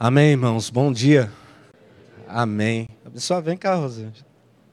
Amém, 0.00 0.30
irmãos. 0.30 0.70
Bom 0.70 0.92
dia. 0.92 1.28
Amém. 2.28 2.88
Pessoal, 3.12 3.42
vem 3.42 3.56
cá, 3.56 3.74
Rosângela. 3.74 4.24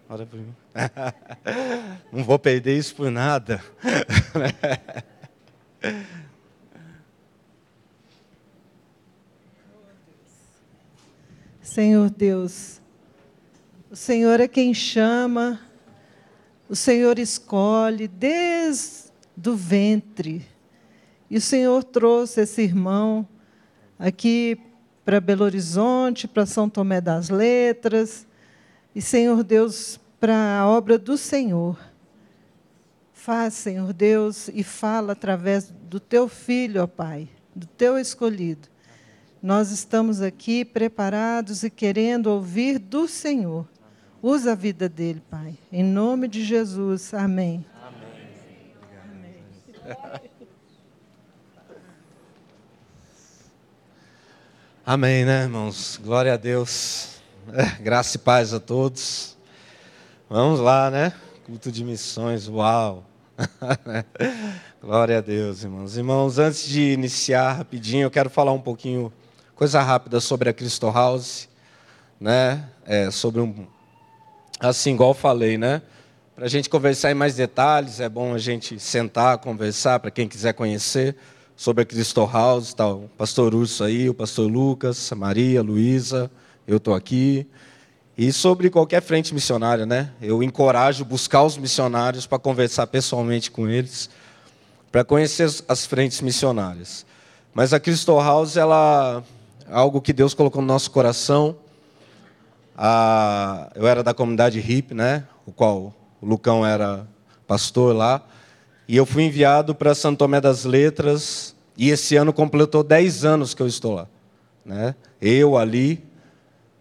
Olha 0.08 0.24
para 0.24 0.38
mim. 0.38 0.54
Não 2.14 2.24
vou 2.24 2.38
perder 2.38 2.78
isso 2.78 2.94
por 2.94 3.10
nada. 3.10 3.60
Senhor 11.60 12.12
Deus, 12.12 12.80
o 13.90 13.96
Senhor 13.96 14.40
é 14.40 14.48
quem 14.48 14.76
chama, 14.76 15.60
o 16.70 16.76
Senhor 16.76 17.18
escolhe 17.18 18.08
desde 18.08 19.10
o 19.44 19.56
ventre. 19.56 20.46
E 21.32 21.38
o 21.38 21.42
Senhor 21.42 21.84
trouxe 21.84 22.42
esse 22.42 22.62
irmão 22.62 23.28
aqui 23.98 24.65
para 25.06 25.22
Belo 25.22 25.46
Horizonte, 25.46 26.28
para 26.28 26.48
São 26.48 26.68
Tomé 26.68 27.00
das 27.00 27.30
Letras, 27.30 28.26
e 28.96 29.02
Senhor 29.02 29.44
Deus, 29.44 30.00
para 30.20 30.60
a 30.60 30.68
obra 30.68 30.98
do 30.98 31.16
Senhor. 31.16 31.78
Faz, 33.14 33.54
Senhor 33.54 33.94
Deus, 33.94 34.50
e 34.50 34.64
fala 34.64 35.14
através 35.14 35.72
do 35.90 36.00
teu 36.00 36.28
filho, 36.28 36.82
ó 36.82 36.88
Pai, 36.88 37.30
do 37.56 37.68
teu 37.68 38.00
escolhido. 38.00 38.68
Nós 39.42 39.70
estamos 39.70 40.22
aqui 40.22 40.66
preparados 40.66 41.64
e 41.64 41.70
querendo 41.70 42.28
ouvir 42.28 42.80
do 42.80 43.08
Senhor. 43.08 43.68
Usa 44.24 44.54
a 44.54 44.56
vida 44.56 44.90
dele, 44.90 45.22
Pai. 45.30 45.56
Em 45.72 45.84
nome 45.84 46.28
de 46.28 46.44
Jesus. 46.44 47.14
Amém. 47.14 47.64
Amém. 47.84 49.44
Amém. 49.94 50.30
Amém, 54.88 55.26
né, 55.26 55.42
irmãos? 55.42 56.00
Glória 56.00 56.36
a 56.36 56.38
Deus. 56.38 57.16
É, 57.52 57.82
graça 57.82 58.18
e 58.18 58.20
paz 58.20 58.54
a 58.54 58.60
todos. 58.60 59.36
Vamos 60.30 60.60
lá, 60.60 60.92
né? 60.92 61.12
Culto 61.44 61.72
de 61.72 61.84
missões, 61.84 62.48
uau. 62.48 63.04
Glória 64.80 65.18
a 65.18 65.22
Deus, 65.22 65.64
irmãos. 65.64 65.98
Irmãos, 65.98 66.38
antes 66.38 66.68
de 66.68 66.94
iniciar 66.94 67.54
rapidinho, 67.54 68.04
eu 68.04 68.12
quero 68.12 68.30
falar 68.30 68.52
um 68.52 68.62
pouquinho, 68.62 69.12
coisa 69.56 69.82
rápida 69.82 70.20
sobre 70.20 70.50
a 70.50 70.54
Cristo 70.54 70.92
House, 70.92 71.50
né? 72.20 72.70
É, 72.86 73.10
sobre 73.10 73.42
um. 73.42 73.66
Assim, 74.60 74.94
igual 74.94 75.16
falei, 75.16 75.58
né? 75.58 75.82
Para 76.36 76.46
a 76.46 76.50
gente 76.50 76.70
conversar 76.70 77.10
em 77.10 77.16
mais 77.16 77.34
detalhes, 77.34 78.00
é 78.00 78.08
bom 78.08 78.36
a 78.36 78.38
gente 78.38 78.80
sentar, 78.80 79.40
conversar, 79.40 80.00
para 80.00 80.12
quem 80.12 80.28
quiser 80.28 80.54
conhecer 80.54 81.16
sobre 81.56 81.84
a 81.84 81.86
Cristo 81.86 82.26
House, 82.26 82.74
tá 82.74 82.88
o 82.88 83.10
pastor 83.18 83.56
Urso 83.56 83.84
aí, 83.84 84.10
o 84.10 84.14
pastor 84.14 84.52
Lucas, 84.52 85.12
a 85.12 85.16
Maria, 85.16 85.62
a 85.62 85.64
Luísa, 85.64 86.30
eu 86.68 86.78
estou 86.78 86.94
aqui. 86.94 87.48
E 88.18 88.32
sobre 88.32 88.70
qualquer 88.70 89.02
frente 89.02 89.34
missionária, 89.34 89.86
né? 89.86 90.12
Eu 90.22 90.44
encorajo 90.44 91.04
buscar 91.06 91.44
os 91.44 91.58
missionários 91.58 92.26
para 92.26 92.40
conversar 92.40 92.88
pessoalmente 92.88 93.52
com 93.52 93.68
eles, 93.68 94.10
para 94.92 95.04
conhecer 95.04 95.50
as 95.68 95.86
frentes 95.86 96.22
missionárias. 96.22 97.06
Mas 97.54 97.74
a 97.74 97.80
Cristo 97.80 98.18
House, 98.18 98.58
ela 98.58 99.24
é 99.68 99.74
algo 99.74 100.02
que 100.02 100.14
Deus 100.14 100.34
colocou 100.34 100.62
no 100.62 100.68
nosso 100.68 100.92
coração. 100.92 101.56
Ah, 102.78 103.70
eu 103.76 103.88
era 103.88 104.04
da 104.04 104.14
comunidade 104.14 104.60
HIP, 104.60 104.94
né? 104.94 105.26
O 105.46 105.52
qual 105.52 105.94
o 106.22 106.26
Lucão 106.26 106.66
era 106.66 107.08
pastor 107.48 107.96
lá. 107.96 108.22
E 108.88 108.96
eu 108.96 109.06
fui 109.06 109.24
enviado 109.24 109.74
para 109.74 109.96
Santo 109.96 110.20
Tomé 110.20 110.40
das 110.40 110.64
Letras, 110.64 111.56
e 111.78 111.90
esse 111.90 112.16
ano 112.16 112.32
completou 112.32 112.84
10 112.84 113.26
anos 113.26 113.54
que 113.54 113.62
eu 113.62 113.68
estou 113.68 113.96
lá. 113.96 114.08
Né? 114.64 114.96
Eu 115.20 115.58
ali, 115.58 116.04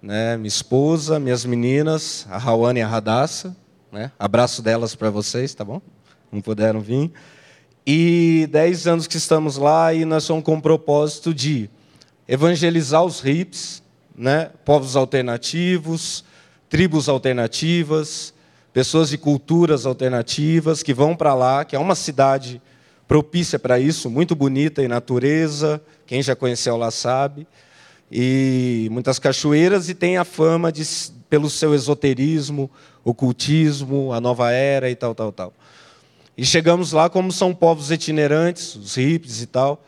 né? 0.02 0.36
minha 0.36 0.48
esposa, 0.48 1.19
minhas 1.19 1.47
meninas, 1.47 2.27
a 2.30 2.36
Rawane 2.36 2.80
e 2.80 2.82
a 2.82 2.86
Radassa. 2.86 3.56
Né? 3.91 4.12
Abraço 4.19 4.60
delas 4.60 4.94
para 4.94 5.08
vocês, 5.08 5.55
tá 5.55 5.64
bom? 5.64 5.80
Não 6.31 6.43
puderam 6.43 6.81
vir. 6.81 7.10
E 7.87 8.48
10 8.50 8.87
anos 8.87 9.06
que 9.06 9.16
estamos 9.16 9.56
lá 9.56 9.94
e 9.94 10.04
nós 10.04 10.25
somos 10.25 10.44
com 10.44 10.54
o 10.56 10.62
propósito 10.62 11.32
de 11.32 11.70
evangelizar 12.28 13.03
os 13.03 13.25
hips, 13.25 13.82
né? 14.14 14.50
povos 14.64 14.94
alternativos, 14.94 16.22
tribos 16.69 17.09
alternativas, 17.09 18.34
pessoas 18.75 19.09
de 19.09 19.17
culturas 19.17 19.87
alternativas 19.87 20.83
que 20.83 20.93
vão 20.93 21.15
para 21.15 21.33
lá, 21.33 21.65
que 21.65 21.77
é 21.77 21.79
uma 21.79 21.95
cidade 21.95 22.61
propícia 23.07 23.57
para 23.57 23.79
isso, 23.79 24.11
muito 24.11 24.35
bonita 24.35 24.83
em 24.83 24.89
natureza, 24.89 25.81
quem 26.05 26.21
já 26.21 26.35
conheceu 26.35 26.77
lá 26.77 26.91
sabe, 26.91 27.47
e 28.11 28.89
muitas 28.91 29.21
cachoeiras 29.21 29.89
e 29.89 29.95
tem 29.95 30.17
a 30.17 30.25
fama 30.25 30.73
de 30.73 30.83
pelo 31.31 31.49
seu 31.49 31.73
esoterismo, 31.73 32.69
ocultismo, 33.05 34.12
a 34.12 34.21
nova 34.21 34.51
era 34.51 34.91
e 34.91 34.97
tal, 34.97 35.15
tal, 35.15 35.31
tal. 35.31 35.53
E 36.37 36.45
chegamos 36.45 36.91
lá 36.91 37.09
como 37.09 37.31
são 37.31 37.55
povos 37.55 37.93
itinerantes, 37.93 38.75
os 38.75 38.97
hippies 38.97 39.41
e 39.41 39.47
tal. 39.47 39.85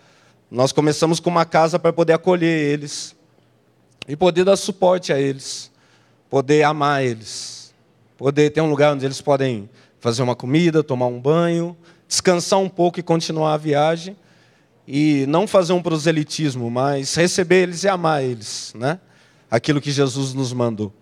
Nós 0.48 0.70
começamos 0.70 1.18
com 1.18 1.28
uma 1.28 1.44
casa 1.44 1.76
para 1.76 1.92
poder 1.92 2.12
acolher 2.12 2.72
eles 2.72 3.16
e 4.06 4.14
poder 4.14 4.44
dar 4.44 4.56
suporte 4.56 5.12
a 5.12 5.18
eles, 5.18 5.72
poder 6.30 6.62
amar 6.62 7.04
eles 7.04 7.55
poder 8.16 8.50
ter 8.50 8.60
um 8.60 8.70
lugar 8.70 8.94
onde 8.94 9.04
eles 9.04 9.20
podem 9.20 9.68
fazer 10.00 10.22
uma 10.22 10.36
comida, 10.36 10.82
tomar 10.82 11.06
um 11.06 11.20
banho, 11.20 11.76
descansar 12.08 12.58
um 12.58 12.68
pouco 12.68 13.00
e 13.00 13.02
continuar 13.02 13.54
a 13.54 13.56
viagem. 13.56 14.16
E 14.88 15.26
não 15.26 15.48
fazer 15.48 15.72
um 15.72 15.82
proselitismo, 15.82 16.70
mas 16.70 17.14
receber 17.16 17.62
eles 17.64 17.82
e 17.82 17.88
amar 17.88 18.22
eles, 18.22 18.72
né? 18.76 19.00
Aquilo 19.50 19.80
que 19.80 19.90
Jesus 19.90 20.32
nos 20.32 20.52
mandou. 20.52 20.92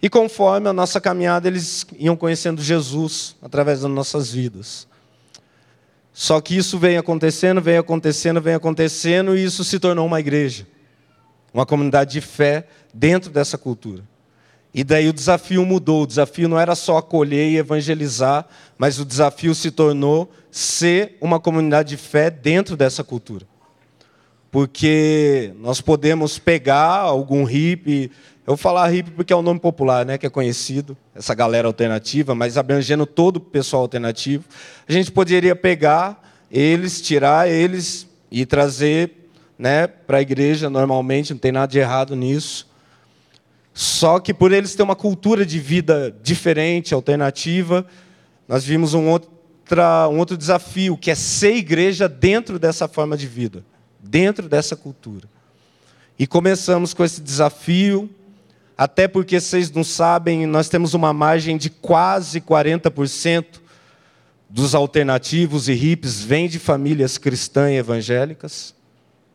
E 0.00 0.08
conforme 0.08 0.68
a 0.68 0.72
nossa 0.72 1.00
caminhada, 1.00 1.48
eles 1.48 1.84
iam 1.98 2.14
conhecendo 2.14 2.62
Jesus 2.62 3.34
através 3.42 3.80
das 3.80 3.90
nossas 3.90 4.30
vidas. 4.30 4.86
Só 6.12 6.40
que 6.40 6.56
isso 6.56 6.78
vem 6.78 6.96
acontecendo, 6.96 7.60
vem 7.60 7.76
acontecendo, 7.76 8.40
vem 8.40 8.54
acontecendo, 8.54 9.36
e 9.36 9.44
isso 9.44 9.64
se 9.64 9.78
tornou 9.78 10.06
uma 10.06 10.20
igreja. 10.20 10.66
Uma 11.52 11.66
comunidade 11.66 12.12
de 12.12 12.20
fé 12.20 12.68
dentro 12.94 13.30
dessa 13.30 13.58
cultura. 13.58 14.04
E 14.76 14.84
daí 14.84 15.08
o 15.08 15.12
desafio 15.14 15.64
mudou. 15.64 16.02
O 16.02 16.06
desafio 16.06 16.50
não 16.50 16.60
era 16.60 16.74
só 16.74 16.98
acolher 16.98 17.48
e 17.48 17.56
evangelizar, 17.56 18.46
mas 18.76 19.00
o 19.00 19.06
desafio 19.06 19.54
se 19.54 19.70
tornou 19.70 20.30
ser 20.50 21.16
uma 21.18 21.40
comunidade 21.40 21.88
de 21.88 21.96
fé 21.96 22.28
dentro 22.28 22.76
dessa 22.76 23.02
cultura. 23.02 23.46
Porque 24.50 25.54
nós 25.60 25.80
podemos 25.80 26.38
pegar 26.38 26.98
algum 26.98 27.44
hippie, 27.44 28.10
eu 28.46 28.48
vou 28.48 28.56
falar 28.58 28.88
hippie 28.88 29.12
porque 29.12 29.32
é 29.32 29.36
o 29.36 29.38
um 29.38 29.42
nome 29.42 29.58
popular, 29.58 30.04
né, 30.04 30.18
que 30.18 30.26
é 30.26 30.30
conhecido, 30.30 30.94
essa 31.14 31.34
galera 31.34 31.66
alternativa, 31.66 32.34
mas 32.34 32.58
abrangendo 32.58 33.06
todo 33.06 33.38
o 33.38 33.40
pessoal 33.40 33.80
alternativo. 33.80 34.44
A 34.86 34.92
gente 34.92 35.10
poderia 35.10 35.56
pegar 35.56 36.22
eles, 36.52 37.00
tirar 37.00 37.48
eles 37.48 38.06
e 38.30 38.44
trazer 38.44 39.30
né, 39.58 39.86
para 39.86 40.18
a 40.18 40.22
igreja 40.22 40.68
normalmente, 40.68 41.32
não 41.32 41.40
tem 41.40 41.50
nada 41.50 41.72
de 41.72 41.78
errado 41.78 42.14
nisso 42.14 42.75
só 43.78 44.18
que 44.18 44.32
por 44.32 44.52
eles 44.52 44.74
terem 44.74 44.88
uma 44.88 44.96
cultura 44.96 45.44
de 45.44 45.58
vida 45.60 46.16
diferente, 46.22 46.94
alternativa, 46.94 47.86
nós 48.48 48.64
vimos 48.64 48.94
um, 48.94 49.02
um 49.06 50.18
outro 50.18 50.34
desafio, 50.34 50.96
que 50.96 51.10
é 51.10 51.14
ser 51.14 51.56
igreja 51.56 52.08
dentro 52.08 52.58
dessa 52.58 52.88
forma 52.88 53.18
de 53.18 53.26
vida, 53.26 53.62
dentro 54.00 54.48
dessa 54.48 54.74
cultura. 54.74 55.28
E 56.18 56.26
começamos 56.26 56.94
com 56.94 57.04
esse 57.04 57.20
desafio, 57.20 58.08
até 58.78 59.06
porque 59.06 59.38
vocês 59.38 59.70
não 59.70 59.84
sabem, 59.84 60.46
nós 60.46 60.70
temos 60.70 60.94
uma 60.94 61.12
margem 61.12 61.58
de 61.58 61.68
quase 61.68 62.40
40% 62.40 63.60
dos 64.48 64.74
alternativos 64.74 65.68
e 65.68 65.74
hips 65.74 66.22
vêm 66.22 66.48
de 66.48 66.58
famílias 66.58 67.18
cristãs 67.18 67.72
e 67.72 67.74
evangélicas, 67.74 68.74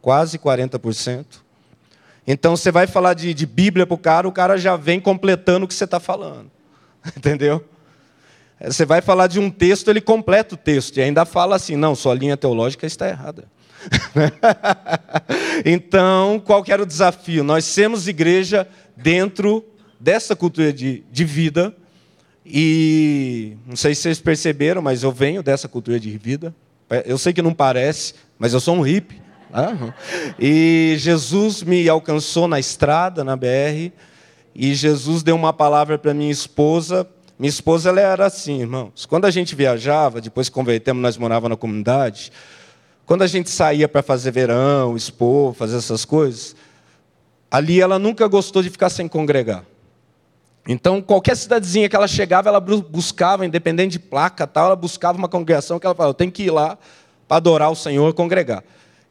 quase 0.01 0.39
40%. 0.39 1.25
Então 2.25 2.55
você 2.55 2.71
vai 2.71 2.87
falar 2.87 3.13
de, 3.13 3.33
de 3.33 3.45
Bíblia 3.45 3.85
para 3.85 3.95
o 3.95 3.97
cara, 3.97 4.27
o 4.27 4.31
cara 4.31 4.57
já 4.57 4.75
vem 4.75 4.99
completando 4.99 5.65
o 5.65 5.67
que 5.67 5.73
você 5.73 5.85
está 5.85 5.99
falando. 5.99 6.51
Entendeu? 7.17 7.63
Você 8.63 8.85
vai 8.85 9.01
falar 9.01 9.27
de 9.27 9.39
um 9.39 9.49
texto, 9.49 9.89
ele 9.89 10.01
completa 10.01 10.53
o 10.53 10.57
texto 10.57 10.97
e 10.97 11.01
ainda 11.01 11.25
fala 11.25 11.55
assim: 11.55 11.75
não, 11.75 11.95
sua 11.95 12.13
linha 12.13 12.37
teológica 12.37 12.85
está 12.85 13.09
errada. 13.09 13.45
então, 15.65 16.41
qual 16.45 16.63
era 16.67 16.83
o 16.83 16.85
desafio? 16.85 17.43
Nós 17.43 17.65
somos 17.65 18.07
igreja 18.07 18.67
dentro 18.95 19.65
dessa 19.99 20.35
cultura 20.35 20.71
de, 20.71 21.03
de 21.11 21.25
vida. 21.25 21.75
E 22.45 23.55
não 23.65 23.75
sei 23.75 23.93
se 23.93 24.01
vocês 24.01 24.19
perceberam, 24.19 24.81
mas 24.81 25.03
eu 25.03 25.11
venho 25.11 25.41
dessa 25.41 25.67
cultura 25.67 25.99
de 25.99 26.15
vida. 26.17 26.53
Eu 27.05 27.17
sei 27.17 27.31
que 27.33 27.41
não 27.41 27.53
parece, 27.53 28.13
mas 28.37 28.53
eu 28.53 28.59
sou 28.59 28.75
um 28.75 28.81
hippie. 28.81 29.20
E 30.39 30.95
Jesus 30.97 31.63
me 31.63 31.87
alcançou 31.89 32.47
na 32.47 32.59
estrada, 32.59 33.23
na 33.23 33.35
BR, 33.35 33.91
e 34.53 34.73
Jesus 34.73 35.23
deu 35.23 35.35
uma 35.35 35.53
palavra 35.53 35.97
para 35.97 36.13
minha 36.13 36.31
esposa. 36.31 37.07
Minha 37.39 37.49
esposa 37.49 37.89
ela 37.89 38.01
era 38.01 38.25
assim, 38.25 38.61
irmãos. 38.61 39.05
Quando 39.05 39.25
a 39.25 39.31
gente 39.31 39.55
viajava, 39.55 40.21
depois 40.21 40.49
que 40.49 40.53
convertemos, 40.53 41.01
nós 41.01 41.17
morávamos 41.17 41.49
na 41.51 41.57
comunidade. 41.57 42.31
Quando 43.05 43.23
a 43.23 43.27
gente 43.27 43.49
saía 43.49 43.87
para 43.87 44.01
fazer 44.01 44.31
verão, 44.31 44.95
expor, 44.95 45.53
fazer 45.53 45.77
essas 45.77 46.05
coisas, 46.05 46.55
ali 47.49 47.81
ela 47.81 47.97
nunca 47.97 48.27
gostou 48.27 48.61
de 48.61 48.69
ficar 48.69 48.89
sem 48.89 49.07
congregar. 49.07 49.65
Então, 50.67 51.01
qualquer 51.01 51.35
cidadezinha 51.35 51.89
que 51.89 51.95
ela 51.95 52.07
chegava, 52.07 52.47
ela 52.47 52.59
buscava, 52.59 53.45
independente 53.45 53.93
de 53.93 53.99
placa, 53.99 54.45
tal, 54.45 54.67
ela 54.67 54.75
buscava 54.75 55.17
uma 55.17 55.27
congregação 55.27 55.79
que 55.79 55.85
ela 55.85 55.95
falava, 55.95 56.11
eu 56.11 56.13
tenho 56.13 56.31
que 56.31 56.43
ir 56.43 56.51
lá 56.51 56.77
para 57.27 57.37
adorar 57.37 57.71
o 57.71 57.75
Senhor 57.75 58.07
e 58.09 58.13
congregar. 58.13 58.63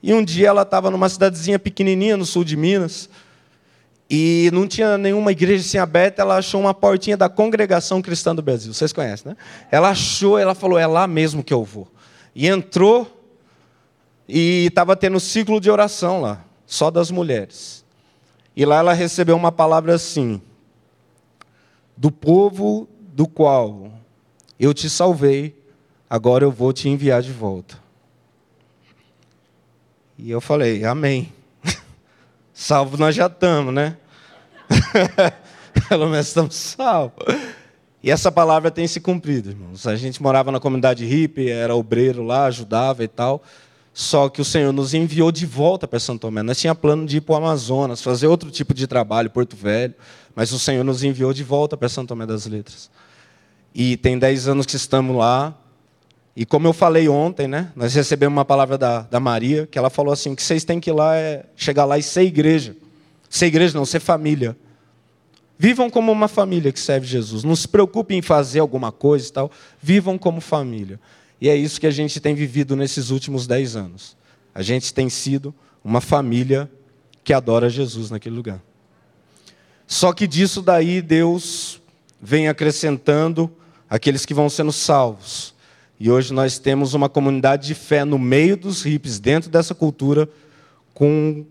E 0.02 0.14
um 0.14 0.24
dia 0.24 0.48
ela 0.48 0.62
estava 0.62 0.90
numa 0.90 1.08
cidadezinha 1.08 1.58
pequenininha 1.58 2.16
no 2.16 2.24
sul 2.24 2.44
de 2.44 2.56
Minas, 2.56 3.08
e 4.12 4.50
não 4.52 4.66
tinha 4.66 4.98
nenhuma 4.98 5.30
igreja 5.30 5.64
assim 5.64 5.78
aberta, 5.78 6.20
ela 6.20 6.36
achou 6.36 6.60
uma 6.60 6.74
portinha 6.74 7.16
da 7.16 7.28
Congregação 7.28 8.02
Cristã 8.02 8.34
do 8.34 8.42
Brasil. 8.42 8.74
Vocês 8.74 8.92
conhecem, 8.92 9.30
né? 9.30 9.36
Ela 9.70 9.90
achou, 9.90 10.36
ela 10.36 10.52
falou, 10.52 10.76
é 10.76 10.86
lá 10.86 11.06
mesmo 11.06 11.44
que 11.44 11.54
eu 11.54 11.62
vou. 11.62 11.86
E 12.34 12.48
entrou, 12.48 13.08
e 14.28 14.66
estava 14.66 14.96
tendo 14.96 15.20
ciclo 15.20 15.60
de 15.60 15.70
oração 15.70 16.20
lá, 16.20 16.44
só 16.66 16.90
das 16.90 17.08
mulheres. 17.08 17.84
E 18.56 18.64
lá 18.64 18.78
ela 18.78 18.92
recebeu 18.92 19.36
uma 19.36 19.52
palavra 19.52 19.94
assim: 19.94 20.42
do 21.96 22.10
povo 22.10 22.88
do 23.00 23.28
qual 23.28 23.92
eu 24.58 24.74
te 24.74 24.90
salvei, 24.90 25.56
agora 26.08 26.44
eu 26.44 26.50
vou 26.50 26.72
te 26.72 26.88
enviar 26.88 27.22
de 27.22 27.30
volta. 27.30 27.78
E 30.22 30.30
eu 30.30 30.40
falei, 30.40 30.84
amém. 30.84 31.32
Salvo 32.52 32.96
nós 32.96 33.14
já 33.14 33.26
estamos, 33.26 33.72
né? 33.72 33.96
Pelo 35.88 36.08
menos 36.08 36.28
estamos 36.28 36.54
salvos. 36.54 37.24
E 38.02 38.10
essa 38.10 38.30
palavra 38.30 38.70
tem 38.70 38.86
se 38.86 39.00
cumprido, 39.00 39.50
irmãos. 39.50 39.86
A 39.86 39.96
gente 39.96 40.22
morava 40.22 40.52
na 40.52 40.60
comunidade 40.60 41.04
hippie, 41.04 41.50
era 41.50 41.74
obreiro 41.74 42.22
lá, 42.22 42.46
ajudava 42.46 43.04
e 43.04 43.08
tal. 43.08 43.42
Só 43.92 44.28
que 44.28 44.40
o 44.40 44.44
Senhor 44.44 44.72
nos 44.72 44.94
enviou 44.94 45.32
de 45.32 45.44
volta 45.44 45.86
para 45.88 45.98
Santo 45.98 46.20
Tomé. 46.20 46.42
Nós 46.42 46.58
tínhamos 46.58 46.80
plano 46.80 47.06
de 47.06 47.18
ir 47.18 47.20
para 47.20 47.34
o 47.34 47.36
Amazonas, 47.36 48.02
fazer 48.02 48.26
outro 48.26 48.50
tipo 48.50 48.72
de 48.72 48.86
trabalho, 48.86 49.30
Porto 49.30 49.56
Velho. 49.56 49.94
Mas 50.34 50.52
o 50.52 50.58
Senhor 50.58 50.84
nos 50.84 51.02
enviou 51.02 51.32
de 51.32 51.42
volta 51.42 51.76
para 51.76 51.88
Santo 51.88 52.08
Tomé 52.08 52.24
das 52.26 52.46
Letras. 52.46 52.90
E 53.74 53.96
tem 53.96 54.18
dez 54.18 54.48
anos 54.48 54.66
que 54.66 54.76
estamos 54.76 55.16
lá. 55.16 55.54
E 56.40 56.46
como 56.46 56.66
eu 56.66 56.72
falei 56.72 57.06
ontem, 57.06 57.46
né, 57.46 57.70
nós 57.76 57.94
recebemos 57.94 58.34
uma 58.34 58.46
palavra 58.46 58.78
da, 58.78 59.02
da 59.02 59.20
Maria, 59.20 59.66
que 59.70 59.78
ela 59.78 59.90
falou 59.90 60.10
assim, 60.10 60.34
que 60.34 60.42
vocês 60.42 60.64
têm 60.64 60.80
que 60.80 60.88
ir 60.88 60.94
lá, 60.94 61.14
é, 61.14 61.44
chegar 61.54 61.84
lá 61.84 61.98
e 61.98 62.02
ser 62.02 62.22
igreja. 62.22 62.74
Ser 63.28 63.44
igreja 63.44 63.76
não, 63.76 63.84
ser 63.84 64.00
família. 64.00 64.56
Vivam 65.58 65.90
como 65.90 66.10
uma 66.10 66.28
família 66.28 66.72
que 66.72 66.80
serve 66.80 67.06
Jesus. 67.06 67.44
Não 67.44 67.54
se 67.54 67.68
preocupem 67.68 68.20
em 68.20 68.22
fazer 68.22 68.60
alguma 68.60 68.90
coisa 68.90 69.28
e 69.28 69.32
tal. 69.32 69.50
Vivam 69.82 70.16
como 70.16 70.40
família. 70.40 70.98
E 71.38 71.46
é 71.46 71.54
isso 71.54 71.78
que 71.78 71.86
a 71.86 71.90
gente 71.90 72.18
tem 72.18 72.34
vivido 72.34 72.74
nesses 72.74 73.10
últimos 73.10 73.46
dez 73.46 73.76
anos. 73.76 74.16
A 74.54 74.62
gente 74.62 74.94
tem 74.94 75.10
sido 75.10 75.54
uma 75.84 76.00
família 76.00 76.70
que 77.22 77.34
adora 77.34 77.68
Jesus 77.68 78.10
naquele 78.10 78.36
lugar. 78.36 78.62
Só 79.86 80.10
que 80.10 80.26
disso 80.26 80.62
daí 80.62 81.02
Deus 81.02 81.82
vem 82.18 82.48
acrescentando 82.48 83.54
aqueles 83.90 84.24
que 84.24 84.32
vão 84.32 84.48
sendo 84.48 84.72
salvos. 84.72 85.59
E 86.00 86.10
hoje 86.10 86.32
nós 86.32 86.58
temos 86.58 86.94
uma 86.94 87.08
comunidade 87.08 87.66
de 87.66 87.74
fé 87.74 88.04
no 88.04 88.18
meio 88.18 88.56
dos 88.56 88.82
hippies, 88.82 89.20
dentro 89.20 89.50
dessa 89.50 89.74
cultura, 89.74 90.26
com 90.94 91.44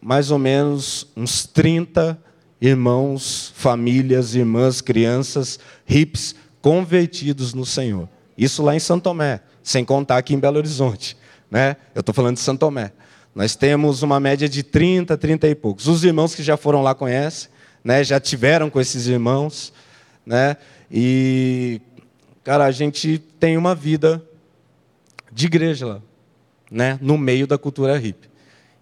mais 0.00 0.30
ou 0.30 0.38
menos 0.38 1.08
uns 1.16 1.46
30 1.46 2.16
irmãos, 2.60 3.52
famílias, 3.56 4.34
irmãs, 4.34 4.82
crianças, 4.82 5.58
hippies 5.86 6.34
convertidos 6.60 7.54
no 7.54 7.64
Senhor. 7.64 8.06
Isso 8.36 8.62
lá 8.62 8.76
em 8.76 8.80
São 8.80 9.00
Tomé, 9.00 9.40
sem 9.62 9.82
contar 9.82 10.18
aqui 10.18 10.34
em 10.34 10.38
Belo 10.38 10.58
Horizonte. 10.58 11.16
Né? 11.50 11.76
Eu 11.94 12.00
estou 12.00 12.14
falando 12.14 12.34
de 12.34 12.42
São 12.42 12.56
Tomé. 12.56 12.92
Nós 13.34 13.56
temos 13.56 14.02
uma 14.02 14.20
média 14.20 14.48
de 14.48 14.62
30, 14.62 15.16
30 15.16 15.48
e 15.48 15.54
poucos. 15.54 15.86
Os 15.86 16.04
irmãos 16.04 16.34
que 16.34 16.42
já 16.42 16.56
foram 16.56 16.82
lá 16.82 16.94
conhecem 16.94 17.48
né, 17.84 18.04
já 18.04 18.20
tiveram 18.20 18.70
com 18.70 18.80
esses 18.80 19.06
irmãos, 19.06 19.72
né? 20.24 20.56
E 20.90 21.80
cara, 22.50 22.64
a 22.64 22.72
gente 22.72 23.16
tem 23.38 23.56
uma 23.56 23.76
vida 23.76 24.20
de 25.30 25.46
igreja 25.46 25.86
lá, 25.86 26.02
né, 26.68 26.98
no 27.00 27.16
meio 27.16 27.46
da 27.46 27.56
cultura 27.56 27.96
hippie. 27.96 28.28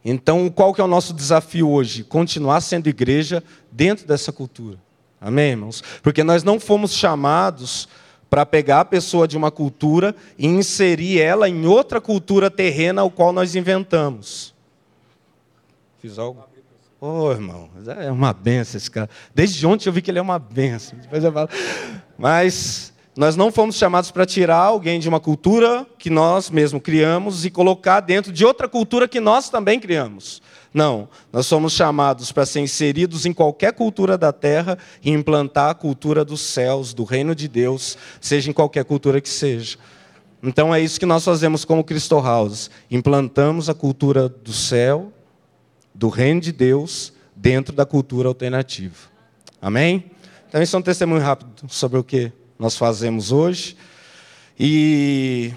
Então, 0.02 0.48
qual 0.48 0.72
que 0.72 0.80
é 0.80 0.84
o 0.84 0.86
nosso 0.86 1.12
desafio 1.12 1.68
hoje? 1.68 2.02
Continuar 2.02 2.62
sendo 2.62 2.88
igreja 2.88 3.44
dentro 3.70 4.06
dessa 4.06 4.32
cultura. 4.32 4.78
Amém, 5.20 5.50
irmãos? 5.50 5.84
Porque 6.02 6.24
nós 6.24 6.42
não 6.42 6.58
fomos 6.58 6.94
chamados 6.94 7.86
para 8.30 8.46
pegar 8.46 8.80
a 8.80 8.84
pessoa 8.86 9.28
de 9.28 9.36
uma 9.36 9.50
cultura 9.50 10.16
e 10.38 10.46
inserir 10.46 11.20
ela 11.20 11.46
em 11.46 11.66
outra 11.66 12.00
cultura 12.00 12.50
terrena 12.50 13.02
ao 13.02 13.10
qual 13.10 13.34
nós 13.34 13.54
inventamos. 13.54 14.54
Fiz 16.00 16.18
algo? 16.18 16.42
Ô, 16.98 17.06
oh, 17.06 17.32
irmão, 17.32 17.68
é 18.00 18.10
uma 18.10 18.32
benção 18.32 18.78
esse 18.78 18.90
cara. 18.90 19.10
Desde 19.34 19.66
ontem 19.66 19.90
eu 19.90 19.92
vi 19.92 20.00
que 20.00 20.10
ele 20.10 20.18
é 20.18 20.22
uma 20.22 20.38
benção. 20.38 20.98
Mas 22.16 22.94
nós 23.18 23.34
não 23.34 23.50
fomos 23.50 23.74
chamados 23.74 24.12
para 24.12 24.24
tirar 24.24 24.58
alguém 24.58 25.00
de 25.00 25.08
uma 25.08 25.18
cultura 25.18 25.84
que 25.98 26.08
nós 26.08 26.50
mesmos 26.50 26.80
criamos 26.80 27.44
e 27.44 27.50
colocar 27.50 27.98
dentro 27.98 28.30
de 28.30 28.44
outra 28.44 28.68
cultura 28.68 29.08
que 29.08 29.18
nós 29.18 29.50
também 29.50 29.80
criamos. 29.80 30.40
Não, 30.72 31.08
nós 31.32 31.44
somos 31.44 31.72
chamados 31.72 32.30
para 32.30 32.46
ser 32.46 32.60
inseridos 32.60 33.26
em 33.26 33.32
qualquer 33.32 33.72
cultura 33.72 34.16
da 34.16 34.32
terra 34.32 34.78
e 35.02 35.10
implantar 35.10 35.70
a 35.70 35.74
cultura 35.74 36.24
dos 36.24 36.40
céus, 36.40 36.94
do 36.94 37.02
reino 37.02 37.34
de 37.34 37.48
Deus, 37.48 37.98
seja 38.20 38.50
em 38.50 38.52
qualquer 38.52 38.84
cultura 38.84 39.20
que 39.20 39.28
seja. 39.28 39.78
Então 40.40 40.72
é 40.72 40.80
isso 40.80 41.00
que 41.00 41.04
nós 41.04 41.24
fazemos 41.24 41.64
como 41.64 41.82
Cristo 41.82 42.20
House. 42.20 42.70
Implantamos 42.88 43.68
a 43.68 43.74
cultura 43.74 44.28
do 44.28 44.52
céu 44.52 45.12
do 45.92 46.08
reino 46.08 46.40
de 46.40 46.52
Deus 46.52 47.12
dentro 47.34 47.74
da 47.74 47.84
cultura 47.84 48.28
alternativa. 48.28 49.08
Amém? 49.60 50.08
Então, 50.48 50.62
isso 50.62 50.76
é 50.76 50.78
um 50.78 50.82
testemunho 50.82 51.20
rápido 51.20 51.50
sobre 51.68 51.98
o 51.98 52.04
que 52.04 52.32
nós 52.58 52.76
fazemos 52.76 53.30
hoje. 53.32 53.76
E 54.58 55.52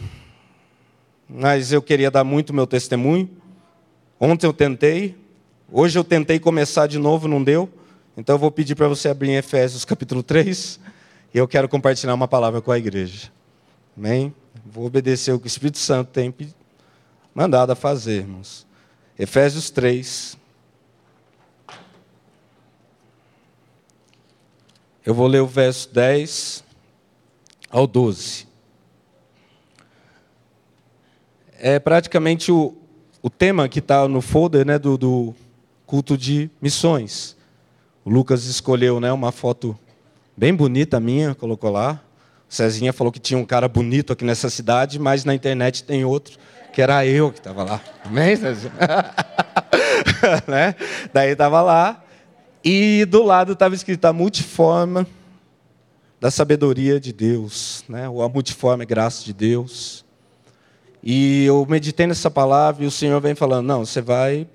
mas 1.34 1.72
eu 1.72 1.82
queria 1.82 2.12
dar 2.12 2.24
muito 2.24 2.54
meu 2.54 2.68
testemunho. 2.68 3.30
Ontem 4.20 4.46
eu 4.46 4.54
tentei, 4.54 5.18
hoje 5.72 5.98
eu 5.98 6.04
tentei 6.04 6.40
começar 6.40 6.88
de 6.88 7.00
novo, 7.00 7.28
não 7.28 7.42
deu. 7.42 7.70
Então 8.18 8.36
eu 8.36 8.40
vou 8.40 8.52
pedir 8.52 8.76
para 8.76 8.90
você 8.90 9.08
abrir 9.08 9.30
em 9.30 9.38
Efésios 9.38 9.86
capítulo 9.86 10.22
3, 10.22 10.80
e 11.34 11.38
eu 11.38 11.48
quero 11.48 11.70
compartilhar 11.70 12.14
uma 12.14 12.28
palavra 12.28 12.62
com 12.62 12.72
a 12.72 12.78
igreja. 12.78 13.32
Amém? 13.98 14.34
Vou 14.66 14.86
obedecer 14.86 15.32
o 15.32 15.40
que 15.40 15.46
o 15.46 15.48
Espírito 15.48 15.78
Santo 15.78 16.10
tem 16.10 16.34
mandado 17.34 17.72
a 17.72 17.76
fazer, 17.76 18.18
irmãos. 18.18 18.68
Efésios 19.18 19.70
3. 19.70 20.38
Eu 25.06 25.16
vou 25.16 25.28
ler 25.28 25.40
o 25.40 25.48
verso 25.48 25.90
10 25.94 26.64
ao 27.72 27.88
12. 27.88 28.48
É 31.58 31.80
praticamente 31.80 32.52
o, 32.52 32.76
o 33.22 33.30
tema 33.30 33.70
que 33.70 33.80
está 33.80 34.08
no 34.08 34.22
folder 34.22 34.66
né, 34.66 34.78
do, 34.78 34.98
do, 34.98 35.36
culto 35.86 36.18
de 36.18 36.50
missões. 36.62 37.38
O 38.04 38.10
Lucas 38.10 38.46
escolheu 38.46 39.00
né, 39.00 39.12
uma 39.12 39.32
foto 39.32 39.78
bem 40.36 40.54
bonita 40.54 41.00
minha, 41.00 41.36
colocou 41.36 41.70
lá. 41.70 42.02
O 42.50 42.54
Cezinha 42.54 42.92
falou 42.92 43.12
que 43.12 43.20
tinha 43.20 43.38
um 43.38 43.46
cara 43.46 43.68
bonito 43.68 44.12
aqui 44.12 44.26
nessa 44.26 44.50
cidade, 44.50 45.00
mas 45.00 45.24
na 45.24 45.34
internet 45.34 45.84
tem 45.84 46.04
outro 46.04 46.38
que 46.74 46.82
era 46.82 47.06
eu 47.06 47.32
que 47.32 47.40
estava 47.40 47.64
lá. 47.64 47.82
Amém? 48.04 48.36
né? 50.48 50.76
Daí 51.14 51.32
estava 51.32 51.62
lá, 51.62 52.04
e 52.64 53.06
do 53.06 53.24
lado 53.24 53.54
estava 53.54 53.76
escrito 53.76 54.06
a 54.06 54.14
multiforma 54.14 55.06
da 56.22 56.30
sabedoria 56.30 57.00
de 57.00 57.12
Deus, 57.12 57.84
né? 57.90 58.08
ou 58.08 58.22
a 58.22 58.30
multiforme 58.30 58.86
graça 58.86 59.26
de 59.26 59.34
Deus. 59.34 60.06
E 61.04 61.46
eu 61.46 61.66
meditei 61.68 62.06
nessa 62.06 62.30
palavra 62.30 62.84
e 62.84 62.88
o 62.88 62.92
Senhor 62.92 63.20
vem 63.20 63.34
falando: 63.34 63.66
não, 63.66 63.84
você 63.84 64.02
vai 64.02 64.48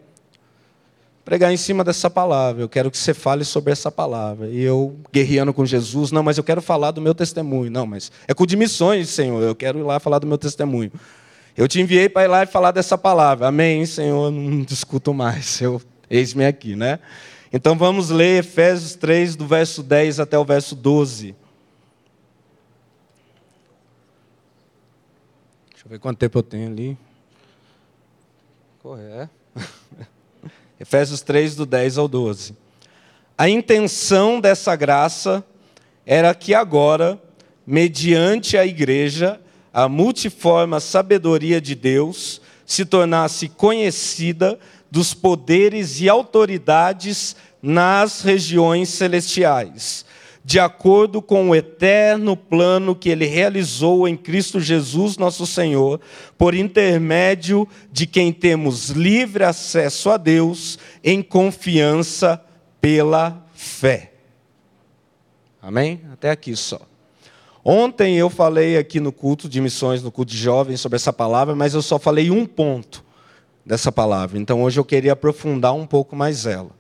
pregar 1.25 1.53
em 1.53 1.57
cima 1.57 1.83
dessa 1.83 2.09
palavra, 2.09 2.63
eu 2.63 2.69
quero 2.69 2.89
que 2.89 2.97
você 2.97 3.13
fale 3.13 3.45
sobre 3.45 3.73
essa 3.73 3.91
palavra. 3.91 4.47
E 4.47 4.63
eu, 4.63 4.97
guerreando 5.13 5.53
com 5.53 5.67
Jesus, 5.67 6.13
não, 6.13 6.23
mas 6.23 6.39
eu 6.39 6.45
quero 6.45 6.63
falar 6.63 6.93
do 6.93 7.01
meu 7.01 7.13
testemunho. 7.13 7.69
Não, 7.69 7.85
mas 7.85 8.13
é 8.29 8.33
com 8.33 8.47
de 8.47 8.57
missões, 8.57 9.09
Senhor, 9.09 9.43
eu 9.43 9.57
quero 9.57 9.81
ir 9.81 9.83
lá 9.83 9.99
falar 9.99 10.21
do 10.21 10.27
meu 10.27 10.39
testemunho. 10.39 10.93
Eu 11.57 11.67
te 11.67 11.81
enviei 11.81 12.09
para 12.09 12.23
ir 12.23 12.29
lá 12.29 12.45
e 12.45 12.47
falar 12.47 12.71
dessa 12.71 12.97
palavra. 12.97 13.49
Amém, 13.49 13.85
Senhor, 13.87 14.31
não 14.31 14.63
discuto 14.63 15.13
mais. 15.13 15.61
Eu, 15.61 15.83
eis-me 16.09 16.47
aqui, 16.47 16.77
né? 16.77 17.01
Então 17.53 17.77
vamos 17.77 18.09
ler 18.09 18.39
Efésios 18.39 18.95
3, 18.95 19.35
do 19.35 19.49
verso 19.49 19.83
10 19.83 20.21
até 20.21 20.39
o 20.39 20.45
verso 20.45 20.77
12. 20.77 21.35
Deixa 25.87 25.95
eu 25.95 25.99
ver 25.99 25.99
quanto 26.01 26.19
tempo 26.19 26.39
eu 26.39 26.43
tenho 26.43 26.69
ali. 26.69 26.99
Correto. 28.83 29.31
Efésios 30.81 31.23
3, 31.23 31.55
do 31.55 31.65
10 31.65 31.99
ao 31.99 32.09
12. 32.09 32.57
A 33.39 33.49
intenção 33.49 34.41
dessa 34.41 34.75
graça 34.75 35.45
era 36.05 36.35
que 36.35 36.53
agora, 36.55 37.23
mediante 37.65 38.57
a 38.57 38.67
igreja, 38.67 39.41
a 39.73 39.89
multiforme 39.89 40.81
sabedoria 40.81 41.61
de 41.61 41.77
Deus 41.77 42.41
se 42.67 42.85
tornasse 42.85 43.49
conhecida 43.49 44.59
dos 44.91 45.15
poderes 45.15 46.01
e 46.01 46.09
autoridades 46.09 47.37
nas 47.63 48.23
regiões 48.23 48.89
celestiais, 48.89 50.05
de 50.47 50.61
acordo 50.61 51.21
com 51.21 51.51
o 51.51 51.57
eterno 51.57 52.37
plano 52.37 52.95
que 52.95 53.09
ele 53.09 53.27
realizou 53.27 54.07
em 54.07 54.17
Cristo 54.17 54.61
Jesus, 54.61 55.17
nosso 55.17 55.45
Senhor, 55.45 56.01
por 56.39 56.55
intermédio 56.55 57.67
de 57.91 58.07
quem 58.07 58.33
temos 58.33 58.91
livre 58.91 59.43
acesso 59.43 60.09
a 60.09 60.17
Deus 60.17 60.79
em 61.03 61.21
confiança 61.21 62.41
pela 62.81 63.45
fé. 63.55 64.13
Amém? 65.61 66.03
Até 66.13 66.31
aqui 66.31 66.55
só. 66.55 66.81
Ontem 67.65 68.17
eu 68.17 68.31
falei 68.31 68.79
aqui 68.79 69.01
no 69.01 69.11
culto 69.11 69.49
de 69.49 69.61
missões, 69.61 70.01
no 70.01 70.13
culto 70.13 70.31
de 70.31 70.39
jovens, 70.39 70.81
sobre 70.81 70.95
essa 70.95 71.13
palavra, 71.13 71.57
mas 71.57 71.75
eu 71.75 71.83
só 71.83 71.99
falei 71.99 72.31
um 72.31 72.47
ponto 72.47 73.05
dessa 73.65 73.91
palavra. 73.91 74.39
Então 74.39 74.63
hoje 74.63 74.79
eu 74.79 74.85
queria 74.85 75.15
aprofundar 75.15 75.75
um 75.75 75.89
pouco 75.89 76.15
mais 76.15 76.47
ela. 76.47 76.71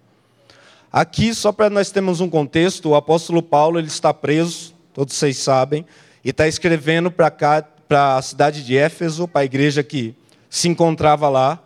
Aqui, 0.96 1.34
só 1.34 1.52
para 1.52 1.68
nós 1.68 1.90
termos 1.90 2.22
um 2.22 2.30
contexto, 2.30 2.88
o 2.88 2.94
apóstolo 2.94 3.42
Paulo 3.42 3.78
ele 3.78 3.86
está 3.86 4.14
preso, 4.14 4.72
todos 4.94 5.14
vocês 5.14 5.36
sabem, 5.36 5.84
e 6.24 6.30
está 6.30 6.48
escrevendo 6.48 7.10
para 7.10 8.16
a 8.16 8.22
cidade 8.22 8.64
de 8.64 8.78
Éfeso, 8.78 9.28
para 9.28 9.42
a 9.42 9.44
igreja 9.44 9.82
que 9.82 10.14
se 10.48 10.70
encontrava 10.70 11.28
lá, 11.28 11.62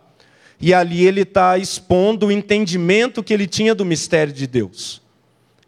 e 0.61 0.75
ali 0.75 1.07
ele 1.07 1.21
está 1.21 1.57
expondo 1.57 2.27
o 2.27 2.33
entendimento 2.33 3.23
que 3.23 3.33
ele 3.33 3.47
tinha 3.47 3.73
do 3.73 3.85
mistério 3.85 4.33
de 4.33 4.49
Deus. 4.49 5.01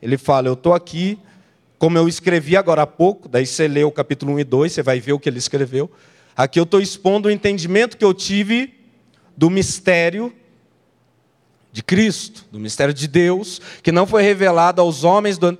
Ele 0.02 0.18
fala: 0.18 0.48
Eu 0.48 0.54
estou 0.54 0.74
aqui, 0.74 1.16
como 1.78 1.96
eu 1.96 2.08
escrevi 2.08 2.56
agora 2.56 2.82
há 2.82 2.86
pouco, 2.88 3.28
daí 3.28 3.46
você 3.46 3.68
lê 3.68 3.84
o 3.84 3.92
capítulo 3.92 4.32
1 4.32 4.40
e 4.40 4.44
2, 4.44 4.72
você 4.72 4.82
vai 4.82 4.98
ver 4.98 5.12
o 5.12 5.20
que 5.20 5.28
ele 5.28 5.38
escreveu. 5.38 5.88
Aqui 6.36 6.58
eu 6.58 6.64
estou 6.64 6.80
expondo 6.80 7.28
o 7.28 7.30
entendimento 7.30 7.96
que 7.96 8.04
eu 8.04 8.12
tive 8.12 8.74
do 9.36 9.48
mistério 9.48 10.34
de 11.72 11.82
Cristo, 11.82 12.44
do 12.52 12.60
mistério 12.60 12.92
de 12.92 13.08
Deus, 13.08 13.60
que 13.82 13.90
não 13.90 14.06
foi 14.06 14.22
revelado 14.22 14.80
aos 14.82 15.02
homens 15.02 15.38
do, 15.38 15.58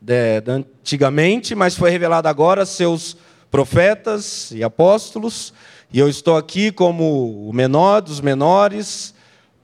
de, 0.00 0.40
de 0.40 0.50
antigamente, 0.50 1.54
mas 1.54 1.76
foi 1.76 1.90
revelado 1.90 2.28
agora 2.28 2.62
a 2.62 2.66
seus 2.66 3.16
profetas 3.50 4.52
e 4.52 4.62
apóstolos. 4.62 5.52
E 5.92 5.98
eu 5.98 6.08
estou 6.08 6.36
aqui 6.36 6.70
como 6.70 7.48
o 7.48 7.52
menor 7.52 8.00
dos 8.00 8.20
menores 8.20 9.14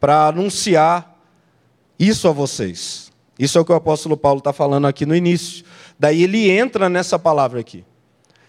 para 0.01 0.27
anunciar 0.27 1.17
isso 1.99 2.27
a 2.27 2.33
vocês. 2.33 3.13
Isso 3.39 3.57
é 3.57 3.61
o 3.61 3.65
que 3.65 3.73
o 3.73 3.77
apóstolo 3.77 4.17
Paulo 4.17 4.39
está 4.39 4.53
falando 4.53 4.87
aqui 4.87 5.07
no 5.07 5.15
início. 5.15 5.65
Daí 5.99 6.25
ele 6.25 6.51
entra 6.51 6.89
nessa 6.89 7.19
palavra 7.19 7.61
aqui. 7.61 7.85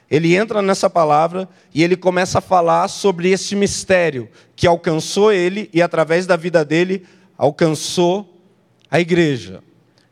Ele 0.10 0.36
entra 0.36 0.62
nessa 0.62 0.90
palavra 0.90 1.50
e 1.74 1.84
ele 1.84 1.96
começa 1.96 2.38
a 2.38 2.42
falar 2.42 2.88
sobre 2.88 3.32
esse 3.32 3.56
mistério 3.56 4.30
que 4.56 4.68
alcançou 4.68 5.32
ele 5.32 5.70
e, 5.74 5.82
através 5.82 6.28
da 6.28 6.36
vida 6.36 6.64
dele, 6.64 7.06
alcançou 7.38 8.42
a 8.90 9.00
igreja. 9.00 9.64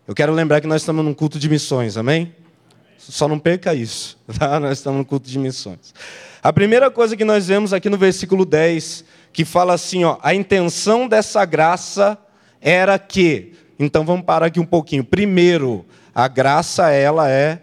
Eu 0.08 0.16
quero 0.16 0.34
lembrar 0.34 0.60
que 0.60 0.68
nós 0.68 0.82
estamos 0.82 1.06
num 1.06 1.14
culto 1.14 1.40
de 1.40 1.48
missões, 1.48 1.96
amém? 1.96 2.36
Só 2.98 3.28
não 3.28 3.38
perca 3.38 3.74
isso, 3.74 4.18
tá? 4.38 4.60
Nós 4.60 4.80
estamos 4.80 5.00
no 5.00 5.06
culto 5.06 5.30
de 5.30 5.38
missões. 5.38 5.94
A 6.42 6.52
primeira 6.52 6.90
coisa 6.92 7.16
que 7.16 7.24
nós 7.24 7.48
vemos 7.48 7.72
aqui 7.72 7.90
no 7.90 7.98
versículo 7.98 8.46
10, 8.46 9.06
que 9.32 9.46
fala 9.46 9.74
assim, 9.74 10.04
ó, 10.04 10.18
a 10.22 10.34
intenção 10.34 11.08
dessa 11.08 11.46
graça 11.46 12.18
era 12.60 12.98
que. 12.98 13.54
Então 13.80 14.04
vamos 14.06 14.26
parar 14.26 14.48
aqui 14.48 14.60
um 14.60 14.66
pouquinho. 14.66 15.04
Primeiro, 15.04 15.86
a 16.14 16.28
graça 16.28 16.90
ela 16.90 17.30
é 17.30 17.62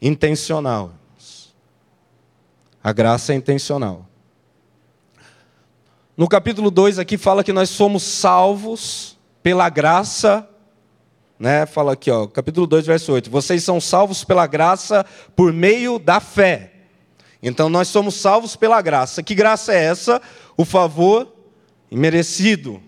intencional. 0.00 0.94
A 2.82 2.92
graça 2.92 3.32
é 3.32 3.36
intencional. 3.36 4.08
No 6.16 6.28
capítulo 6.28 6.70
2 6.70 6.98
aqui 6.98 7.16
fala 7.16 7.44
que 7.44 7.52
nós 7.52 7.70
somos 7.70 8.02
salvos 8.02 9.16
pela 9.42 9.68
graça, 9.68 10.48
né? 11.38 11.64
Fala 11.64 11.92
aqui, 11.92 12.10
ó, 12.10 12.26
capítulo 12.26 12.66
2, 12.66 12.86
verso 12.86 13.12
8. 13.12 13.30
Vocês 13.30 13.62
são 13.64 13.80
salvos 13.80 14.24
pela 14.24 14.46
graça 14.46 15.06
por 15.34 15.52
meio 15.52 15.98
da 15.98 16.20
fé. 16.20 16.72
Então 17.42 17.68
nós 17.68 17.88
somos 17.88 18.14
salvos 18.14 18.56
pela 18.56 18.80
graça. 18.82 19.22
Que 19.22 19.34
graça 19.34 19.72
é 19.72 19.84
essa? 19.84 20.20
O 20.56 20.64
favor 20.64 21.32
imerecido 21.90 22.82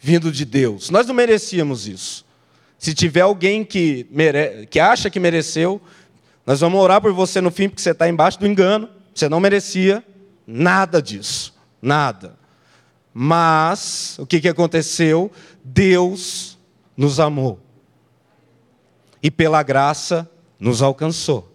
vindo 0.00 0.32
de 0.32 0.44
Deus. 0.44 0.90
Nós 0.90 1.06
não 1.06 1.14
merecíamos 1.14 1.86
isso. 1.86 2.24
Se 2.78 2.94
tiver 2.94 3.20
alguém 3.20 3.64
que, 3.64 4.06
mere... 4.10 4.66
que 4.66 4.80
acha 4.80 5.10
que 5.10 5.20
mereceu, 5.20 5.80
nós 6.46 6.60
vamos 6.60 6.80
orar 6.80 7.00
por 7.00 7.12
você 7.12 7.40
no 7.40 7.50
fim, 7.50 7.68
porque 7.68 7.82
você 7.82 7.90
está 7.90 8.08
embaixo 8.08 8.40
do 8.40 8.46
engano. 8.46 8.88
Você 9.14 9.28
não 9.28 9.40
merecia 9.40 10.04
nada 10.46 11.00
disso, 11.00 11.54
nada. 11.80 12.38
Mas 13.12 14.16
o 14.18 14.26
que, 14.26 14.40
que 14.40 14.48
aconteceu? 14.48 15.30
Deus 15.64 16.58
nos 16.96 17.18
amou 17.18 17.60
e 19.22 19.30
pela 19.30 19.62
graça 19.62 20.28
nos 20.58 20.82
alcançou. 20.82 21.50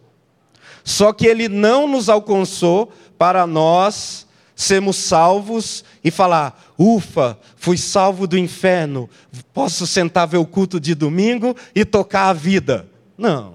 Só 0.83 1.11
que 1.11 1.25
Ele 1.25 1.49
não 1.49 1.87
nos 1.87 2.09
alcançou 2.09 2.91
para 3.17 3.47
nós 3.47 4.27
sermos 4.55 4.95
salvos 4.97 5.83
e 6.03 6.11
falar: 6.11 6.73
ufa, 6.77 7.37
fui 7.55 7.77
salvo 7.77 8.27
do 8.27 8.37
inferno, 8.37 9.09
posso 9.53 9.87
sentar 9.87 10.27
ver 10.27 10.37
o 10.37 10.45
culto 10.45 10.79
de 10.79 10.93
domingo 10.93 11.55
e 11.73 11.83
tocar 11.83 12.29
a 12.29 12.33
vida. 12.33 12.87
Não. 13.17 13.54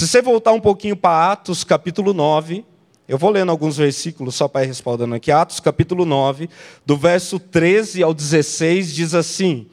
Se 0.00 0.06
você 0.06 0.22
voltar 0.22 0.52
um 0.52 0.60
pouquinho 0.60 0.96
para 0.96 1.30
Atos 1.30 1.62
capítulo 1.62 2.14
9, 2.14 2.64
eu 3.06 3.18
vou 3.18 3.28
lendo 3.28 3.50
alguns 3.50 3.76
versículos 3.76 4.34
só 4.34 4.48
para 4.48 4.64
ir 4.64 4.68
respondendo 4.68 5.14
aqui. 5.14 5.30
Atos 5.30 5.60
capítulo 5.60 6.06
9, 6.06 6.48
do 6.86 6.96
verso 6.96 7.38
13 7.38 8.02
ao 8.02 8.14
16, 8.14 8.94
diz 8.94 9.14
assim: 9.14 9.66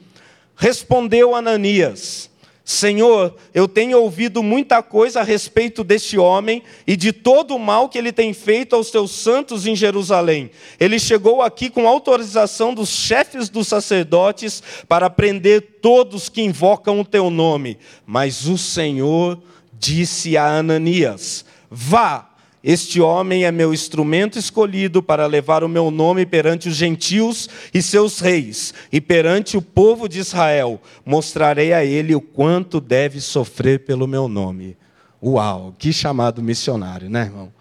Respondeu 0.54 1.34
Ananias: 1.34 2.28
Senhor, 2.62 3.34
eu 3.54 3.66
tenho 3.66 3.98
ouvido 3.98 4.42
muita 4.42 4.82
coisa 4.82 5.20
a 5.20 5.22
respeito 5.22 5.82
deste 5.82 6.18
homem 6.18 6.62
e 6.86 6.94
de 6.94 7.10
todo 7.10 7.56
o 7.56 7.58
mal 7.58 7.88
que 7.88 7.96
ele 7.96 8.12
tem 8.12 8.34
feito 8.34 8.76
aos 8.76 8.90
teus 8.90 9.12
santos 9.12 9.66
em 9.66 9.74
Jerusalém. 9.74 10.50
Ele 10.78 10.98
chegou 10.98 11.40
aqui 11.40 11.70
com 11.70 11.88
autorização 11.88 12.74
dos 12.74 12.90
chefes 12.90 13.48
dos 13.48 13.66
sacerdotes 13.66 14.62
para 14.86 15.08
prender 15.08 15.78
todos 15.80 16.28
que 16.28 16.42
invocam 16.42 17.00
o 17.00 17.04
teu 17.06 17.30
nome. 17.30 17.78
Mas 18.04 18.46
o 18.46 18.58
Senhor 18.58 19.42
disse 19.78 20.36
a 20.36 20.46
Ananias: 20.46 21.44
Vá, 21.70 22.28
este 22.62 23.00
homem 23.00 23.44
é 23.44 23.52
meu 23.52 23.72
instrumento 23.72 24.38
escolhido 24.38 25.02
para 25.02 25.26
levar 25.26 25.62
o 25.62 25.68
meu 25.68 25.90
nome 25.90 26.26
perante 26.26 26.68
os 26.68 26.74
gentios 26.74 27.48
e 27.72 27.80
seus 27.80 28.18
reis, 28.18 28.74
e 28.92 29.00
perante 29.00 29.56
o 29.56 29.62
povo 29.62 30.08
de 30.08 30.18
Israel. 30.18 30.80
Mostrarei 31.04 31.72
a 31.72 31.84
ele 31.84 32.14
o 32.14 32.20
quanto 32.20 32.80
deve 32.80 33.20
sofrer 33.20 33.84
pelo 33.84 34.06
meu 34.06 34.28
nome. 34.28 34.76
Uau, 35.22 35.74
que 35.78 35.92
chamado 35.92 36.42
missionário, 36.42 37.08
né, 37.08 37.22
irmão? 37.22 37.52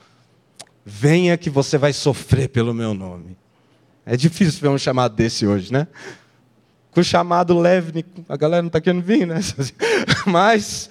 Venha 0.85 1.37
que 1.37 1.49
você 1.49 1.77
vai 1.77 1.93
sofrer 1.93 2.49
pelo 2.49 2.73
meu 2.73 2.93
nome. 2.93 3.37
É 4.05 4.15
difícil 4.15 4.61
ver 4.61 4.69
um 4.69 4.77
chamado 4.77 5.15
desse 5.15 5.45
hoje, 5.45 5.71
né? 5.71 5.87
Com 6.91 7.01
o 7.01 7.03
chamado 7.03 7.59
leve, 7.59 8.05
a 8.27 8.37
galera 8.37 8.61
não 8.61 8.67
está 8.67 8.79
querendo 8.81 9.03
vir, 9.03 9.27
né? 9.27 9.39
Mas 10.25 10.89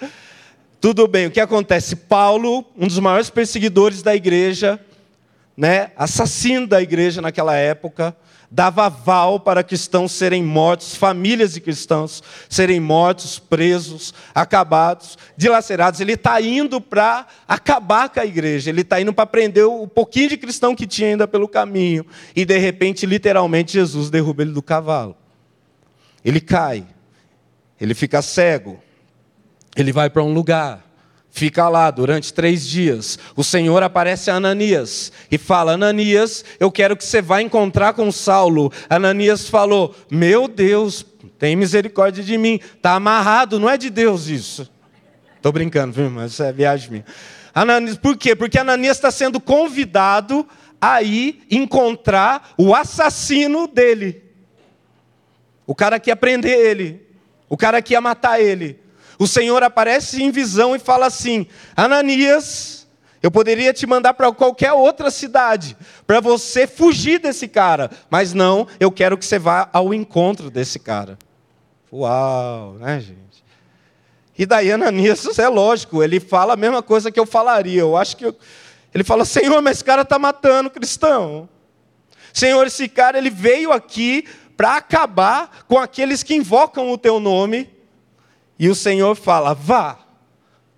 tudo 0.86 1.08
bem, 1.08 1.26
o 1.26 1.32
que 1.32 1.40
acontece? 1.40 1.96
Paulo, 1.96 2.64
um 2.76 2.86
dos 2.86 3.00
maiores 3.00 3.28
perseguidores 3.28 4.02
da 4.02 4.14
igreja, 4.14 4.78
né, 5.56 5.90
assassino 5.96 6.64
da 6.64 6.80
igreja 6.80 7.20
naquela 7.20 7.56
época, 7.56 8.16
dava 8.48 8.86
aval 8.86 9.40
para 9.40 9.64
cristãos 9.64 10.12
serem 10.12 10.44
mortos, 10.44 10.94
famílias 10.94 11.54
de 11.54 11.60
cristãos 11.60 12.22
serem 12.48 12.78
mortos, 12.78 13.36
presos, 13.36 14.14
acabados, 14.32 15.18
dilacerados. 15.36 15.98
Ele 15.98 16.12
está 16.12 16.40
indo 16.40 16.80
para 16.80 17.26
acabar 17.48 18.08
com 18.08 18.20
a 18.20 18.24
igreja, 18.24 18.70
ele 18.70 18.82
está 18.82 19.00
indo 19.00 19.12
para 19.12 19.26
prender 19.26 19.64
o 19.64 19.88
pouquinho 19.88 20.28
de 20.28 20.36
cristão 20.36 20.72
que 20.72 20.86
tinha 20.86 21.08
ainda 21.08 21.26
pelo 21.26 21.48
caminho. 21.48 22.06
E 22.32 22.44
de 22.44 22.58
repente, 22.58 23.06
literalmente, 23.06 23.72
Jesus 23.72 24.08
derruba 24.08 24.42
ele 24.42 24.52
do 24.52 24.62
cavalo. 24.62 25.16
Ele 26.24 26.40
cai, 26.40 26.86
ele 27.80 27.92
fica 27.92 28.22
cego, 28.22 28.85
ele 29.76 29.92
vai 29.92 30.09
para 30.09 30.23
um 30.23 30.33
lugar, 30.33 30.83
fica 31.30 31.68
lá 31.68 31.90
durante 31.90 32.33
três 32.33 32.66
dias. 32.66 33.18
O 33.37 33.45
Senhor 33.45 33.83
aparece 33.83 34.30
a 34.30 34.37
Ananias 34.37 35.12
e 35.30 35.37
fala: 35.37 35.73
Ananias, 35.73 36.45
eu 36.59 36.73
quero 36.73 36.97
que 36.97 37.04
você 37.04 37.21
vá 37.21 37.42
encontrar 37.42 37.92
com 37.92 38.11
Saulo. 38.11 38.73
Ananias 38.88 39.49
falou: 39.49 39.95
Meu 40.11 40.49
Deus, 40.49 41.04
tem 41.38 41.54
misericórdia 41.54 42.25
de 42.25 42.38
mim. 42.38 42.59
Está 42.76 42.95
amarrado, 42.95 43.61
não 43.61 43.68
é 43.68 43.76
de 43.76 43.90
Deus 43.90 44.28
isso. 44.28 44.68
Estou 45.37 45.52
brincando, 45.52 45.92
viu? 45.92 46.11
Mas 46.11 46.40
é 46.40 46.50
viagem 46.50 46.90
minha. 46.90 47.04
Ananias, 47.54 47.99
por 47.99 48.16
quê? 48.16 48.35
Porque 48.35 48.59
Ananias 48.59 48.97
está 48.97 49.11
sendo 49.11 49.38
convidado 49.38 50.47
a 50.80 51.02
ir 51.02 51.42
encontrar 51.50 52.54
o 52.56 52.75
assassino 52.75 53.66
dele. 53.66 54.23
O 55.66 55.75
cara 55.75 56.00
que 56.00 56.11
ia 56.11 56.16
prender 56.16 56.59
ele. 56.59 57.06
O 57.49 57.56
cara 57.56 57.80
que 57.83 57.92
ia 57.92 58.00
matar 58.00 58.40
ele 58.40 58.85
o 59.18 59.26
Senhor 59.26 59.62
aparece 59.62 60.23
em 60.23 60.30
visão 60.30 60.75
e 60.75 60.78
fala 60.78 61.06
assim: 61.06 61.46
Ananias, 61.76 62.87
Eu 63.23 63.30
poderia 63.30 63.73
te 63.73 63.87
mandar 63.87 64.14
para 64.14 64.30
qualquer 64.30 64.73
outra 64.73 65.11
cidade, 65.11 65.76
para 66.06 66.20
você 66.20 66.66
fugir 66.66 67.18
desse 67.18 67.49
cara. 67.49 67.90
Mas 68.08 68.32
não, 68.32 68.68
eu 68.78 68.90
quero 68.92 69.18
que 69.18 69.25
você 69.25 69.38
vá 69.38 69.68
ao 69.73 69.92
encontro 69.92 70.49
desse 70.50 70.78
cara. 70.78 71.18
Uau, 71.92 72.75
né, 72.75 73.00
gente? 73.00 73.44
E 74.38 74.44
daí 74.44 74.70
Ananias, 74.70 75.38
é 75.38 75.49
lógico, 75.49 76.02
ele 76.02 76.20
fala 76.20 76.52
a 76.52 76.56
mesma 76.56 76.82
coisa 76.82 77.11
que 77.11 77.18
eu 77.18 77.26
falaria. 77.26 77.80
Eu 77.80 77.96
acho 77.96 78.16
que 78.16 78.26
eu... 78.26 78.37
ele 78.94 79.02
fala: 79.02 79.25
Senhor, 79.25 79.61
mas 79.62 79.78
esse 79.78 79.85
cara 79.85 80.02
está 80.02 80.18
matando 80.18 80.70
cristão. 80.70 81.49
Senhor, 82.32 82.66
esse 82.66 82.87
cara 82.87 83.16
ele 83.16 83.30
veio 83.30 83.73
aqui 83.73 84.25
para 84.56 84.76
acabar 84.76 85.64
com 85.66 85.78
aqueles 85.78 86.23
que 86.23 86.35
invocam 86.35 86.92
o 86.92 86.99
teu 86.99 87.18
nome. 87.18 87.75
E 88.58 88.68
o 88.68 88.75
Senhor 88.75 89.14
fala: 89.14 89.54
vá, 89.54 89.98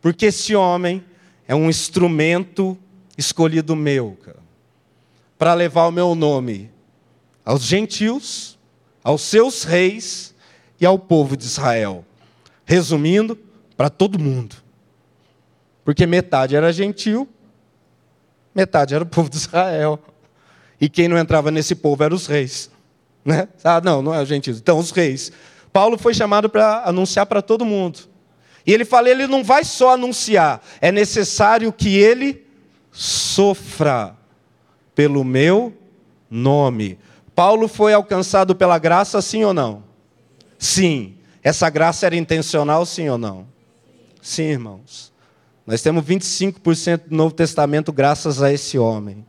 porque 0.00 0.26
esse 0.26 0.54
homem 0.54 1.04
é 1.46 1.54
um 1.54 1.68
instrumento 1.68 2.76
escolhido 3.16 3.74
meu, 3.74 4.16
para 5.36 5.54
levar 5.54 5.86
o 5.86 5.92
meu 5.92 6.14
nome 6.14 6.70
aos 7.44 7.62
gentios, 7.62 8.58
aos 9.02 9.22
seus 9.22 9.64
reis 9.64 10.34
e 10.80 10.84
ao 10.84 10.98
povo 10.98 11.36
de 11.36 11.44
Israel. 11.44 12.04
Resumindo, 12.66 13.38
para 13.76 13.88
todo 13.88 14.18
mundo. 14.18 14.56
Porque 15.84 16.04
metade 16.04 16.54
era 16.54 16.70
gentil, 16.72 17.26
metade 18.54 18.94
era 18.94 19.02
o 19.02 19.06
povo 19.06 19.30
de 19.30 19.36
Israel. 19.36 19.98
E 20.80 20.88
quem 20.88 21.08
não 21.08 21.16
entrava 21.16 21.50
nesse 21.50 21.74
povo 21.74 22.04
eram 22.04 22.14
os 22.14 22.26
reis. 22.26 22.70
Né? 23.24 23.48
Ah, 23.64 23.80
não, 23.80 24.02
não 24.02 24.14
é 24.14 24.22
os 24.22 24.28
gentios. 24.28 24.58
Então, 24.58 24.78
os 24.78 24.90
reis. 24.90 25.32
Paulo 25.72 25.98
foi 25.98 26.14
chamado 26.14 26.48
para 26.48 26.82
anunciar 26.84 27.26
para 27.26 27.42
todo 27.42 27.64
mundo. 27.64 28.00
E 28.66 28.72
ele 28.72 28.84
fala: 28.84 29.08
ele 29.08 29.26
não 29.26 29.42
vai 29.42 29.64
só 29.64 29.94
anunciar, 29.94 30.62
é 30.80 30.92
necessário 30.92 31.72
que 31.72 31.96
ele 31.96 32.46
sofra 32.90 34.16
pelo 34.94 35.24
meu 35.24 35.72
nome. 36.30 36.98
Paulo 37.34 37.68
foi 37.68 37.94
alcançado 37.94 38.54
pela 38.54 38.78
graça, 38.78 39.22
sim 39.22 39.44
ou 39.44 39.54
não? 39.54 39.84
Sim. 40.58 41.14
Essa 41.42 41.70
graça 41.70 42.04
era 42.04 42.16
intencional, 42.16 42.84
sim 42.84 43.08
ou 43.08 43.16
não? 43.16 43.46
Sim, 44.20 44.42
irmãos. 44.42 45.12
Nós 45.64 45.80
temos 45.80 46.04
25% 46.04 47.08
do 47.08 47.14
Novo 47.16 47.34
Testamento 47.34 47.92
graças 47.92 48.42
a 48.42 48.52
esse 48.52 48.78
homem, 48.78 49.24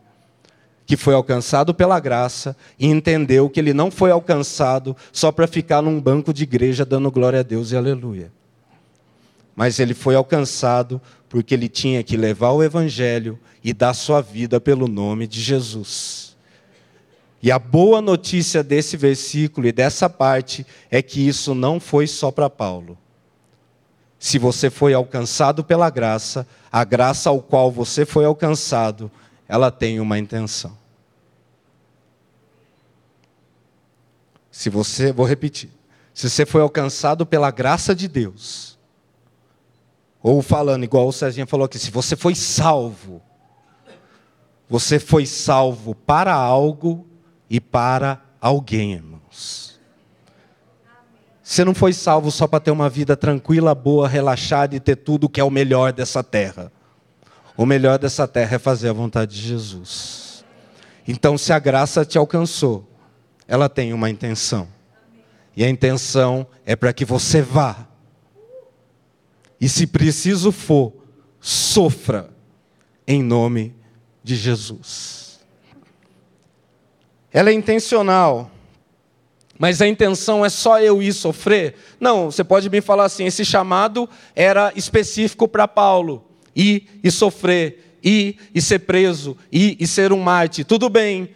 que 0.90 0.98
foi 0.98 1.14
alcançado 1.14 1.72
pela 1.72 2.00
graça 2.00 2.58
e 2.80 2.88
entendeu 2.88 3.48
que 3.48 3.60
ele 3.60 3.76
não 3.76 3.92
foi 3.92 4.10
alcançado 4.10 4.98
só 5.14 5.32
para 5.32 5.46
ficar 5.46 5.84
num 5.84 6.02
banco 6.02 6.34
de 6.34 6.42
igreja 6.42 6.84
dando 6.84 7.12
glória 7.12 7.42
a 7.42 7.44
Deus 7.44 7.72
e 7.72 7.78
aleluia. 7.78 8.32
Mas 9.56 9.80
ele 9.80 9.94
foi 9.94 10.16
alcançado 10.16 11.00
porque 11.30 11.54
ele 11.54 11.70
tinha 11.70 12.02
que 12.02 12.18
levar 12.18 12.54
o 12.54 12.64
evangelho 12.64 13.38
e 13.64 13.72
dar 13.72 13.94
sua 13.94 14.20
vida 14.20 14.60
pelo 14.60 14.88
nome 14.88 15.28
de 15.28 15.40
Jesus. 15.40 16.36
E 17.40 17.52
a 17.52 17.60
boa 17.60 18.02
notícia 18.02 18.64
desse 18.64 18.98
versículo 18.98 19.68
e 19.68 19.72
dessa 19.72 20.10
parte 20.10 20.66
é 20.90 21.04
que 21.04 21.28
isso 21.28 21.54
não 21.54 21.80
foi 21.80 22.08
só 22.08 22.32
para 22.32 22.50
Paulo 22.50 22.98
se 24.20 24.38
você 24.38 24.70
foi 24.70 24.94
alcançado 24.94 25.64
pela 25.64 25.90
graça, 25.90 26.46
a 26.70 26.84
graça 26.84 27.30
ao 27.30 27.42
qual 27.42 27.72
você 27.72 28.06
foi 28.06 28.26
alcançado, 28.26 29.10
ela 29.48 29.72
tem 29.72 30.02
uma 30.02 30.20
intenção. 30.20 30.79
Se 34.60 34.70
você, 34.70 35.14
vou 35.14 35.26
repetir, 35.26 35.70
se 36.14 36.30
você 36.30 36.46
foi 36.46 36.60
alcançado 36.60 37.26
pela 37.26 37.50
graça 37.50 37.96
de 37.96 38.10
Deus, 38.10 38.78
ou 40.22 40.42
falando 40.42 40.84
igual 40.84 41.08
o 41.08 41.14
Cezinha 41.14 41.48
falou 41.48 41.64
aqui, 41.64 41.80
se 41.80 41.90
você 41.90 42.14
foi 42.14 42.36
salvo, 42.36 43.22
você 44.68 45.00
foi 45.00 45.26
salvo 45.26 45.96
para 45.96 46.34
algo 46.34 47.08
e 47.50 47.62
para 47.62 48.22
alguém, 48.42 48.96
irmãos. 48.96 49.80
Você 51.42 51.64
não 51.64 51.74
foi 51.74 51.94
salvo 51.94 52.30
só 52.30 52.46
para 52.46 52.60
ter 52.60 52.72
uma 52.72 52.90
vida 52.90 53.16
tranquila, 53.16 53.74
boa, 53.74 54.10
relaxada 54.10 54.76
e 54.76 54.80
ter 54.82 54.98
tudo 54.98 55.30
que 55.30 55.40
é 55.40 55.44
o 55.46 55.50
melhor 55.50 55.94
dessa 55.94 56.22
terra. 56.22 56.70
O 57.56 57.66
melhor 57.66 57.98
dessa 57.98 58.28
terra 58.28 58.58
é 58.58 58.60
fazer 58.60 58.90
a 58.90 58.94
vontade 58.94 59.36
de 59.36 59.42
Jesus. 59.42 60.44
Então, 61.08 61.38
se 61.38 61.54
a 61.54 61.60
graça 61.60 62.04
te 62.04 62.18
alcançou, 62.18 62.89
ela 63.50 63.68
tem 63.68 63.92
uma 63.94 64.12
intenção. 64.12 64.68
E 65.58 65.64
a 65.66 65.70
intenção 65.70 66.46
é 66.64 66.76
para 66.76 66.94
que 66.94 67.04
você 67.04 67.42
vá. 67.42 67.88
E 69.60 69.68
se 69.68 69.88
preciso 69.88 70.52
for, 70.52 70.94
sofra 71.42 72.30
em 73.08 73.24
nome 73.24 73.74
de 74.24 74.36
Jesus. 74.36 75.40
Ela 77.34 77.50
é 77.50 77.54
intencional. 77.54 78.52
Mas 79.58 79.82
a 79.82 79.88
intenção 79.88 80.46
é 80.46 80.50
só 80.50 80.80
eu 80.80 81.02
ir 81.02 81.12
sofrer? 81.12 81.76
Não, 82.00 82.32
você 82.32 82.44
pode 82.44 82.70
me 82.70 82.82
falar 82.82 83.06
assim: 83.06 83.26
esse 83.26 83.44
chamado 83.44 84.08
era 84.36 84.72
específico 84.76 85.48
para 85.48 85.68
Paulo. 85.68 86.24
Ir 86.56 86.88
e 87.04 87.10
sofrer, 87.10 87.98
ir 88.04 88.38
e 88.54 88.62
ser 88.62 88.80
preso, 88.80 89.36
ir 89.52 89.76
e 89.80 89.88
ser 89.88 90.14
um 90.14 90.20
Marte. 90.20 90.64
Tudo 90.64 90.88
bem, 90.88 91.36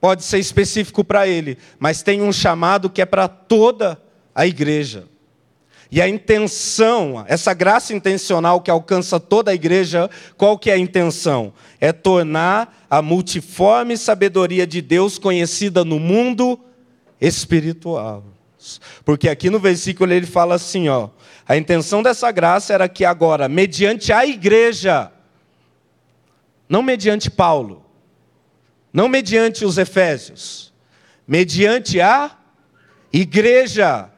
pode 0.00 0.24
ser 0.24 0.38
específico 0.38 1.04
para 1.04 1.26
ele, 1.26 1.58
mas 1.78 2.02
tem 2.02 2.22
um 2.22 2.32
chamado 2.32 2.88
que 2.90 3.02
é 3.02 3.06
para 3.06 3.28
toda 3.28 4.00
a 4.34 4.46
igreja. 4.46 5.06
E 5.90 6.02
a 6.02 6.08
intenção, 6.08 7.24
essa 7.26 7.54
graça 7.54 7.94
intencional 7.94 8.60
que 8.60 8.70
alcança 8.70 9.18
toda 9.18 9.50
a 9.50 9.54
igreja, 9.54 10.10
qual 10.36 10.58
que 10.58 10.70
é 10.70 10.74
a 10.74 10.78
intenção? 10.78 11.52
É 11.80 11.92
tornar 11.92 12.86
a 12.90 13.00
multiforme 13.00 13.96
sabedoria 13.96 14.66
de 14.66 14.82
Deus 14.82 15.18
conhecida 15.18 15.84
no 15.84 15.98
mundo 15.98 16.60
espiritual. 17.18 18.22
Porque 19.02 19.30
aqui 19.30 19.48
no 19.48 19.58
versículo 19.58 20.12
ele 20.12 20.26
fala 20.26 20.56
assim, 20.56 20.88
ó, 20.88 21.08
a 21.46 21.56
intenção 21.56 22.02
dessa 22.02 22.30
graça 22.30 22.74
era 22.74 22.86
que 22.86 23.04
agora, 23.06 23.48
mediante 23.48 24.12
a 24.12 24.26
igreja, 24.26 25.10
não 26.68 26.82
mediante 26.82 27.30
Paulo, 27.30 27.87
não 28.98 29.08
mediante 29.08 29.64
os 29.64 29.78
efésios, 29.78 30.72
mediante 31.24 32.00
a 32.00 32.32
igreja, 33.12 34.10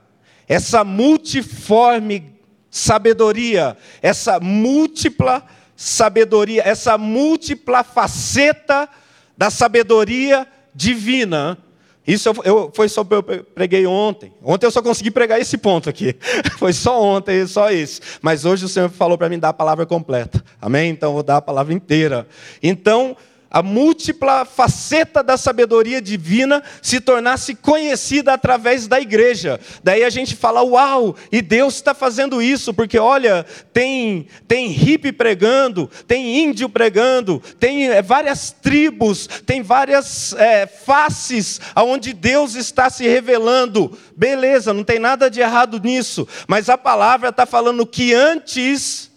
essa 0.48 0.82
multiforme 0.82 2.34
sabedoria, 2.70 3.76
essa 4.00 4.40
múltipla 4.40 5.44
sabedoria, 5.76 6.62
essa 6.66 6.96
múltipla 6.96 7.84
faceta 7.84 8.88
da 9.36 9.50
sabedoria 9.50 10.46
divina, 10.74 11.58
isso 12.06 12.30
eu, 12.30 12.34
eu, 12.44 12.72
foi 12.74 12.88
só 12.88 13.06
eu 13.10 13.22
preguei 13.22 13.86
ontem. 13.86 14.32
Ontem 14.42 14.64
eu 14.64 14.70
só 14.70 14.80
consegui 14.80 15.10
pregar 15.10 15.38
esse 15.38 15.58
ponto 15.58 15.88
aqui. 15.88 16.16
Foi 16.58 16.72
só 16.72 17.00
ontem, 17.00 17.46
só 17.46 17.70
isso. 17.70 18.00
Mas 18.22 18.44
hoje 18.44 18.64
o 18.64 18.68
Senhor 18.68 18.88
falou 18.88 19.18
para 19.18 19.28
mim 19.28 19.38
dar 19.38 19.50
a 19.50 19.52
palavra 19.52 19.84
completa. 19.84 20.42
Amém? 20.60 20.90
Então 20.90 21.10
eu 21.10 21.14
vou 21.14 21.22
dar 21.22 21.36
a 21.36 21.42
palavra 21.42 21.74
inteira. 21.74 22.26
Então, 22.62 23.16
a 23.50 23.62
múltipla 23.62 24.44
faceta 24.44 25.24
da 25.24 25.36
sabedoria 25.36 26.00
divina 26.00 26.62
se 26.80 27.00
tornasse 27.00 27.54
conhecida 27.54 28.32
através 28.32 28.86
da 28.86 29.00
igreja. 29.00 29.58
Daí 29.82 30.04
a 30.04 30.10
gente 30.10 30.36
fala, 30.36 30.62
uau, 30.62 31.16
e 31.32 31.42
Deus 31.42 31.74
está 31.74 31.92
fazendo 31.92 32.40
isso, 32.40 32.72
porque 32.72 32.98
olha, 32.98 33.44
tem, 33.72 34.28
tem 34.46 34.68
hippie 34.68 35.10
pregando, 35.10 35.90
tem 36.06 36.44
índio 36.44 36.68
pregando, 36.68 37.42
tem 37.58 37.88
é, 37.88 38.00
várias 38.00 38.52
tribos, 38.52 39.26
tem 39.44 39.62
várias 39.62 40.32
é, 40.34 40.66
faces 40.66 41.60
aonde 41.74 42.12
Deus 42.12 42.54
está 42.54 42.88
se 42.88 43.08
revelando. 43.08 43.98
Beleza, 44.16 44.72
não 44.72 44.84
tem 44.84 45.00
nada 45.00 45.28
de 45.28 45.40
errado 45.40 45.80
nisso, 45.80 46.28
mas 46.46 46.68
a 46.68 46.78
palavra 46.78 47.30
está 47.30 47.44
falando 47.44 47.84
que 47.84 48.14
antes 48.14 49.10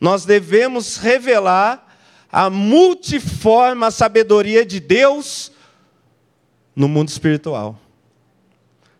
nós 0.00 0.24
devemos 0.24 0.96
revelar 0.96 1.84
a 2.34 2.50
multiforme 2.50 3.88
sabedoria 3.92 4.66
de 4.66 4.80
Deus 4.80 5.52
no 6.74 6.88
mundo 6.88 7.08
espiritual. 7.08 7.78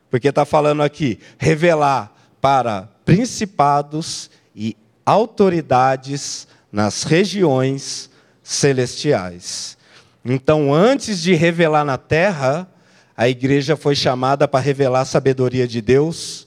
Porque 0.09 0.29
está 0.29 0.44
falando 0.44 0.85
aqui, 0.85 1.18
revelar 1.37 2.14
para 2.40 2.83
principados 3.05 4.31
e 4.55 4.77
autoridades 5.05 6.47
nas 6.70 7.03
regiões 7.03 8.09
celestiais. 8.40 9.77
Então, 10.25 10.73
antes 10.73 11.20
de 11.20 11.35
revelar 11.35 11.85
na 11.85 11.99
terra, 11.99 12.68
a 13.16 13.29
igreja 13.29 13.77
foi 13.77 13.97
chamada 13.97 14.47
para 14.47 14.61
revelar 14.61 15.01
a 15.01 15.05
sabedoria 15.05 15.66
de 15.66 15.81
Deus 15.81 16.47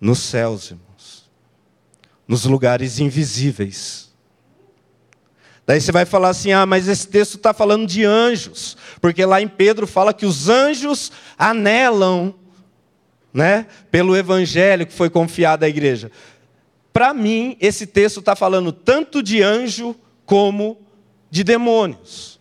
nos 0.00 0.18
céus, 0.18 0.72
irmãos, 0.72 1.30
nos 2.26 2.44
lugares 2.44 2.98
invisíveis. 2.98 4.03
Daí 5.66 5.80
você 5.80 5.92
vai 5.92 6.04
falar 6.04 6.28
assim: 6.28 6.52
ah, 6.52 6.66
mas 6.66 6.88
esse 6.88 7.08
texto 7.08 7.36
está 7.36 7.54
falando 7.54 7.86
de 7.86 8.04
anjos, 8.04 8.76
porque 9.00 9.24
lá 9.24 9.40
em 9.40 9.48
Pedro 9.48 9.86
fala 9.86 10.12
que 10.12 10.26
os 10.26 10.48
anjos 10.48 11.10
anelam 11.38 12.34
né, 13.32 13.66
pelo 13.90 14.16
evangelho 14.16 14.86
que 14.86 14.92
foi 14.92 15.10
confiado 15.10 15.64
à 15.64 15.68
igreja. 15.68 16.10
Para 16.92 17.12
mim, 17.12 17.56
esse 17.60 17.86
texto 17.86 18.20
está 18.20 18.36
falando 18.36 18.70
tanto 18.70 19.20
de 19.20 19.42
anjo 19.42 19.96
como 20.24 20.78
de 21.28 21.42
demônios. 21.42 22.38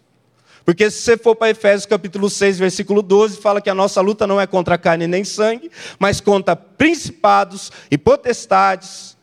Porque 0.63 0.89
se 0.89 1.01
você 1.01 1.17
for 1.17 1.35
para 1.35 1.49
Efésios 1.49 1.85
capítulo 1.85 2.29
6, 2.29 2.59
versículo 2.59 3.01
12, 3.01 3.37
fala 3.37 3.59
que 3.59 3.69
a 3.69 3.75
nossa 3.75 3.99
luta 3.99 4.27
não 4.27 4.39
é 4.39 4.47
contra 4.47 4.77
carne 4.77 5.07
nem 5.07 5.23
sangue, 5.23 5.71
mas 5.99 6.21
contra 6.21 6.55
principados 6.55 7.71
e 7.89 7.97
potestades, 7.97 9.17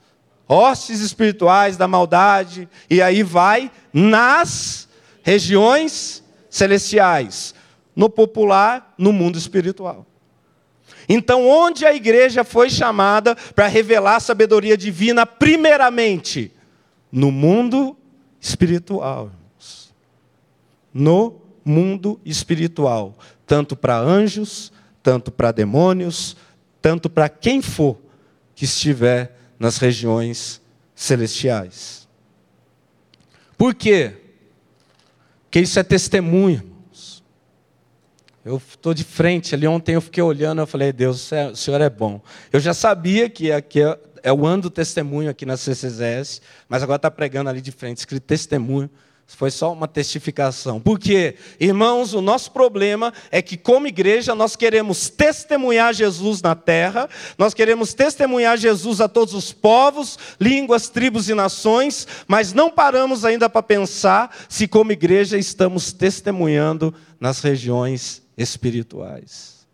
hostes 0.47 1.01
espirituais 1.01 1.77
da 1.77 1.87
maldade, 1.87 2.69
e 2.91 3.01
aí 3.01 3.23
vai 3.23 3.71
nas 3.93 4.89
regiões 5.23 6.23
celestiais, 6.49 7.55
no 7.95 8.09
popular, 8.09 8.95
no 8.97 9.13
mundo 9.13 9.39
espiritual. 9.39 10.07
Então, 11.09 11.49
onde 11.49 11.85
a 11.85 11.95
igreja 11.95 12.45
foi 12.45 12.71
chamada 12.71 13.35
para 13.35 13.67
revelar 13.67 14.17
a 14.17 14.21
sabedoria 14.21 14.77
divina, 14.77 15.27
primeiramente, 15.27 16.53
no 17.11 17.33
mundo 17.33 17.97
espiritual, 18.41 19.27
irmãos. 19.27 19.95
No 20.95 21.41
mundo 21.65 22.21
espiritual, 22.25 23.19
tanto 23.47 23.77
para 23.77 23.99
anjos, 23.99 24.73
tanto 25.03 25.31
para 25.31 25.53
demônios, 25.53 26.37
tanto 26.81 27.11
para 27.11 27.29
quem 27.29 27.61
for 27.61 27.99
que 28.55 28.65
estiver 28.65 29.37
nas 29.59 29.79
regiões 29.79 30.61
celestiais. 30.95 32.00
Por 33.61 33.75
quê? 33.75 34.15
Porque 35.43 35.61
isso 35.61 35.79
é 35.79 35.83
testemunho, 35.83 36.63
irmãos. 36.63 37.23
Eu 38.43 38.57
estou 38.57 38.95
de 38.95 39.05
frente 39.05 39.55
ali, 39.55 39.67
ontem 39.67 39.97
eu 39.97 40.01
fiquei 40.01 40.23
olhando, 40.23 40.63
eu 40.63 40.67
falei, 40.67 40.95
Deus, 40.95 41.31
o 41.31 41.55
Senhor 41.55 41.79
é 41.79 41.91
bom. 41.91 42.23
Eu 42.51 42.59
já 42.59 42.73
sabia 42.73 43.29
que 43.29 43.53
aqui 43.53 43.83
é, 43.83 43.99
é 44.23 44.33
o 44.33 44.47
ano 44.47 44.63
do 44.63 44.71
testemunho 44.71 45.29
aqui 45.29 45.45
na 45.45 45.59
CCZS, 45.59 46.41
mas 46.71 46.83
agora 46.83 46.97
está 46.97 47.11
pregando 47.11 47.51
ali 47.51 47.61
de 47.61 47.71
frente, 47.71 47.99
escrito 47.99 48.23
testemunho. 48.23 48.89
Foi 49.37 49.51
só 49.51 49.73
uma 49.73 49.89
testificação. 49.89 50.81
Porque, 50.81 51.37
irmãos, 51.59 52.13
o 52.13 52.21
nosso 52.21 52.51
problema 52.51 53.13
é 53.31 53.41
que, 53.41 53.57
como 53.57 53.87
igreja, 53.87 54.35
nós 54.35 54.57
queremos 54.57 55.09
testemunhar 55.09 55.95
Jesus 55.95 56.43
na 56.43 56.55
terra, 56.55 57.09
nós 57.39 57.55
queremos 57.55 57.95
testemunhar 57.95 58.59
Jesus 58.59 59.01
a 59.01 59.09
todos 59.09 59.33
os 59.33 59.53
povos, 59.53 60.19
línguas, 60.39 60.89
tribos 60.89 61.29
e 61.29 61.35
nações, 61.35 62.07
mas 62.27 62.53
não 62.53 62.71
paramos 62.71 63.25
ainda 63.25 63.49
para 63.49 63.63
pensar 63.63 64.37
se, 64.49 64.69
como 64.69 64.93
igreja, 64.93 65.39
estamos 65.39 65.93
testemunhando 65.93 66.93
nas 67.19 67.41
regiões 67.41 68.23
espirituais. 68.37 69.67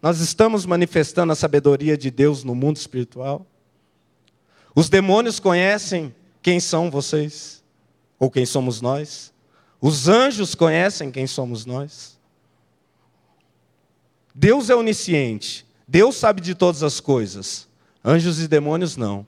Nós 0.00 0.20
estamos 0.20 0.66
manifestando 0.66 1.32
a 1.32 1.36
sabedoria 1.36 1.96
de 1.96 2.10
Deus 2.10 2.44
no 2.44 2.54
mundo 2.54 2.76
espiritual? 2.76 3.46
Os 4.74 4.90
demônios 4.90 5.40
conhecem 5.40 6.14
quem 6.42 6.60
são 6.60 6.90
vocês? 6.90 7.63
Ou 8.24 8.30
quem 8.30 8.46
somos 8.46 8.80
nós. 8.80 9.34
Os 9.80 10.08
anjos 10.08 10.54
conhecem 10.54 11.10
quem 11.10 11.26
somos 11.26 11.66
nós. 11.66 12.18
Deus 14.34 14.70
é 14.70 14.74
onisciente. 14.74 15.66
Deus 15.86 16.16
sabe 16.16 16.40
de 16.40 16.54
todas 16.54 16.82
as 16.82 17.00
coisas. 17.00 17.68
Anjos 18.02 18.40
e 18.40 18.48
demônios 18.48 18.96
não. 18.96 19.26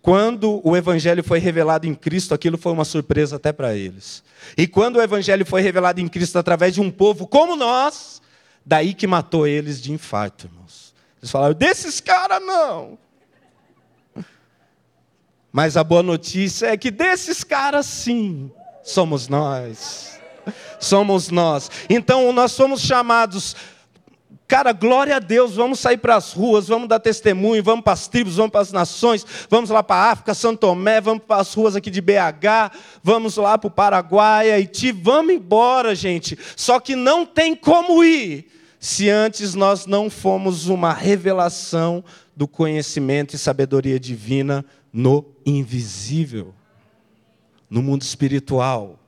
Quando 0.00 0.60
o 0.64 0.76
evangelho 0.76 1.24
foi 1.24 1.40
revelado 1.40 1.88
em 1.88 1.94
Cristo, 1.94 2.32
aquilo 2.32 2.56
foi 2.56 2.72
uma 2.72 2.84
surpresa 2.84 3.34
até 3.34 3.52
para 3.52 3.74
eles. 3.74 4.22
E 4.56 4.68
quando 4.68 4.96
o 4.96 5.02
evangelho 5.02 5.44
foi 5.44 5.60
revelado 5.60 6.00
em 6.00 6.06
Cristo 6.06 6.38
através 6.38 6.74
de 6.74 6.80
um 6.80 6.90
povo 6.90 7.26
como 7.26 7.56
nós, 7.56 8.22
daí 8.64 8.94
que 8.94 9.08
matou 9.08 9.44
eles 9.44 9.82
de 9.82 9.92
infarto, 9.92 10.46
irmãos. 10.46 10.94
Eles 11.20 11.32
falaram: 11.32 11.54
desses 11.54 12.00
caras 12.00 12.40
não. 12.40 12.96
Mas 15.52 15.76
a 15.76 15.82
boa 15.82 16.02
notícia 16.02 16.66
é 16.66 16.76
que 16.76 16.90
desses 16.90 17.42
caras, 17.42 17.86
sim, 17.86 18.50
somos 18.82 19.28
nós. 19.28 20.20
Somos 20.78 21.30
nós. 21.30 21.70
Então, 21.88 22.32
nós 22.32 22.52
somos 22.52 22.80
chamados. 22.80 23.54
Cara, 24.46 24.72
glória 24.72 25.16
a 25.16 25.18
Deus, 25.20 25.54
vamos 25.54 25.78
sair 25.78 25.98
para 25.98 26.16
as 26.16 26.32
ruas, 26.32 26.66
vamos 26.66 26.88
dar 26.88 26.98
testemunho, 26.98 27.62
vamos 27.62 27.84
para 27.84 27.92
as 27.92 28.08
tribos, 28.08 28.36
vamos 28.36 28.50
para 28.50 28.62
as 28.62 28.72
nações, 28.72 29.24
vamos 29.48 29.70
lá 29.70 29.80
para 29.80 29.96
a 29.96 30.10
África, 30.10 30.34
São 30.34 30.56
Tomé, 30.56 31.00
vamos 31.00 31.22
para 31.24 31.40
as 31.40 31.54
ruas 31.54 31.76
aqui 31.76 31.88
de 31.88 32.00
BH, 32.00 32.72
vamos 33.00 33.36
lá 33.36 33.56
para 33.56 33.68
o 33.68 33.70
Paraguai, 33.70 34.50
Haiti, 34.50 34.90
vamos 34.90 35.34
embora, 35.34 35.94
gente. 35.94 36.36
Só 36.56 36.80
que 36.80 36.96
não 36.96 37.24
tem 37.24 37.54
como 37.54 38.02
ir 38.02 38.48
se 38.80 39.08
antes 39.08 39.54
nós 39.54 39.86
não 39.86 40.10
fomos 40.10 40.66
uma 40.66 40.92
revelação 40.92 42.02
do 42.34 42.48
conhecimento 42.48 43.36
e 43.36 43.38
sabedoria 43.38 44.00
divina 44.00 44.64
no 44.92 45.24
invisível, 45.44 46.54
no 47.68 47.82
mundo 47.82 48.02
espiritual. 48.02 48.98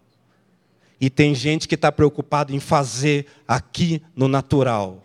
E 1.00 1.10
tem 1.10 1.34
gente 1.34 1.66
que 1.66 1.74
está 1.74 1.90
preocupado 1.90 2.54
em 2.54 2.60
fazer 2.60 3.26
aqui 3.46 4.02
no 4.14 4.28
natural. 4.28 5.02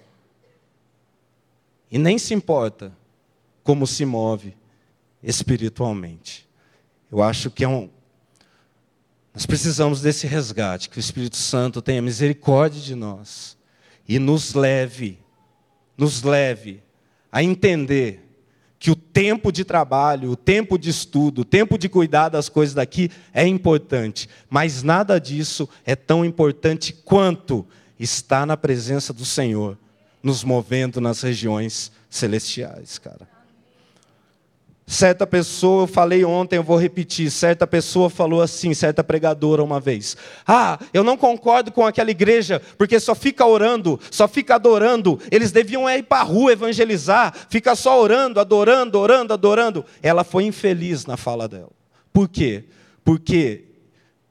E 1.90 1.98
nem 1.98 2.18
se 2.18 2.34
importa 2.34 2.96
como 3.64 3.88
se 3.88 4.06
move 4.06 4.56
espiritualmente. 5.24 6.48
Eu 7.12 7.24
acho 7.24 7.50
que 7.50 7.64
é 7.64 7.68
um. 7.68 7.90
Nós 9.34 9.46
precisamos 9.46 10.02
desse 10.02 10.28
resgate, 10.28 10.90
que 10.90 10.98
o 10.98 11.00
Espírito 11.00 11.38
Santo 11.38 11.82
tenha 11.82 12.02
misericórdia 12.02 12.82
de 12.82 12.96
nós 12.96 13.58
e 14.08 14.20
nos 14.20 14.54
leve, 14.54 15.20
nos 15.98 16.24
leve 16.24 16.82
a 17.32 17.44
entender 17.44 18.27
que 18.80 18.92
o 18.92 18.96
tempo 18.96 19.52
de 19.52 19.64
trabalho, 19.64 20.32
o 20.32 20.36
tempo 20.36 20.78
de 20.78 20.90
estudo, 20.90 21.42
o 21.42 21.46
tempo 21.46 21.78
de 21.78 21.90
cuidar 21.90 22.30
das 22.30 22.48
coisas 22.50 22.76
daqui 22.76 23.10
é 23.34 23.46
importante, 23.46 24.30
mas 24.50 24.84
nada 24.84 25.20
disso 25.20 25.68
é 25.86 25.96
tão 25.96 26.24
importante 26.24 26.94
quanto 26.94 27.66
estar 28.00 28.46
na 28.46 28.56
presença 28.56 29.12
do 29.12 29.26
Senhor, 29.26 29.78
nos 30.22 30.44
movendo 30.44 31.02
nas 31.02 31.22
regiões 31.22 31.92
celestiais, 32.10 32.98
cara. 33.00 33.37
Certa 34.90 35.28
pessoa, 35.28 35.84
eu 35.84 35.88
falei 35.88 36.24
ontem, 36.24 36.56
eu 36.56 36.64
vou 36.64 36.78
repetir. 36.78 37.30
Certa 37.30 37.68
pessoa 37.68 38.10
falou 38.10 38.42
assim, 38.42 38.74
certa 38.74 39.04
pregadora 39.04 39.62
uma 39.62 39.82
vez: 39.82 40.16
Ah, 40.48 40.80
eu 40.94 41.04
não 41.04 41.18
concordo 41.18 41.74
com 41.74 41.86
aquela 41.86 42.10
igreja, 42.10 42.62
porque 42.78 42.98
só 42.98 43.14
fica 43.14 43.46
orando, 43.46 44.00
só 44.10 44.30
fica 44.30 44.56
adorando. 44.56 45.20
Eles 45.30 45.52
deviam 45.52 45.90
ir 45.90 46.04
para 46.04 46.22
a 46.22 46.24
rua 46.24 46.54
evangelizar, 46.54 47.36
fica 47.50 47.76
só 47.76 48.02
orando, 48.02 48.40
adorando, 48.40 48.98
orando, 48.98 49.34
adorando. 49.34 49.86
Ela 50.02 50.24
foi 50.24 50.46
infeliz 50.46 51.06
na 51.06 51.18
fala 51.18 51.50
dela. 51.50 51.72
Por 52.14 52.30
quê? 52.30 52.64
Porque 53.04 53.66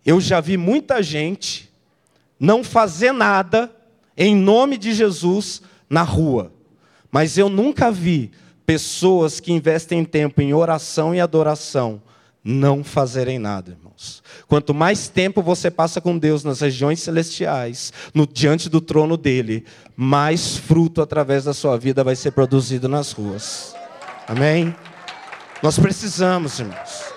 eu 0.06 0.22
já 0.22 0.40
vi 0.40 0.56
muita 0.56 1.02
gente 1.02 1.70
não 2.40 2.64
fazer 2.64 3.12
nada 3.12 3.70
em 4.16 4.34
nome 4.34 4.78
de 4.78 4.94
Jesus 4.94 5.60
na 5.88 6.02
rua, 6.02 6.50
mas 7.12 7.36
eu 7.36 7.50
nunca 7.50 7.90
vi 7.90 8.32
pessoas 8.66 9.40
que 9.40 9.52
investem 9.52 10.04
tempo 10.04 10.42
em 10.42 10.52
oração 10.52 11.14
e 11.14 11.20
adoração 11.20 12.02
não 12.42 12.84
fazerem 12.84 13.38
nada, 13.38 13.72
irmãos. 13.72 14.22
Quanto 14.46 14.72
mais 14.72 15.08
tempo 15.08 15.42
você 15.42 15.68
passa 15.70 16.00
com 16.00 16.16
Deus 16.16 16.44
nas 16.44 16.60
regiões 16.60 17.00
celestiais, 17.00 17.92
no 18.14 18.26
diante 18.26 18.68
do 18.68 18.80
trono 18.80 19.16
dele, 19.16 19.64
mais 19.96 20.56
fruto 20.56 21.02
através 21.02 21.44
da 21.44 21.52
sua 21.52 21.76
vida 21.76 22.04
vai 22.04 22.14
ser 22.14 22.30
produzido 22.32 22.88
nas 22.88 23.10
ruas. 23.10 23.74
Amém? 24.28 24.74
Nós 25.62 25.78
precisamos, 25.78 26.60
irmãos. 26.60 27.16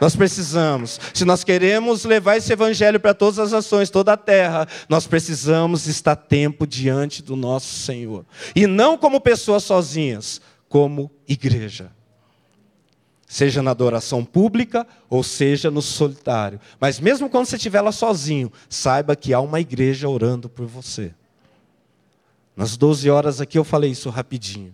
Nós 0.00 0.16
precisamos. 0.16 0.98
Se 1.12 1.26
nós 1.26 1.44
queremos 1.44 2.04
levar 2.04 2.38
esse 2.38 2.50
evangelho 2.50 2.98
para 2.98 3.12
todas 3.12 3.38
as 3.38 3.52
nações, 3.52 3.90
toda 3.90 4.14
a 4.14 4.16
terra, 4.16 4.66
nós 4.88 5.06
precisamos 5.06 5.86
estar 5.86 6.16
tempo 6.16 6.66
diante 6.66 7.22
do 7.22 7.36
nosso 7.36 7.74
Senhor. 7.80 8.24
E 8.56 8.66
não 8.66 8.96
como 8.96 9.20
pessoas 9.20 9.62
sozinhas, 9.62 10.40
como 10.70 11.10
igreja. 11.28 11.90
Seja 13.26 13.60
na 13.60 13.72
adoração 13.72 14.24
pública 14.24 14.86
ou 15.08 15.22
seja 15.22 15.70
no 15.70 15.82
solitário. 15.82 16.60
Mas 16.80 17.00
mesmo 17.00 17.28
quando 17.28 17.46
você 17.46 17.56
estiver 17.56 17.80
lá 17.80 17.92
sozinho, 17.92 18.52
saiba 18.68 19.16
que 19.16 19.34
há 19.34 19.40
uma 19.40 19.60
igreja 19.60 20.08
orando 20.08 20.48
por 20.48 20.66
você. 20.66 21.12
Nas 22.56 22.76
12 22.76 23.10
horas 23.10 23.40
aqui 23.40 23.58
eu 23.58 23.64
falei 23.64 23.90
isso 23.90 24.08
rapidinho. 24.10 24.72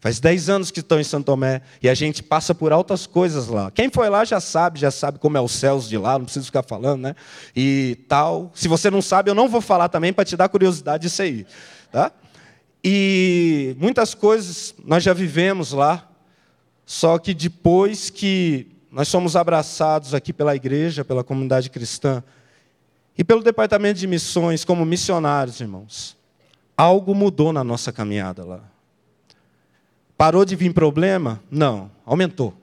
Faz 0.00 0.18
10 0.18 0.48
anos 0.48 0.70
que 0.70 0.80
estou 0.80 0.98
em 0.98 1.04
Santo 1.04 1.26
Tomé 1.26 1.60
e 1.82 1.88
a 1.88 1.94
gente 1.94 2.22
passa 2.22 2.54
por 2.54 2.72
altas 2.72 3.06
coisas 3.06 3.48
lá. 3.48 3.70
Quem 3.70 3.90
foi 3.90 4.08
lá 4.08 4.24
já 4.24 4.40
sabe, 4.40 4.80
já 4.80 4.90
sabe 4.90 5.18
como 5.18 5.36
é 5.36 5.40
os 5.40 5.52
céus 5.52 5.88
de 5.88 5.98
lá, 5.98 6.18
não 6.18 6.24
preciso 6.24 6.46
ficar 6.46 6.62
falando, 6.62 7.02
né? 7.02 7.16
E 7.54 7.98
tal. 8.08 8.50
Se 8.54 8.66
você 8.66 8.90
não 8.90 9.02
sabe, 9.02 9.30
eu 9.30 9.34
não 9.34 9.48
vou 9.48 9.60
falar 9.60 9.88
também 9.88 10.12
para 10.12 10.24
te 10.24 10.36
dar 10.36 10.48
curiosidade 10.48 11.02
disso 11.02 11.22
aí, 11.22 11.46
tá? 11.90 12.10
E 12.84 13.76
muitas 13.78 14.14
coisas 14.14 14.74
nós 14.84 15.02
já 15.02 15.12
vivemos 15.12 15.72
lá, 15.72 16.08
só 16.84 17.18
que 17.18 17.32
depois 17.32 18.10
que 18.10 18.66
nós 18.90 19.08
somos 19.08 19.36
abraçados 19.36 20.14
aqui 20.14 20.32
pela 20.32 20.54
igreja, 20.56 21.04
pela 21.04 21.22
comunidade 21.22 21.70
cristã 21.70 22.22
e 23.16 23.22
pelo 23.22 23.42
departamento 23.42 24.00
de 24.00 24.06
missões 24.06 24.64
como 24.64 24.84
missionários, 24.84 25.60
irmãos, 25.60 26.16
algo 26.76 27.14
mudou 27.14 27.52
na 27.52 27.62
nossa 27.62 27.92
caminhada 27.92 28.44
lá. 28.44 28.60
Parou 30.16 30.44
de 30.44 30.56
vir 30.56 30.74
problema? 30.74 31.42
Não, 31.50 31.90
aumentou. 32.04 32.54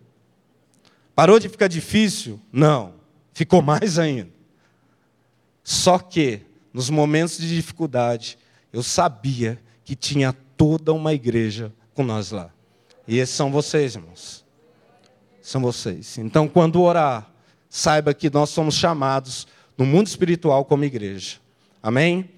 Parou 1.16 1.40
de 1.40 1.50
ficar 1.50 1.68
difícil? 1.68 2.40
Não, 2.52 2.94
ficou 3.34 3.62
mais 3.62 3.98
ainda. 3.98 4.30
Só 5.64 6.00
que, 6.00 6.42
nos 6.74 6.90
momentos 6.90 7.38
de 7.38 7.54
dificuldade, 7.56 8.38
eu 8.72 8.82
sabia 8.84 9.60
que 9.90 9.96
tinha 9.96 10.32
toda 10.56 10.94
uma 10.94 11.16
igreja 11.16 11.74
com 11.96 12.04
nós 12.04 12.30
lá. 12.30 12.52
E 13.08 13.18
esses 13.18 13.34
são 13.34 13.52
vocês, 13.52 13.96
irmãos. 13.96 14.46
São 15.42 15.60
vocês. 15.60 16.20
Então, 16.20 16.48
quando 16.48 16.80
orar, 16.80 17.28
saiba 17.68 18.14
que 18.14 18.30
nós 18.30 18.52
somos 18.52 18.76
chamados 18.76 19.48
no 19.76 19.88
mundo 19.88 20.06
espiritual 20.06 20.64
como 20.64 20.86
igreja. 20.86 21.38
Amém? 21.82 22.30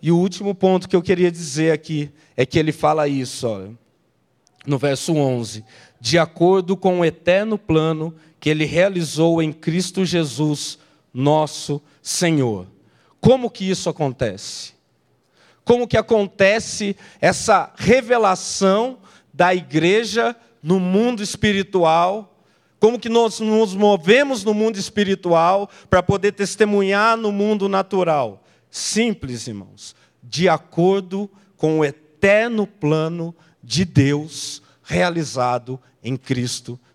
E 0.00 0.12
o 0.12 0.16
último 0.16 0.54
ponto 0.54 0.88
que 0.88 0.94
eu 0.94 1.02
queria 1.02 1.32
dizer 1.32 1.72
aqui 1.72 2.12
é 2.36 2.46
que 2.46 2.60
ele 2.60 2.70
fala 2.70 3.08
isso, 3.08 3.48
olha, 3.48 3.72
no 4.64 4.78
verso 4.78 5.14
11: 5.14 5.64
de 6.00 6.16
acordo 6.16 6.76
com 6.76 7.00
o 7.00 7.04
eterno 7.04 7.58
plano 7.58 8.14
que 8.38 8.48
ele 8.48 8.66
realizou 8.66 9.42
em 9.42 9.52
Cristo 9.52 10.04
Jesus, 10.04 10.78
nosso 11.12 11.82
Senhor. 12.00 12.68
Como 13.20 13.50
que 13.50 13.68
isso 13.68 13.90
acontece? 13.90 14.73
Como 15.64 15.88
que 15.88 15.96
acontece 15.96 16.96
essa 17.20 17.72
revelação 17.76 18.98
da 19.32 19.54
igreja 19.54 20.36
no 20.62 20.78
mundo 20.78 21.22
espiritual? 21.22 22.38
Como 22.78 22.98
que 22.98 23.08
nós 23.08 23.40
nos 23.40 23.74
movemos 23.74 24.44
no 24.44 24.52
mundo 24.52 24.76
espiritual 24.76 25.70
para 25.88 26.02
poder 26.02 26.32
testemunhar 26.32 27.16
no 27.16 27.32
mundo 27.32 27.68
natural? 27.68 28.44
Simples, 28.70 29.46
irmãos, 29.46 29.96
de 30.22 30.48
acordo 30.48 31.30
com 31.56 31.78
o 31.78 31.84
eterno 31.84 32.66
plano 32.66 33.34
de 33.62 33.84
Deus 33.84 34.62
realizado 34.82 35.80
em 36.02 36.16
Cristo 36.16 36.72
Jesus. 36.72 36.93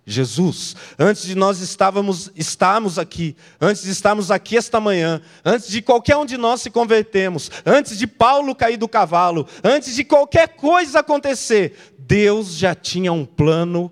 Antes 0.98 1.24
de 1.24 1.36
nós 1.36 1.62
estávamos, 1.62 2.32
estarmos 2.36 2.98
aqui, 2.98 3.36
antes 3.60 3.84
de 3.84 3.92
estarmos 3.92 4.32
aqui 4.32 4.58
esta 4.58 4.80
manhã, 4.80 5.22
antes 5.44 5.70
de 5.70 5.82
qualquer 5.82 6.18
um 6.18 6.26
de 6.26 6.38
nós 6.38 6.62
se 6.62 6.70
convertermos, 6.70 7.52
antes 7.66 7.98
de 7.98 8.08
Paulo 8.08 8.56
cair 8.56 8.78
do 8.78 8.88
cavalo, 8.88 9.48
antes 9.64 9.96
de 9.96 10.04
qualquer 10.04 10.50
coisa 10.56 11.00
acontecer, 11.00 11.94
Deus 11.98 12.56
já 12.56 12.74
tinha 12.74 13.14
um 13.14 13.26
plano 13.26 13.92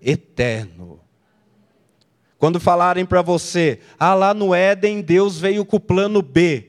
eterno. 0.00 1.00
Quando 2.38 2.60
falarem 2.60 3.04
para 3.04 3.20
você, 3.20 3.80
ah, 3.98 4.14
lá 4.14 4.32
no 4.32 4.54
Éden 4.54 5.02
Deus 5.02 5.38
veio 5.38 5.64
com 5.64 5.76
o 5.76 5.80
plano 5.80 6.22
B, 6.22 6.68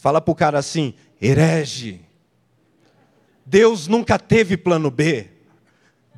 Fala 0.00 0.18
para 0.18 0.32
o 0.32 0.34
cara 0.34 0.58
assim: 0.58 0.94
herege. 1.20 2.00
Deus 3.44 3.86
nunca 3.86 4.18
teve 4.18 4.56
plano 4.56 4.90
B. 4.90 5.28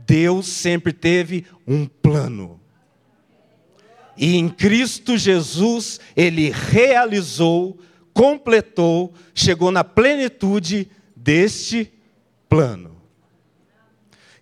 Deus 0.06 0.46
sempre 0.46 0.92
teve 0.92 1.46
um 1.66 1.86
plano. 1.86 2.60
E 4.16 4.36
em 4.36 4.48
Cristo 4.48 5.16
Jesus, 5.16 5.98
ele 6.14 6.50
realizou, 6.50 7.78
completou, 8.12 9.12
chegou 9.34 9.70
na 9.70 9.82
plenitude 9.82 10.88
deste 11.16 11.92
plano. 12.48 12.96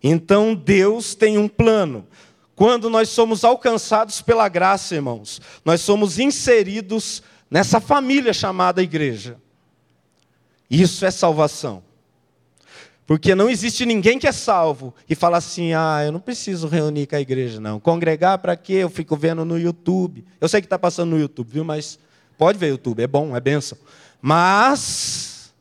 Então 0.03 0.55
Deus 0.55 1.15
tem 1.15 1.39
um 1.39 1.49
plano. 1.49 2.07
Quando 2.57 2.91
nós 2.91 3.09
somos 3.09 3.45
alcançados 3.45 4.21
pela 4.21 4.49
graça, 4.49 4.95
irmãos, 4.95 5.41
nós 5.65 5.81
somos 5.81 6.19
inseridos 6.19 7.23
nessa 7.51 7.81
família 7.81 8.33
chamada 8.33 8.83
igreja. 8.83 9.39
Isso 10.71 11.05
é 11.05 11.11
salvação. 11.11 11.83
Porque 13.11 13.35
não 13.35 13.51
existe 13.51 13.85
ninguém 13.85 14.21
que 14.21 14.29
é 14.29 14.31
salvo 14.31 14.95
e 15.09 15.17
fala 15.17 15.39
assim: 15.39 15.73
ah, 15.73 16.01
eu 16.05 16.13
não 16.13 16.21
preciso 16.21 16.69
reunir 16.69 17.09
com 17.09 17.17
a 17.17 17.21
igreja, 17.21 17.59
não. 17.59 17.81
Congregar 17.81 18.39
para 18.39 18.57
quê? 18.57 18.75
Eu 18.75 18.89
fico 18.89 19.17
vendo 19.17 19.45
no 19.45 19.59
YouTube. 19.59 20.25
Eu 20.41 20.49
sei 20.49 20.61
que 20.61 20.67
está 20.67 20.79
passando 20.79 21.11
no 21.11 21.19
YouTube, 21.19 21.51
viu? 21.51 21.65
Mas 21.65 21.99
pode 22.39 22.57
ver 22.57 22.69
YouTube, 22.69 23.03
é 23.03 23.09
bom, 23.09 23.35
é 23.35 23.41
benção. 23.41 23.77
Mas 24.23 25.53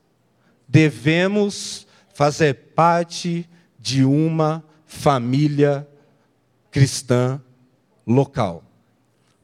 devemos 0.68 1.88
fazer 2.14 2.54
parte 2.76 3.50
de 3.80 4.06
uma 4.06 4.64
família 4.86 5.88
cristã 6.70 7.42
local. 8.06 8.64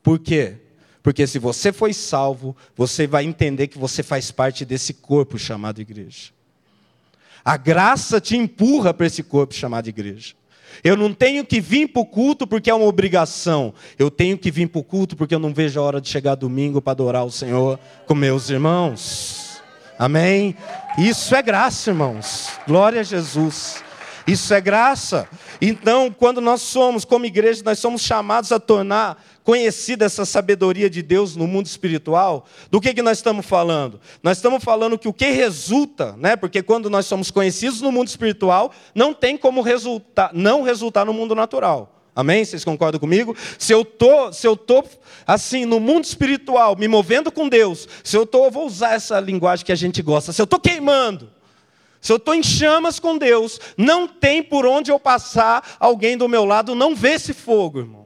Por 0.03 0.19
quê? 0.19 0.57
Porque 1.01 1.25
se 1.25 1.39
você 1.39 1.73
foi 1.73 1.91
salvo, 1.91 2.55
você 2.75 3.07
vai 3.07 3.23
entender 3.23 3.65
que 3.65 3.79
você 3.79 4.03
faz 4.03 4.29
parte 4.29 4.63
desse 4.63 4.93
corpo 4.93 5.39
chamado 5.39 5.81
igreja. 5.81 6.34
A 7.45 7.57
graça 7.57 8.19
te 8.19 8.35
empurra 8.35 8.91
para 8.91 9.05
esse 9.05 9.21
corpo 9.21 9.53
chamado 9.53 9.87
igreja. 9.87 10.33
Eu 10.83 10.97
não 10.97 11.13
tenho 11.13 11.45
que 11.45 11.61
vir 11.61 11.87
para 11.87 12.01
o 12.01 12.05
culto 12.05 12.47
porque 12.47 12.71
é 12.71 12.73
uma 12.73 12.87
obrigação. 12.87 13.71
Eu 13.99 14.09
tenho 14.09 14.35
que 14.35 14.49
vir 14.49 14.67
para 14.67 14.79
o 14.79 14.83
culto 14.83 15.15
porque 15.15 15.35
eu 15.35 15.39
não 15.39 15.53
vejo 15.53 15.79
a 15.79 15.83
hora 15.83 16.01
de 16.01 16.09
chegar 16.09 16.33
domingo 16.33 16.81
para 16.81 16.91
adorar 16.91 17.23
o 17.23 17.31
Senhor 17.31 17.79
com 18.07 18.15
meus 18.15 18.49
irmãos. 18.49 19.61
Amém? 19.97 20.55
Isso 20.97 21.35
é 21.35 21.41
graça, 21.43 21.91
irmãos. 21.91 22.49
Glória 22.67 23.01
a 23.01 23.03
Jesus. 23.03 23.84
Isso 24.27 24.53
é 24.53 24.59
graça. 24.59 25.29
Então, 25.61 26.11
quando 26.11 26.41
nós 26.41 26.61
somos, 26.61 27.05
como 27.05 27.25
igreja, 27.25 27.61
nós 27.63 27.77
somos 27.77 28.01
chamados 28.01 28.51
a 28.51 28.59
tornar 28.59 29.23
conhecida 29.43 30.05
essa 30.05 30.25
sabedoria 30.25 30.89
de 30.89 31.03
Deus 31.03 31.35
no 31.35 31.45
mundo 31.45 31.67
espiritual, 31.67 32.45
do 32.71 32.81
que, 32.81 32.93
que 32.95 33.03
nós 33.03 33.19
estamos 33.19 33.45
falando? 33.45 34.01
Nós 34.23 34.39
estamos 34.39 34.63
falando 34.63 34.97
que 34.97 35.07
o 35.07 35.13
que 35.13 35.29
resulta, 35.29 36.15
né? 36.17 36.35
porque 36.35 36.63
quando 36.63 36.89
nós 36.89 37.05
somos 37.05 37.29
conhecidos 37.29 37.79
no 37.79 37.91
mundo 37.91 38.07
espiritual, 38.07 38.71
não 38.95 39.13
tem 39.13 39.37
como 39.37 39.61
resultar, 39.61 40.31
não 40.33 40.63
resultar 40.63 41.05
no 41.05 41.13
mundo 41.13 41.35
natural. 41.35 41.91
Amém? 42.15 42.43
Vocês 42.43 42.63
concordam 42.63 42.99
comigo? 42.99 43.35
Se 43.59 43.73
eu 43.73 43.85
tô, 43.85 44.31
se 44.31 44.47
eu 44.47 44.55
tô 44.55 44.83
assim 45.27 45.65
no 45.65 45.79
mundo 45.79 46.05
espiritual, 46.05 46.75
me 46.75 46.87
movendo 46.87 47.31
com 47.31 47.47
Deus, 47.47 47.87
se 48.03 48.17
eu 48.17 48.25
tô, 48.25 48.45
eu 48.45 48.51
vou 48.51 48.65
usar 48.65 48.93
essa 48.93 49.19
linguagem 49.19 49.65
que 49.65 49.71
a 49.71 49.75
gente 49.75 50.01
gosta. 50.01 50.31
Se 50.31 50.41
eu 50.41 50.47
tô 50.47 50.57
queimando, 50.57 51.29
se 52.05 52.11
eu 52.11 52.17
estou 52.17 52.35
em 52.35 52.43
chamas 52.43 52.99
com 52.99 53.17
Deus, 53.17 53.59
não 53.77 54.07
tem 54.07 54.43
por 54.43 54.65
onde 54.65 54.91
eu 54.91 54.99
passar 54.99 55.75
alguém 55.79 56.17
do 56.17 56.29
meu 56.29 56.45
lado 56.45 56.75
não 56.75 56.95
vê 56.95 57.13
esse 57.13 57.33
fogo, 57.33 57.79
irmãos 57.79 58.05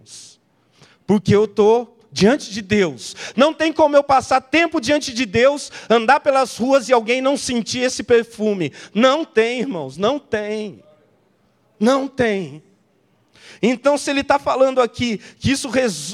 porque 1.09 1.35
eu 1.35 1.45
estou 1.45 1.97
diante 2.11 2.53
de 2.53 2.61
Deus. 2.61 3.15
Não 3.35 3.51
tem 3.51 3.73
como 3.73 3.95
eu 3.95 4.03
passar 4.03 4.41
tempo 4.41 4.79
diante 4.79 5.11
de 5.11 5.25
Deus, 5.25 5.71
andar 5.89 6.19
pelas 6.19 6.55
ruas 6.55 6.87
e 6.87 6.93
alguém 6.93 7.19
não 7.19 7.35
sentir 7.35 7.79
esse 7.79 8.03
perfume. 8.03 8.71
Não 8.93 9.25
tem, 9.25 9.61
irmãos, 9.61 9.97
não 9.97 10.19
tem. 10.19 10.83
Não 11.79 12.07
tem. 12.07 12.61
Então, 13.59 13.97
se 13.97 14.11
ele 14.11 14.19
está 14.19 14.37
falando 14.37 14.79
aqui 14.79 15.19
que 15.39 15.49
isso, 15.49 15.71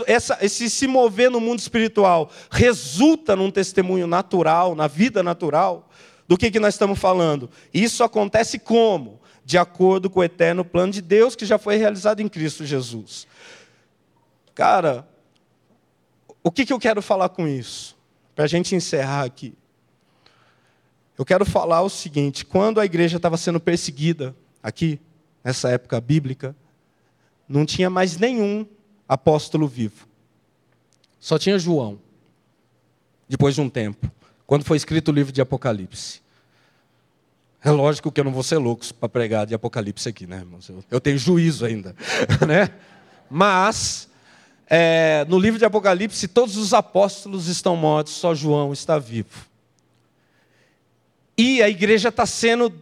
essa, 0.08 0.38
esse 0.42 0.70
se 0.70 0.88
mover 0.88 1.30
no 1.30 1.42
mundo 1.42 1.60
espiritual 1.60 2.32
resulta 2.50 3.36
num 3.36 3.52
testemunho 3.52 4.08
natural, 4.08 4.76
na 4.76 4.88
vida 4.88 5.22
natural, 5.22 5.90
do 6.28 6.38
que, 6.38 6.52
que 6.52 6.60
nós 6.60 6.74
estamos 6.74 7.00
falando? 7.00 7.50
Isso 7.74 8.04
acontece 8.04 8.58
como? 8.58 9.20
De 9.44 9.58
acordo 9.58 10.10
com 10.10 10.20
o 10.20 10.24
eterno 10.24 10.66
plano 10.66 10.92
de 10.92 11.02
Deus 11.02 11.36
que 11.36 11.46
já 11.46 11.58
foi 11.58 11.76
realizado 11.76 12.20
em 12.20 12.28
Cristo 12.28 12.66
Jesus. 12.66 13.28
Cara, 14.56 15.08
o 16.44 16.52
que, 16.52 16.66
que 16.66 16.74
eu 16.74 16.80
quero 16.80 17.02
falar 17.02 17.30
com 17.30 17.48
isso? 17.48 17.96
Para 18.36 18.46
a 18.46 18.48
gente 18.48 18.76
encerrar 18.76 19.24
aqui. 19.24 19.54
Eu 21.18 21.24
quero 21.24 21.46
falar 21.46 21.82
o 21.82 21.90
seguinte: 21.90 22.44
quando 22.44 22.80
a 22.80 22.86
igreja 22.86 23.18
estava 23.18 23.38
sendo 23.38 23.60
perseguida, 23.60 24.36
aqui, 24.62 25.00
nessa 25.44 25.70
época 25.70 26.02
bíblica, 26.02 26.56
não 27.48 27.66
tinha 27.66 27.90
mais 27.90 28.18
nenhum 28.18 28.66
apóstolo 29.08 29.68
vivo. 29.68 30.08
Só 31.20 31.38
tinha 31.38 31.60
João. 31.60 32.00
Depois 33.28 33.56
de 33.56 33.62
um 33.62 33.70
tempo, 33.70 34.12
quando 34.46 34.64
foi 34.64 34.78
escrito 34.78 35.10
o 35.10 35.14
livro 35.14 35.32
de 35.32 35.42
Apocalipse. 35.42 36.22
É 37.64 37.72
lógico 37.72 38.12
que 38.12 38.20
eu 38.20 38.24
não 38.24 38.32
vou 38.32 38.44
ser 38.44 38.58
louco 38.58 38.86
para 38.94 39.10
pregar 39.10 39.48
de 39.48 39.56
Apocalipse 39.56 40.08
aqui, 40.08 40.28
né, 40.28 40.38
irmãos? 40.38 40.70
Eu 40.92 41.02
tenho 41.02 41.18
juízo 41.18 41.66
ainda, 41.66 41.96
né? 42.48 42.70
Mas 43.30 44.08
é, 44.68 45.26
no 45.28 45.40
livro 45.40 45.58
de 45.58 45.66
Apocalipse, 45.66 46.28
todos 46.28 46.58
os 46.58 46.74
apóstolos 46.74 47.48
estão 47.48 47.76
mortos, 47.76 48.14
só 48.14 48.36
João 48.36 48.72
está 48.72 49.00
vivo. 49.00 49.48
E 51.38 51.62
a 51.62 51.70
igreja 51.70 52.10
está 52.10 52.26
sendo 52.26 52.74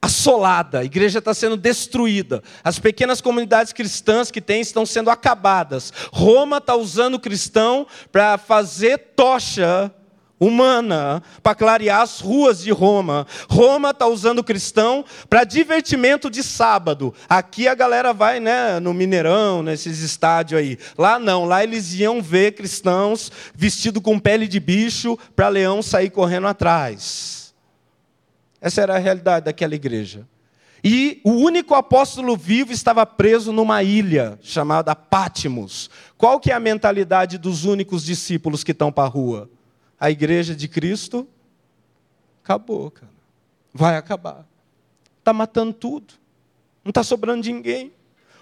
assolada, 0.00 0.80
a 0.80 0.84
igreja 0.84 1.20
está 1.20 1.32
sendo 1.32 1.56
destruída. 1.56 2.42
As 2.64 2.78
pequenas 2.78 3.20
comunidades 3.20 3.72
cristãs 3.72 4.30
que 4.30 4.40
tem 4.40 4.60
estão 4.60 4.84
sendo 4.84 5.10
acabadas. 5.10 5.92
Roma 6.12 6.56
está 6.56 6.74
usando 6.74 7.14
o 7.14 7.20
cristão 7.20 7.86
para 8.10 8.36
fazer 8.36 8.98
tocha 9.14 9.92
humana 10.42 11.22
para 11.42 11.54
clarear 11.54 12.00
as 12.00 12.20
ruas 12.20 12.60
de 12.60 12.72
Roma. 12.72 13.26
Roma 13.48 13.90
está 13.90 14.06
usando 14.06 14.42
cristão 14.42 15.04
para 15.30 15.44
divertimento 15.44 16.28
de 16.28 16.42
sábado. 16.42 17.14
Aqui 17.28 17.68
a 17.68 17.74
galera 17.74 18.12
vai 18.12 18.40
né, 18.40 18.80
no 18.80 18.92
Mineirão, 18.92 19.62
nesses 19.62 20.00
estádios 20.00 20.60
aí. 20.60 20.78
Lá 20.98 21.18
não, 21.18 21.44
lá 21.44 21.62
eles 21.62 21.94
iam 21.94 22.20
ver 22.20 22.52
cristãos 22.52 23.30
vestidos 23.54 24.02
com 24.02 24.18
pele 24.18 24.48
de 24.48 24.58
bicho 24.58 25.16
para 25.36 25.48
leão 25.48 25.80
sair 25.80 26.10
correndo 26.10 26.48
atrás. 26.48 27.54
Essa 28.60 28.80
era 28.80 28.96
a 28.96 28.98
realidade 28.98 29.44
daquela 29.44 29.74
igreja. 29.74 30.26
E 30.84 31.20
o 31.22 31.30
único 31.30 31.76
apóstolo 31.76 32.36
vivo 32.36 32.72
estava 32.72 33.06
preso 33.06 33.52
numa 33.52 33.84
ilha 33.84 34.36
chamada 34.42 34.96
Pátimos. 34.96 35.88
Qual 36.18 36.40
que 36.40 36.50
é 36.50 36.54
a 36.54 36.60
mentalidade 36.60 37.38
dos 37.38 37.64
únicos 37.64 38.04
discípulos 38.04 38.64
que 38.64 38.72
estão 38.72 38.90
para 38.90 39.04
a 39.04 39.08
rua? 39.08 39.48
A 40.02 40.10
igreja 40.10 40.52
de 40.52 40.66
Cristo 40.66 41.28
acabou, 42.42 42.90
cara. 42.90 43.12
Vai 43.72 43.96
acabar. 43.96 44.44
Está 45.20 45.32
matando 45.32 45.72
tudo. 45.72 46.14
Não 46.82 46.90
está 46.90 47.04
sobrando 47.04 47.44
de 47.44 47.52
ninguém. 47.52 47.92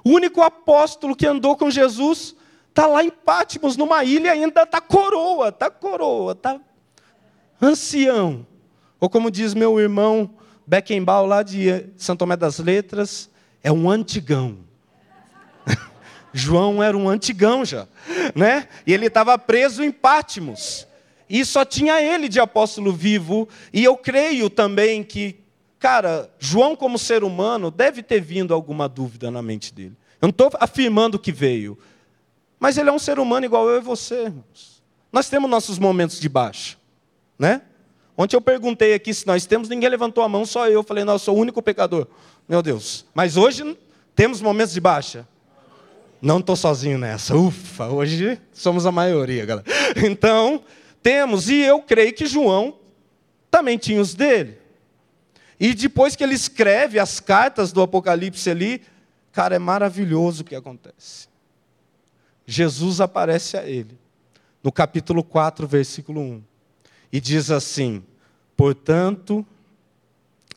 O 0.03 0.09
único 0.09 0.41
apóstolo 0.41 1.15
que 1.15 1.27
andou 1.27 1.55
com 1.59 1.71
Jesus 1.71 2.35
está 2.71 2.87
lá 2.87 3.05
em 3.05 3.11
Pátimos, 3.11 3.77
numa 3.77 4.03
ilha, 4.03 4.33
ainda 4.33 4.63
está 4.63 4.81
coroa, 4.81 5.51
está 5.51 5.71
coroa, 5.71 6.33
está 6.33 6.59
ancião. 7.61 8.47
Ou 8.99 9.11
como 9.11 9.31
diz 9.31 9.53
meu 9.53 9.79
irmão 9.79 10.31
Beckenbauer, 10.67 11.29
lá 11.29 11.43
de 11.43 11.91
Santo 11.95 12.21
Tomé 12.21 12.39
das 12.39 12.59
Letras, 12.59 13.29
é 13.63 13.71
um 13.71 13.91
antigão. 13.91 14.61
João 16.33 16.83
era 16.83 16.97
um 16.97 17.07
antigão 17.07 17.67
já, 17.67 17.87
né? 18.35 18.67
E 18.87 18.95
ele 18.95 19.09
estava 19.09 19.37
preso 19.39 19.85
em 19.85 19.93
Pátimos. 19.93 20.89
E 21.31 21.45
só 21.45 21.65
tinha 21.65 22.03
ele 22.03 22.29
de 22.29 22.41
apóstolo 22.41 22.93
vivo. 22.93 23.49
E 23.73 23.85
eu 23.85 23.97
creio 23.97 24.51
também 24.51 25.03
que 25.03 25.41
Cara, 25.81 26.31
João, 26.39 26.77
como 26.77 26.99
ser 26.99 27.25
humano, 27.25 27.71
deve 27.71 28.03
ter 28.03 28.21
vindo 28.21 28.53
alguma 28.53 28.87
dúvida 28.87 29.31
na 29.31 29.41
mente 29.41 29.73
dele. 29.73 29.97
Eu 30.21 30.27
não 30.27 30.29
estou 30.29 30.51
afirmando 30.61 31.19
que 31.19 31.33
veio. 31.33 31.77
Mas 32.61 32.77
ele 32.77 32.91
é 32.91 32.93
um 32.93 32.99
ser 32.99 33.19
humano 33.19 33.47
igual 33.47 33.67
eu 33.67 33.79
e 33.79 33.81
você, 33.81 34.25
irmãos. 34.25 34.83
Nós 35.11 35.31
temos 35.31 35.51
nossos 35.51 35.79
momentos 35.79 36.21
de 36.21 36.29
baixa. 36.29 36.77
Né? 37.39 37.63
Ontem 38.15 38.37
eu 38.37 38.43
perguntei 38.43 38.93
aqui 38.93 39.15
se 39.15 39.27
nós 39.27 39.47
temos, 39.47 39.71
ninguém 39.71 39.89
levantou 39.89 40.23
a 40.23 40.29
mão, 40.29 40.45
só 40.45 40.69
eu. 40.69 40.83
Falei, 40.83 41.03
não, 41.03 41.15
eu 41.15 41.19
sou 41.19 41.35
o 41.35 41.41
único 41.41 41.63
pecador. 41.63 42.07
Meu 42.47 42.61
Deus. 42.61 43.07
Mas 43.15 43.39
hoje 43.39 43.75
temos 44.15 44.43
momentos 44.43 44.75
de 44.75 44.81
baixa. 44.83 45.27
Não 46.21 46.41
estou 46.41 46.57
sozinho 46.57 46.99
nessa. 46.99 47.35
Ufa, 47.35 47.87
hoje 47.87 48.39
somos 48.53 48.85
a 48.85 48.93
maioria, 48.93 49.47
galera. 49.47 49.67
Então, 49.97 50.63
temos, 51.03 51.49
e 51.49 51.57
eu 51.61 51.81
creio 51.83 52.13
que 52.13 52.27
João 52.27 52.79
também 53.51 53.79
tinha 53.79 54.01
os 54.01 54.15
dele. 54.15 54.59
E 55.59 55.75
depois 55.75 56.17
que 56.17 56.25
ele 56.25 56.35
escreve 56.35 56.99
as 56.99 57.21
cartas 57.21 57.73
do 57.73 57.83
Apocalipse 57.83 58.49
ali, 58.49 58.83
cara, 59.33 59.57
é 59.57 59.59
maravilhoso 59.59 60.43
o 60.43 60.45
que 60.45 60.55
acontece. 60.55 61.29
Jesus 62.47 63.01
aparece 63.01 63.57
a 63.57 63.69
ele, 63.69 63.99
no 64.63 64.73
capítulo 64.73 65.23
4, 65.23 65.67
versículo 65.67 66.21
1, 66.21 66.43
e 67.13 67.21
diz 67.21 67.51
assim: 67.51 68.03
Portanto, 68.57 69.47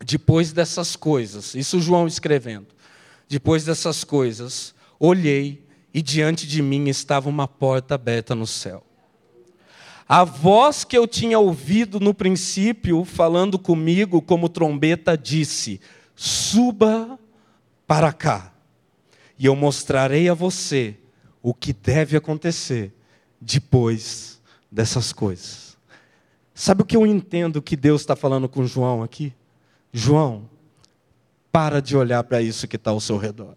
depois 0.04 0.52
dessas 0.52 0.96
coisas, 0.96 1.54
isso 1.54 1.80
João 1.80 2.08
escrevendo, 2.08 2.68
depois 3.28 3.64
dessas 3.64 4.04
coisas, 4.04 4.74
olhei 5.00 5.64
e 5.94 6.02
diante 6.02 6.48
de 6.48 6.62
mim 6.62 6.88
estava 6.90 7.30
uma 7.30 7.48
porta 7.48 7.96
aberta 7.96 8.34
no 8.34 8.48
céu. 8.48 8.84
A 10.08 10.24
voz 10.24 10.84
que 10.84 10.98
eu 10.98 11.08
tinha 11.08 11.40
ouvido 11.40 12.00
no 12.00 12.14
princípio, 12.14 13.06
falando 13.06 13.58
comigo 13.58 14.22
como 14.22 14.50
trombeta, 14.50 15.18
disse: 15.18 15.80
Suba 16.16 17.18
para 17.88 18.12
cá, 18.12 18.54
e 19.38 19.46
eu 19.46 19.56
mostrarei 19.56 20.30
a 20.30 20.34
você 20.34 20.98
o 21.42 21.54
que 21.54 21.74
deve 21.74 22.16
acontecer 22.16 22.94
depois 23.40 24.42
dessas 24.72 25.12
coisas. 25.12 25.78
Sabe 26.54 26.84
o 26.84 26.86
que 26.86 26.96
eu 26.96 27.06
entendo 27.06 27.62
que 27.62 27.76
Deus 27.76 28.02
está 28.02 28.16
falando 28.16 28.48
com 28.48 28.66
João 28.66 29.02
aqui? 29.02 29.34
João, 29.92 30.50
para 31.52 31.82
de 31.82 31.98
olhar 31.98 32.24
para 32.24 32.42
isso 32.42 32.68
que 32.68 32.76
está 32.76 32.92
ao 32.92 33.00
seu 33.00 33.18
redor. 33.18 33.56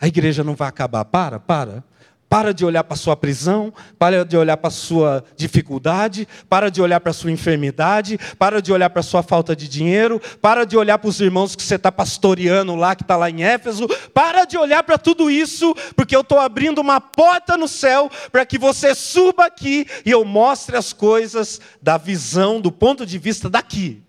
A 0.00 0.06
igreja 0.06 0.44
não 0.44 0.54
vai 0.54 0.68
acabar. 0.68 1.04
Para, 1.04 1.40
para. 1.40 1.84
Para 2.28 2.52
de 2.52 2.64
olhar 2.64 2.84
para 2.84 2.94
a 2.94 2.98
sua 2.98 3.16
prisão, 3.16 3.72
para 3.98 4.24
de 4.24 4.36
olhar 4.36 4.56
para 4.58 4.68
a 4.68 4.70
sua 4.70 5.24
dificuldade, 5.36 6.28
para 6.48 6.70
de 6.70 6.82
olhar 6.82 7.00
para 7.00 7.10
a 7.10 7.14
sua 7.14 7.30
enfermidade, 7.30 8.18
para 8.38 8.60
de 8.60 8.70
olhar 8.70 8.90
para 8.90 9.00
a 9.00 9.02
sua 9.02 9.22
falta 9.22 9.56
de 9.56 9.66
dinheiro, 9.66 10.20
para 10.42 10.64
de 10.64 10.76
olhar 10.76 10.98
para 10.98 11.08
os 11.08 11.20
irmãos 11.20 11.56
que 11.56 11.62
você 11.62 11.76
está 11.76 11.90
pastoreando 11.90 12.74
lá, 12.74 12.94
que 12.94 13.02
está 13.02 13.16
lá 13.16 13.30
em 13.30 13.42
Éfeso, 13.42 13.88
para 14.12 14.44
de 14.44 14.58
olhar 14.58 14.82
para 14.82 14.98
tudo 14.98 15.30
isso, 15.30 15.74
porque 15.96 16.14
eu 16.14 16.20
estou 16.20 16.38
abrindo 16.38 16.80
uma 16.80 17.00
porta 17.00 17.56
no 17.56 17.66
céu 17.66 18.10
para 18.30 18.44
que 18.44 18.58
você 18.58 18.94
suba 18.94 19.46
aqui 19.46 19.86
e 20.04 20.10
eu 20.10 20.24
mostre 20.24 20.76
as 20.76 20.92
coisas 20.92 21.60
da 21.80 21.96
visão, 21.96 22.60
do 22.60 22.70
ponto 22.70 23.06
de 23.06 23.18
vista 23.18 23.48
daqui. 23.48 24.02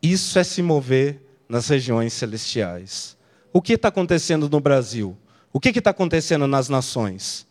Isso 0.00 0.38
é 0.38 0.44
se 0.44 0.62
mover 0.62 1.22
nas 1.48 1.68
regiões 1.68 2.12
celestiais. 2.12 3.16
O 3.52 3.62
que 3.62 3.72
está 3.72 3.88
acontecendo 3.88 4.48
no 4.48 4.60
Brasil? 4.60 5.16
O 5.56 5.60
que 5.60 5.68
está 5.68 5.90
acontecendo 5.90 6.48
nas 6.48 6.68
nações? 6.68 7.46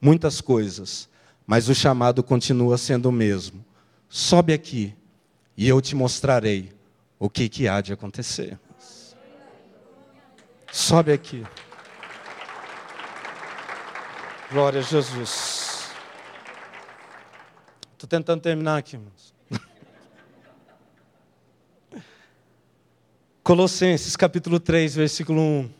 Muitas 0.00 0.40
coisas, 0.40 1.08
mas 1.46 1.68
o 1.68 1.74
chamado 1.74 2.20
continua 2.20 2.76
sendo 2.76 3.10
o 3.10 3.12
mesmo. 3.12 3.64
Sobe 4.08 4.52
aqui 4.52 4.92
e 5.56 5.68
eu 5.68 5.80
te 5.80 5.94
mostrarei 5.94 6.72
o 7.16 7.30
que, 7.30 7.48
que 7.48 7.68
há 7.68 7.80
de 7.80 7.92
acontecer. 7.92 8.58
Sobe 10.72 11.12
aqui. 11.12 11.46
Glória 14.50 14.80
a 14.80 14.82
Jesus. 14.82 15.92
Estou 17.92 18.08
tentando 18.08 18.40
terminar 18.40 18.78
aqui, 18.78 18.96
irmãos. 18.96 19.32
Colossenses 23.44 24.16
capítulo 24.16 24.58
3, 24.58 24.96
versículo 24.96 25.40
1. 25.40 25.77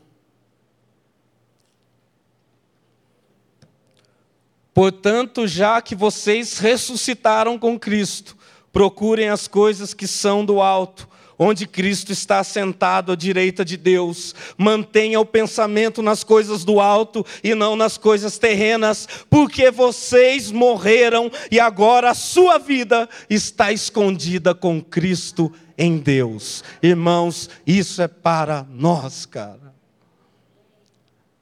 Portanto, 4.79 5.45
já 5.45 5.81
que 5.81 5.93
vocês 5.93 6.57
ressuscitaram 6.57 7.59
com 7.59 7.77
Cristo, 7.77 8.37
procurem 8.71 9.27
as 9.27 9.45
coisas 9.45 9.93
que 9.93 10.07
são 10.07 10.45
do 10.45 10.61
alto, 10.61 11.05
onde 11.37 11.67
Cristo 11.67 12.13
está 12.13 12.41
sentado 12.45 13.11
à 13.11 13.15
direita 13.17 13.65
de 13.65 13.75
Deus. 13.75 14.33
Mantenha 14.57 15.19
o 15.19 15.25
pensamento 15.25 16.01
nas 16.01 16.23
coisas 16.23 16.63
do 16.63 16.79
alto 16.79 17.25
e 17.43 17.53
não 17.53 17.75
nas 17.75 17.97
coisas 17.97 18.37
terrenas, 18.37 19.05
porque 19.29 19.69
vocês 19.69 20.49
morreram 20.49 21.29
e 21.51 21.59
agora 21.59 22.11
a 22.11 22.15
sua 22.15 22.57
vida 22.57 23.09
está 23.29 23.73
escondida 23.73 24.55
com 24.55 24.81
Cristo 24.81 25.51
em 25.77 25.97
Deus. 25.97 26.63
Irmãos, 26.81 27.49
isso 27.67 28.01
é 28.01 28.07
para 28.07 28.65
nós, 28.69 29.25
cara. 29.25 29.68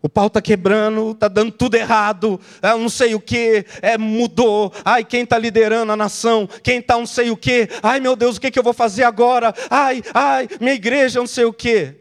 O 0.07 0.09
pau 0.09 0.27
está 0.27 0.41
quebrando, 0.41 1.11
está 1.11 1.27
dando 1.27 1.51
tudo 1.51 1.75
errado, 1.75 2.39
é, 2.61 2.69
não 2.69 2.87
sei 2.87 3.13
o 3.13 3.19
que, 3.19 3.65
é, 3.81 3.97
mudou. 3.97 4.71
Ai, 4.85 5.03
quem 5.03 5.23
está 5.23 5.37
liderando 5.37 5.91
a 5.91 5.97
nação? 5.97 6.47
Quem 6.63 6.79
está 6.79 6.93
não 6.93 7.05
sei 7.05 7.29
o 7.29 7.35
que? 7.35 7.67
Ai, 7.83 7.99
meu 7.99 8.15
Deus, 8.15 8.37
o 8.37 8.39
que, 8.39 8.49
que 8.49 8.57
eu 8.57 8.63
vou 8.63 8.71
fazer 8.71 9.03
agora? 9.03 9.53
Ai, 9.69 10.01
ai, 10.13 10.47
minha 10.61 10.75
igreja, 10.75 11.19
não 11.19 11.27
sei 11.27 11.43
o 11.43 11.51
que. 11.51 11.93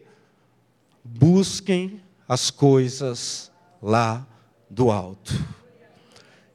Busquem 1.03 2.01
as 2.29 2.49
coisas 2.49 3.51
lá 3.83 4.25
do 4.71 4.89
alto. 4.93 5.35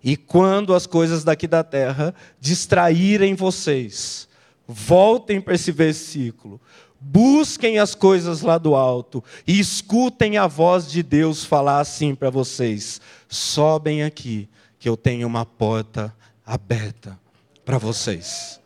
E 0.01 0.15
quando 0.15 0.73
as 0.73 0.85
coisas 0.85 1.21
daqui 1.21 1.47
da 1.47 1.65
terra 1.65 2.15
distraírem 2.39 3.35
vocês, 3.35 4.25
voltem 4.65 5.41
para 5.41 5.55
esse 5.55 5.73
versículo. 5.73 6.61
Busquem 7.03 7.79
as 7.79 7.95
coisas 7.95 8.41
lá 8.41 8.59
do 8.59 8.75
alto 8.75 9.23
e 9.47 9.59
escutem 9.59 10.37
a 10.37 10.45
voz 10.45 10.89
de 10.89 11.01
Deus 11.01 11.43
falar 11.43 11.79
assim 11.79 12.13
para 12.13 12.29
vocês: 12.29 13.01
sobem 13.27 14.03
aqui, 14.03 14.47
que 14.77 14.87
eu 14.87 14.95
tenho 14.95 15.27
uma 15.27 15.43
porta 15.43 16.15
aberta 16.45 17.19
para 17.65 17.79
vocês, 17.79 18.59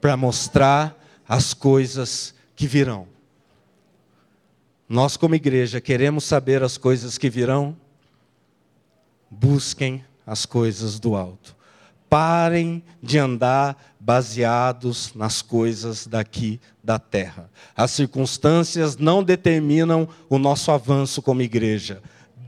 para 0.00 0.16
mostrar 0.16 0.96
as 1.28 1.52
coisas 1.52 2.34
que 2.54 2.66
virão. 2.66 3.06
Nós, 4.88 5.16
como 5.16 5.34
igreja, 5.34 5.80
queremos 5.80 6.24
saber 6.24 6.62
as 6.62 6.78
coisas 6.78 7.18
que 7.18 7.28
virão. 7.28 7.76
Busquem 9.28 10.04
as 10.24 10.46
coisas 10.46 11.00
do 11.00 11.16
alto. 11.16 11.55
Parem 12.08 12.82
de 13.02 13.18
andar 13.18 13.76
baseados 13.98 15.12
nas 15.14 15.42
coisas 15.42 16.06
daqui 16.06 16.60
da 16.82 16.98
terra. 16.98 17.50
As 17.76 17.90
circunstâncias 17.90 18.96
não 18.96 19.22
determinam 19.22 20.08
o 20.28 20.38
nosso 20.38 20.70
avanço 20.70 21.20
como 21.20 21.42
igreja. 21.42 22.00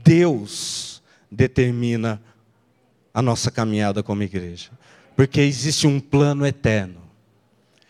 Deus 0.03 1.03
determina 1.29 2.21
a 3.13 3.21
nossa 3.21 3.51
caminhada 3.51 4.01
como 4.01 4.23
igreja. 4.23 4.71
Porque 5.15 5.41
existe 5.41 5.85
um 5.85 5.99
plano 5.99 6.45
eterno. 6.45 7.01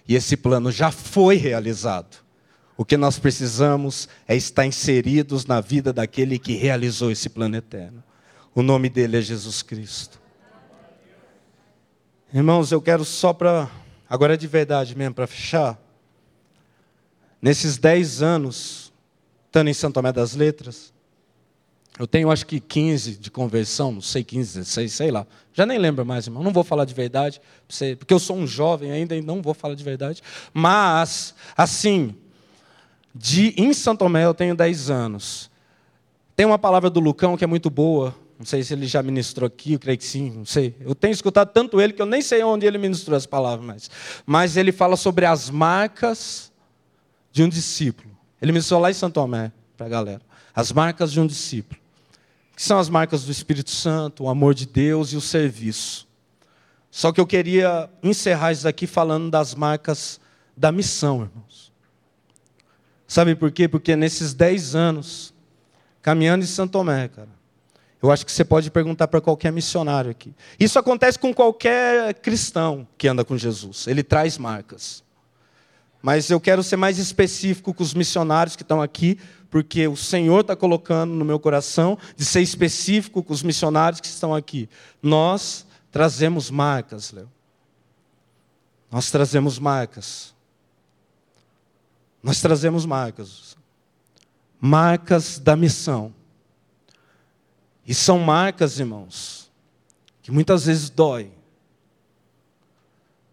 E 0.08 0.16
esse 0.16 0.36
plano 0.36 0.72
já 0.72 0.90
foi 0.90 1.36
realizado. 1.36 2.18
O 2.76 2.84
que 2.84 2.98
nós 2.98 3.20
precisamos 3.20 4.10
é 4.28 4.36
estar 4.36 4.66
inseridos 4.66 5.46
na 5.46 5.62
vida 5.62 5.94
daquele 5.94 6.40
que 6.40 6.54
realizou 6.54 7.12
esse 7.12 7.30
plano 7.30 7.56
eterno. 7.56 8.04
O 8.56 8.64
nome 8.64 8.90
dele 8.90 9.18
é 9.18 9.22
Jesus 9.22 9.62
Cristo. 9.62 10.20
Irmãos, 12.32 12.72
eu 12.72 12.80
quero 12.80 13.04
só 13.04 13.34
para. 13.34 13.68
Agora 14.08 14.36
é 14.36 14.38
de 14.38 14.46
verdade 14.46 14.96
mesmo, 14.96 15.16
para 15.16 15.26
fechar. 15.26 15.80
Nesses 17.42 17.76
dez 17.76 18.22
anos, 18.22 18.94
estando 19.48 19.68
em 19.68 19.74
São 19.74 19.92
Tomé 19.92 20.12
das 20.12 20.36
Letras, 20.36 20.94
Eu 21.98 22.06
tenho 22.08 22.32
acho 22.32 22.46
que 22.46 22.62
15 22.62 23.18
de 23.18 23.30
conversão, 23.30 23.92
não 23.92 24.02
sei, 24.02 24.24
15, 24.24 24.60
16, 24.60 24.94
sei 24.94 25.12
lá. 25.12 25.28
Já 25.52 25.66
nem 25.66 25.78
lembro 25.78 26.06
mais, 26.06 26.28
irmão. 26.28 26.44
Não 26.44 26.54
vou 26.54 26.64
falar 26.64 26.86
de 26.86 26.94
verdade, 26.94 27.42
porque 27.98 28.14
eu 28.14 28.20
sou 28.20 28.38
um 28.38 28.48
jovem 28.48 28.92
ainda 28.92 29.16
e 29.16 29.22
não 29.22 29.42
vou 29.42 29.54
falar 29.54 29.76
de 29.76 29.84
verdade. 29.84 30.22
Mas, 30.54 31.36
assim, 31.58 32.16
de, 33.14 33.54
em 33.58 33.74
Santo 33.74 34.00
Tomé 34.00 34.24
eu 34.24 34.34
tenho 34.34 34.56
10 34.56 34.90
anos. 34.90 35.52
Tem 36.38 36.46
uma 36.46 36.60
palavra 36.60 36.90
do 36.90 37.02
Lucão 37.02 37.36
que 37.36 37.44
é 37.44 37.48
muito 37.48 37.70
boa. 37.70 38.16
Não 38.40 38.46
sei 38.46 38.64
se 38.64 38.74
ele 38.74 38.88
já 38.88 39.04
ministrou 39.04 39.46
aqui, 39.46 39.74
eu 39.74 39.80
creio 39.80 39.98
que 39.98 40.06
sim, 40.06 40.32
não 40.32 40.46
sei. 40.46 40.74
Eu 40.80 40.96
tenho 40.96 41.12
escutado 41.12 41.52
tanto 41.52 41.80
ele 41.82 41.92
que 41.92 42.02
eu 42.02 42.06
nem 42.06 42.22
sei 42.22 42.42
onde 42.42 42.66
ele 42.66 42.78
ministrou 42.78 43.16
as 43.18 43.26
palavras 43.26 43.66
mais. 43.66 43.92
Mas 44.26 44.56
ele 44.56 44.72
fala 44.72 44.96
sobre 44.96 45.26
as 45.26 45.50
marcas 45.50 46.52
de 47.34 47.44
um 47.44 47.50
discípulo. 47.50 48.18
Ele 48.42 48.54
ministrou 48.54 48.80
lá 48.80 48.90
em 48.90 48.94
Santo 48.94 49.16
Tomé 49.16 49.52
para 49.76 49.88
a 49.88 49.90
galera. 49.90 50.22
As 50.56 50.72
marcas 50.72 51.12
de 51.12 51.20
um 51.20 51.28
discípulo 51.28 51.80
que 52.60 52.66
são 52.66 52.78
as 52.78 52.90
marcas 52.90 53.24
do 53.24 53.32
Espírito 53.32 53.72
Santo, 53.72 54.26
o 54.26 54.28
amor 54.28 54.54
de 54.54 54.66
Deus 54.66 55.14
e 55.14 55.16
o 55.16 55.22
serviço. 55.22 56.06
Só 56.92 57.10
que 57.10 57.22
eu 57.22 57.26
queria 57.26 57.90
encerrar 58.04 58.52
isso 58.52 58.68
aqui 58.68 58.86
falando 58.86 59.32
das 59.32 59.56
marcas 59.56 60.20
da 60.58 60.70
missão, 60.70 61.22
irmãos. 61.22 61.72
Sabe 63.08 63.34
por 63.34 63.50
quê? 63.50 63.70
Porque 63.70 63.96
nesses 63.96 64.34
dez 64.34 64.76
anos, 64.76 65.34
caminhando 66.02 66.44
em 66.44 66.48
Santo 66.48 66.72
Tomé, 66.72 67.08
cara, 67.08 67.30
eu 68.02 68.12
acho 68.12 68.26
que 68.26 68.32
você 68.32 68.46
pode 68.46 68.72
perguntar 68.72 69.08
para 69.08 69.20
qualquer 69.20 69.52
missionário 69.52 70.10
aqui. 70.10 70.34
Isso 70.58 70.80
acontece 70.80 71.20
com 71.20 71.34
qualquer 71.34 72.14
cristão 72.16 72.88
que 72.98 73.08
anda 73.08 73.26
com 73.26 73.38
Jesus. 73.38 73.88
Ele 73.88 74.04
traz 74.04 74.38
marcas. 74.38 75.04
Mas 76.02 76.30
eu 76.30 76.40
quero 76.40 76.64
ser 76.64 76.78
mais 76.78 76.98
específico 76.98 77.74
com 77.74 77.84
os 77.84 77.94
missionários 77.94 78.56
que 78.56 78.64
estão 78.64 78.82
aqui, 78.82 79.20
porque 79.50 79.86
o 79.86 79.98
Senhor 79.98 80.42
está 80.42 80.56
colocando 80.56 81.14
no 81.14 81.26
meu 81.26 81.38
coração 81.40 81.98
de 82.16 82.24
ser 82.24 82.42
específico 82.42 83.22
com 83.22 83.34
os 83.34 83.44
missionários 83.44 84.00
que 84.00 84.08
estão 84.08 84.34
aqui. 84.34 84.70
Nós 85.04 85.66
trazemos 85.92 86.50
marcas, 86.50 87.12
Léo. 87.12 87.30
Nós 88.90 89.12
trazemos 89.12 89.60
marcas. 89.60 90.34
Nós 92.24 92.40
trazemos 92.40 92.86
marcas. 92.86 93.58
Marcas 94.60 95.38
da 95.38 95.56
missão. 95.56 96.14
E 97.90 97.94
são 97.96 98.20
marcas, 98.20 98.78
irmãos, 98.78 99.50
que 100.22 100.30
muitas 100.30 100.68
vezes 100.68 100.92
dói. 100.92 101.32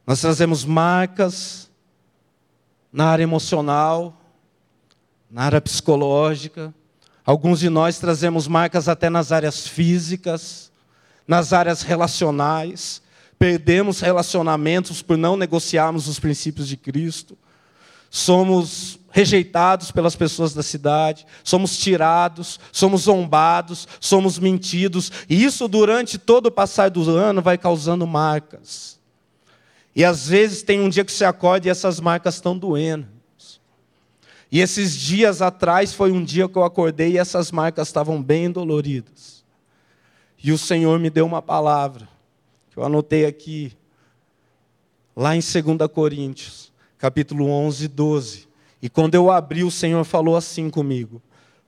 Nós 0.07 0.23
trazemos 0.23 0.65
marcas 0.65 1.71
na 2.91 3.05
área 3.05 3.23
emocional, 3.23 4.19
na 5.31 5.43
área 5.43 5.61
psicológica. 5.61 6.75
Alguns 7.23 7.61
de 7.61 7.69
nós 7.69 7.99
trazemos 7.99 8.49
marcas 8.49 8.89
até 8.89 9.11
nas 9.11 9.31
áreas 9.31 9.67
físicas, 9.67 10.73
nas 11.29 11.53
áreas 11.53 11.83
relacionais. 11.83 13.03
Perdemos 13.39 14.01
relacionamentos 14.01 15.03
por 15.03 15.19
não 15.19 15.37
negociarmos 15.37 16.09
os 16.09 16.19
princípios 16.19 16.67
de 16.67 16.79
Cristo. 16.79 17.37
Somos 18.09 18.99
rejeitados 19.17 19.91
pelas 19.91 20.15
pessoas 20.15 20.53
da 20.53 20.63
cidade, 20.63 21.27
somos 21.43 21.79
tirados, 21.79 22.61
somos 22.71 23.05
zombados, 23.05 23.89
somos 23.99 24.39
mentidos, 24.39 25.11
e 25.27 25.43
isso 25.43 25.67
durante 25.67 26.19
todo 26.19 26.49
o 26.49 26.51
passar 26.51 26.91
do 26.91 27.11
ano 27.17 27.41
vai 27.41 27.57
causando 27.57 28.07
marcas. 28.07 29.01
E 29.95 30.05
às 30.05 30.29
vezes 30.29 30.63
tem 30.63 30.81
um 30.81 30.91
dia 30.91 31.03
que 31.03 31.11
você 31.11 31.25
acorda 31.25 31.67
e 31.67 31.71
essas 31.71 31.99
marcas 31.99 32.35
estão 32.35 32.59
doendo. 32.59 33.09
E 34.53 34.61
esses 34.61 34.95
dias 34.95 35.41
atrás 35.41 35.95
foi 35.95 36.13
um 36.13 36.23
dia 36.23 36.47
que 36.47 36.59
eu 36.59 36.63
acordei 36.63 37.13
e 37.13 37.19
essas 37.19 37.51
marcas 37.51 37.89
estavam 37.89 38.23
bem 38.23 38.51
doloridas. 38.51 39.43
E 40.45 40.53
o 40.53 40.59
Senhor 40.59 40.99
me 40.99 41.09
deu 41.09 41.25
uma 41.25 41.41
palavra, 41.41 42.07
que 42.71 42.77
eu 42.77 42.85
anotei 42.85 43.25
aqui, 43.25 43.73
lá 45.17 45.35
em 45.35 45.41
2 45.41 45.91
Coríntios, 45.91 46.71
capítulo 46.99 47.49
11, 47.49 47.89
12. 47.89 48.46
E 48.81 48.89
quando 48.89 49.15
eu 49.15 49.31
abri, 49.31 49.65
o 49.65 49.71
Senhor 49.71 50.05
falou 50.05 50.37
assim 50.37 50.71
comigo: 50.71 51.23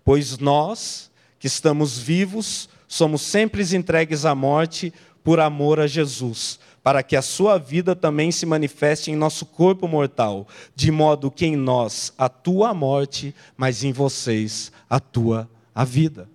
Pois 0.05 0.39
nós, 0.39 1.11
que 1.39 1.47
estamos 1.47 1.99
vivos, 1.99 2.69
somos 2.87 3.23
sempre 3.23 3.63
entregues 3.75 4.25
à 4.25 4.35
morte 4.35 4.93
por 5.23 5.41
amor 5.41 5.81
a 5.81 5.87
Jesus 5.87 6.59
para 6.89 7.03
que 7.03 7.17
a 7.17 7.21
sua 7.21 7.59
vida 7.59 7.95
também 7.95 8.33
se 8.33 8.47
manifeste 8.47 9.11
em 9.11 9.15
nosso 9.15 9.45
corpo 9.45 9.87
mortal, 9.87 10.49
de 10.75 10.91
modo 10.91 11.31
que 11.31 11.45
em 11.45 11.55
nós 11.55 12.15
atua 12.17 12.71
a 12.71 12.75
morte, 12.75 13.35
mas 13.59 13.85
em 13.85 13.93
vocês 13.93 14.73
atua 14.89 15.47
a 15.75 15.85
vida. 15.85 16.31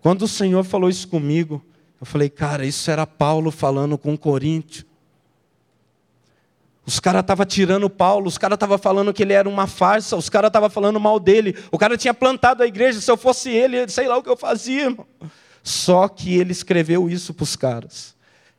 Quando 0.00 0.22
o 0.22 0.28
Senhor 0.28 0.64
falou 0.64 0.88
isso 0.88 1.06
comigo, 1.06 1.62
eu 2.00 2.06
falei, 2.06 2.30
cara, 2.30 2.64
isso 2.64 2.90
era 2.90 3.06
Paulo 3.06 3.50
falando 3.50 3.98
com 3.98 4.16
Coríntio. 4.16 4.86
Os 6.90 6.98
caras 6.98 7.20
estavam 7.20 7.46
tirando 7.46 7.88
Paulo, 7.88 8.26
os 8.26 8.36
caras 8.36 8.56
estavam 8.56 8.76
falando 8.76 9.14
que 9.14 9.22
ele 9.22 9.32
era 9.32 9.48
uma 9.48 9.68
farsa, 9.68 10.16
os 10.16 10.28
caras 10.28 10.48
estavam 10.48 10.68
falando 10.68 10.98
mal 10.98 11.20
dele. 11.20 11.56
O 11.70 11.78
cara 11.78 11.96
tinha 11.96 12.12
plantado 12.12 12.64
a 12.64 12.66
igreja, 12.66 13.00
se 13.00 13.08
eu 13.08 13.16
fosse 13.16 13.48
ele, 13.48 13.88
sei 13.88 14.08
lá 14.08 14.18
o 14.18 14.22
que 14.24 14.28
eu 14.28 14.36
fazia, 14.36 14.86
irmão. 14.86 15.06
Só 15.62 16.08
que 16.08 16.36
ele 16.36 16.50
escreveu 16.50 17.08
isso 17.08 17.32
para 17.32 17.44
os 17.44 17.54
caras. 17.54 18.16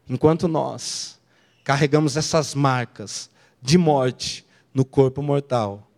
Enquanto 0.10 0.48
nós 0.48 1.20
carregamos 1.62 2.16
essas 2.16 2.56
marcas 2.56 3.30
de 3.62 3.78
morte 3.78 4.46
no 4.74 4.86
corpo 4.86 5.22
mortal, 5.22 5.92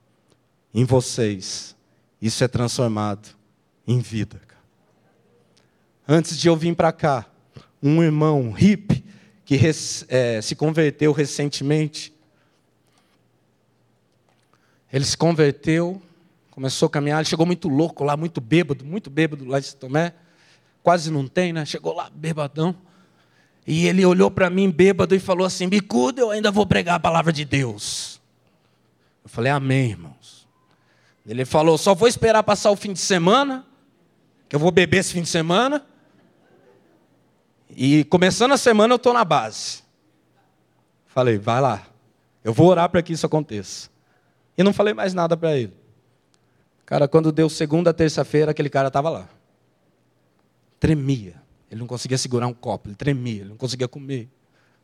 em 0.73 0.85
vocês, 0.85 1.75
isso 2.19 2.43
é 2.43 2.47
transformado 2.47 3.29
em 3.85 3.99
vida. 3.99 4.41
Antes 6.07 6.35
de 6.35 6.47
eu 6.47 6.55
vir 6.55 6.75
para 6.75 6.91
cá, 6.91 7.27
um 7.81 8.01
irmão 8.01 8.49
hippie 8.49 9.05
que 9.45 9.59
é, 10.07 10.41
se 10.41 10.55
converteu 10.55 11.11
recentemente, 11.11 12.12
ele 14.93 15.03
se 15.03 15.17
converteu, 15.17 15.99
começou 16.51 16.85
a 16.85 16.89
caminhar, 16.89 17.19
ele 17.19 17.27
chegou 17.27 17.47
muito 17.47 17.67
louco 17.67 18.03
lá, 18.03 18.15
muito 18.15 18.39
bêbado, 18.39 18.85
muito 18.85 19.09
bêbado 19.09 19.43
lá 19.43 19.59
de 19.59 19.75
Tomé, 19.75 20.13
quase 20.83 21.09
não 21.09 21.27
tem, 21.27 21.51
né? 21.51 21.65
Chegou 21.65 21.95
lá 21.95 22.11
bêbadão. 22.13 22.75
E 23.65 23.87
ele 23.87 24.05
olhou 24.05 24.29
para 24.29 24.51
mim 24.51 24.69
bêbado 24.69 25.15
e 25.15 25.19
falou 25.19 25.47
assim: 25.47 25.67
Bicudo, 25.67 26.21
eu 26.21 26.29
ainda 26.29 26.51
vou 26.51 26.67
pregar 26.67 26.95
a 26.95 26.99
palavra 26.99 27.33
de 27.33 27.43
Deus. 27.43 28.21
Eu 29.23 29.29
falei: 29.29 29.51
Amém, 29.51 29.89
irmãos. 29.89 30.47
Ele 31.25 31.43
falou: 31.43 31.75
Só 31.75 31.95
vou 31.95 32.07
esperar 32.07 32.43
passar 32.43 32.69
o 32.69 32.75
fim 32.75 32.93
de 32.93 32.99
semana, 32.99 33.65
que 34.47 34.55
eu 34.55 34.59
vou 34.59 34.69
beber 34.69 34.97
esse 34.97 35.13
fim 35.13 35.23
de 35.23 35.29
semana. 35.29 35.83
E 37.75 38.03
começando 38.03 38.51
a 38.51 38.57
semana 38.57 38.93
eu 38.93 38.97
estou 38.97 39.13
na 39.13 39.25
base. 39.25 39.81
Falei: 41.07 41.39
Vai 41.39 41.61
lá, 41.61 41.87
eu 42.43 42.53
vou 42.53 42.67
orar 42.67 42.89
para 42.89 43.01
que 43.01 43.13
isso 43.13 43.25
aconteça. 43.25 43.92
E 44.57 44.63
não 44.63 44.73
falei 44.73 44.93
mais 44.93 45.13
nada 45.13 45.35
para 45.35 45.57
ele. 45.57 45.73
Cara, 46.85 47.07
quando 47.07 47.31
deu 47.31 47.49
segunda, 47.49 47.93
terça-feira, 47.93 48.51
aquele 48.51 48.69
cara 48.69 48.87
estava 48.87 49.09
lá. 49.09 49.29
Tremia. 50.79 51.41
Ele 51.73 51.79
não 51.79 51.87
conseguia 51.87 52.19
segurar 52.19 52.45
um 52.45 52.53
copo, 52.53 52.87
ele 52.87 52.95
tremia, 52.95 53.41
ele 53.41 53.49
não 53.49 53.57
conseguia 53.57 53.87
comer, 53.87 54.29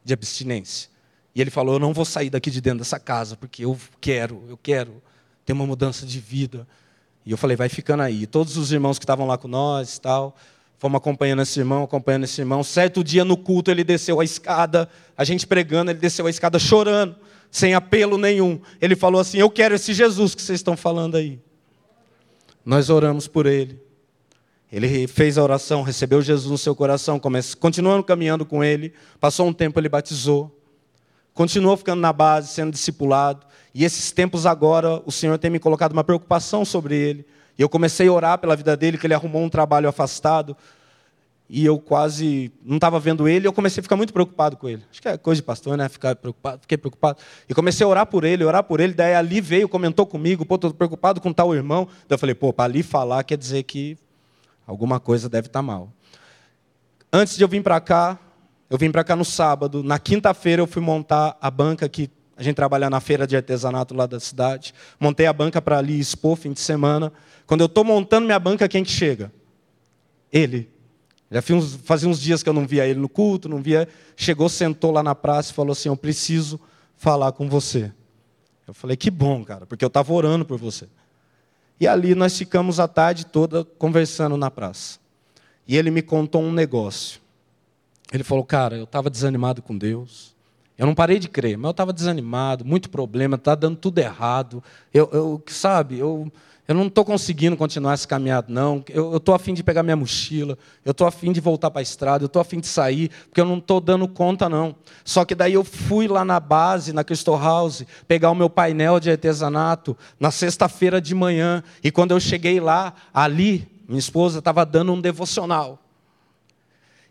de 0.04 0.12
abstinência. 0.12 0.90
E 1.36 1.42
ele 1.42 1.52
falou: 1.52 1.76
Eu 1.76 1.80
não 1.80 1.94
vou 1.94 2.04
sair 2.04 2.32
daqui 2.32 2.50
de 2.50 2.60
dentro 2.60 2.80
dessa 2.80 3.00
casa, 3.00 3.38
porque 3.38 3.64
eu 3.64 3.78
quero, 4.02 4.44
eu 4.50 4.58
quero 4.58 5.00
ter 5.46 5.54
uma 5.54 5.68
mudança 5.68 6.04
de 6.04 6.20
vida. 6.20 6.68
E 7.24 7.30
eu 7.30 7.38
falei: 7.38 7.56
Vai 7.56 7.70
ficando 7.70 8.02
aí. 8.02 8.24
E 8.24 8.26
todos 8.26 8.58
os 8.58 8.72
irmãos 8.72 8.98
que 8.98 9.04
estavam 9.04 9.28
lá 9.28 9.38
com 9.38 9.48
nós 9.48 10.00
tal, 10.00 10.36
fomos 10.80 10.98
acompanhando 10.98 11.44
esse 11.44 11.60
irmão, 11.60 11.84
acompanhando 11.84 12.24
esse 12.24 12.42
irmão. 12.42 12.64
Certo 12.64 13.04
dia 13.04 13.24
no 13.24 13.38
culto 13.38 13.70
ele 13.70 13.84
desceu 13.84 14.20
a 14.20 14.24
escada, 14.24 14.90
a 15.16 15.24
gente 15.24 15.46
pregando, 15.46 15.92
ele 15.92 16.00
desceu 16.00 16.26
a 16.26 16.30
escada 16.32 16.58
chorando, 16.58 17.16
sem 17.52 17.74
apelo 17.74 18.18
nenhum. 18.18 18.60
Ele 18.82 18.96
falou 18.96 19.22
assim: 19.22 19.38
Eu 19.38 19.50
quero 19.50 19.76
esse 19.76 19.94
Jesus 19.94 20.36
que 20.36 20.42
vocês 20.42 20.60
estão 20.60 20.78
falando 20.78 21.16
aí. 21.16 21.40
Nós 22.66 22.90
oramos 22.90 23.28
por 23.28 23.46
ele. 23.46 23.82
Ele 24.72 25.08
fez 25.08 25.38
a 25.38 25.44
oração, 25.44 25.82
recebeu 25.82 26.22
Jesus 26.22 26.52
no 26.52 26.58
seu 26.58 26.76
coração, 26.76 27.20
continuando 27.60 28.04
caminhando 28.04 28.46
com 28.46 28.64
ele. 28.64 28.94
Passou 29.20 29.48
um 29.48 29.54
tempo, 29.54 29.80
ele 29.80 29.90
batizou. 29.90 30.56
Continuou 31.34 31.76
ficando 31.76 32.00
na 32.00 32.14
base, 32.14 32.50
sendo 32.50 32.72
discipulado. 32.72 33.48
E 33.74 33.84
esses 33.84 34.12
tempos 34.12 34.46
agora, 34.46 35.02
o 35.06 35.12
Senhor 35.12 35.38
tem 35.40 35.50
me 35.50 35.58
colocado 35.58 35.94
uma 35.94 36.04
preocupação 36.04 36.64
sobre 36.64 36.96
ele. 36.96 37.26
E 37.58 37.62
eu 37.62 37.70
comecei 37.70 38.08
a 38.08 38.12
orar 38.12 38.38
pela 38.38 38.56
vida 38.56 38.78
dele, 38.78 38.98
que 38.98 39.08
ele 39.08 39.14
arrumou 39.14 39.42
um 39.42 39.50
trabalho 39.50 39.90
afastado. 39.90 40.56
E 41.50 41.66
eu 41.66 41.80
quase 41.80 42.52
não 42.64 42.76
estava 42.76 43.00
vendo 43.00 43.28
ele, 43.28 43.48
eu 43.48 43.54
comecei 43.54 43.82
a 43.82 43.84
ficar 43.84 43.96
muito 43.96 44.14
preocupado 44.14 44.56
com 44.56 44.70
ele. 44.70 44.84
Acho 44.92 45.02
que 45.02 45.08
é 45.08 45.18
coisa 45.18 45.42
de 45.42 45.46
pastor, 45.46 45.76
né? 45.76 45.90
Ficar 45.90 46.16
preocupado, 46.16 46.62
fiquei 46.62 46.78
preocupado. 46.78 47.18
E 47.48 47.56
comecei 47.56 47.84
a 47.84 47.88
orar 47.88 48.06
por 48.06 48.24
ele, 48.24 48.44
orar 48.44 48.64
por 48.64 48.80
ele. 48.80 48.94
Daí 48.94 49.16
ali 49.16 49.42
veio, 49.42 49.68
comentou 49.68 50.06
comigo, 50.06 50.46
pô, 50.46 50.56
estou 50.56 50.72
preocupado 50.72 51.20
com 51.20 51.34
tal 51.34 51.56
irmão. 51.56 51.88
Daí 52.08 52.16
eu 52.16 52.20
falei, 52.20 52.36
pô, 52.36 52.54
para 52.54 52.66
ali 52.66 52.84
falar 52.84 53.24
quer 53.24 53.38
dizer 53.38 53.64
que 53.64 53.98
Alguma 54.70 55.00
coisa 55.00 55.28
deve 55.28 55.48
estar 55.48 55.60
tá 55.60 55.64
mal. 55.64 55.92
Antes 57.12 57.36
de 57.36 57.44
eu 57.44 57.48
vir 57.48 57.64
para 57.64 57.82
cá, 57.82 58.20
eu 58.70 58.78
vim 58.78 58.92
para 58.92 59.04
cá 59.04 59.16
no 59.16 59.26
sábado. 59.26 59.82
Na 59.82 59.98
quinta-feira 59.98 60.62
eu 60.62 60.68
fui 60.68 60.80
montar 60.80 61.36
a 61.42 61.50
banca 61.50 61.90
que 61.90 62.08
a 62.38 62.44
gente 62.44 62.56
trabalha 62.56 62.88
na 62.88 63.00
feira 63.00 63.26
de 63.26 63.36
artesanato 63.36 63.96
lá 63.96 64.06
da 64.06 64.20
cidade. 64.20 64.72
Montei 65.00 65.26
a 65.26 65.34
banca 65.34 65.60
para 65.60 65.80
ali 65.80 66.00
expor 66.00 66.38
fim 66.38 66.54
de 66.54 66.60
semana. 66.60 67.12
Quando 67.48 67.62
eu 67.62 67.66
estou 67.66 67.84
montando 67.84 68.28
minha 68.28 68.38
banca, 68.38 68.70
quem 68.70 68.84
que 68.84 68.92
chega? 68.92 69.34
Ele. 70.32 70.70
Já 71.32 71.42
fazia 71.84 72.10
uns 72.10 72.20
dias 72.20 72.42
que 72.42 72.50
eu 72.50 72.54
não 72.54 72.66
via 72.66 72.88
ele 72.88 73.00
no 73.00 73.08
culto, 73.08 73.48
não 73.48 73.62
via. 73.62 73.88
Chegou, 74.16 74.50
sentou 74.50 74.92
lá 74.92 75.04
na 75.04 75.14
praça 75.14 75.52
e 75.52 75.54
falou 75.54 75.74
assim: 75.74 75.90
Eu 75.90 75.96
preciso 75.96 76.60
falar 76.98 77.32
com 77.34 77.48
você. 77.48 77.92
Eu 78.68 78.74
falei: 78.74 78.98
Que 78.98 79.12
bom, 79.12 79.44
cara, 79.44 79.66
porque 79.66 79.86
eu 79.86 79.88
estava 79.88 80.12
orando 80.12 80.44
por 80.44 80.58
você. 80.58 80.88
E 81.80 81.88
ali 81.88 82.16
nós 82.16 82.38
ficamos 82.38 82.80
a 82.80 82.88
tarde 82.88 83.26
toda 83.26 83.64
conversando 83.64 84.36
na 84.36 84.50
praça. 84.50 85.00
E 85.68 85.78
ele 85.78 85.92
me 85.92 86.02
contou 86.02 86.42
um 86.42 86.52
negócio. 86.52 87.22
Ele 88.12 88.24
falou: 88.24 88.44
Cara, 88.44 88.76
eu 88.76 88.86
estava 88.86 89.10
desanimado 89.10 89.62
com 89.62 89.78
Deus. 89.78 90.36
Eu 90.80 90.88
não 90.88 90.96
parei 90.96 91.20
de 91.20 91.28
crer, 91.28 91.58
mas 91.58 91.66
eu 91.66 91.72
estava 91.72 91.92
desanimado, 91.92 92.64
muito 92.64 92.90
problema, 92.90 93.36
está 93.36 93.54
dando 93.54 93.76
tudo 93.76 94.00
errado. 94.00 94.64
Eu, 94.94 95.10
eu 95.12 95.44
sabe, 95.48 96.00
eu 96.00 96.32
eu 96.70 96.76
não 96.76 96.86
estou 96.86 97.04
conseguindo 97.04 97.58
continuar 97.58 97.96
esse 97.96 98.08
caminhado, 98.08 98.54
não. 98.54 98.84
Eu 98.90 99.18
estou 99.18 99.34
afim 99.34 99.56
de 99.56 99.64
pegar 99.64 99.82
minha 99.82 99.96
mochila, 99.96 100.56
eu 100.86 100.92
estou 100.92 101.08
afim 101.08 101.32
de 101.32 101.42
voltar 101.42 101.72
para 101.72 101.82
a 101.82 101.82
estrada, 101.82 102.24
eu 102.24 102.28
estou 102.28 102.40
afim 102.40 102.60
de 102.60 102.68
sair, 102.68 103.10
porque 103.26 103.42
eu 103.42 103.46
não 103.46 103.58
estou 103.58 103.82
dando 103.82 104.08
conta, 104.08 104.48
não. 104.48 104.76
Só 105.04 105.26
que 105.26 105.34
daí 105.34 105.54
eu 105.54 105.64
fui 105.64 106.08
lá 106.08 106.24
na 106.24 106.40
base, 106.40 106.94
na 106.94 107.04
Crystal 107.04 107.42
House, 107.42 107.84
pegar 108.08 108.30
o 108.30 108.36
meu 108.36 108.52
painel 108.52 109.00
de 109.00 109.10
artesanato 109.10 109.98
na 110.20 110.30
sexta-feira 110.30 111.02
de 111.02 111.16
manhã. 111.16 111.64
E 111.84 111.90
quando 111.90 112.12
eu 112.12 112.20
cheguei 112.20 112.60
lá, 112.60 112.94
ali, 113.12 113.68
minha 113.88 113.98
esposa 113.98 114.38
estava 114.38 114.64
dando 114.64 114.94
um 114.94 115.02
devocional. 115.02 115.80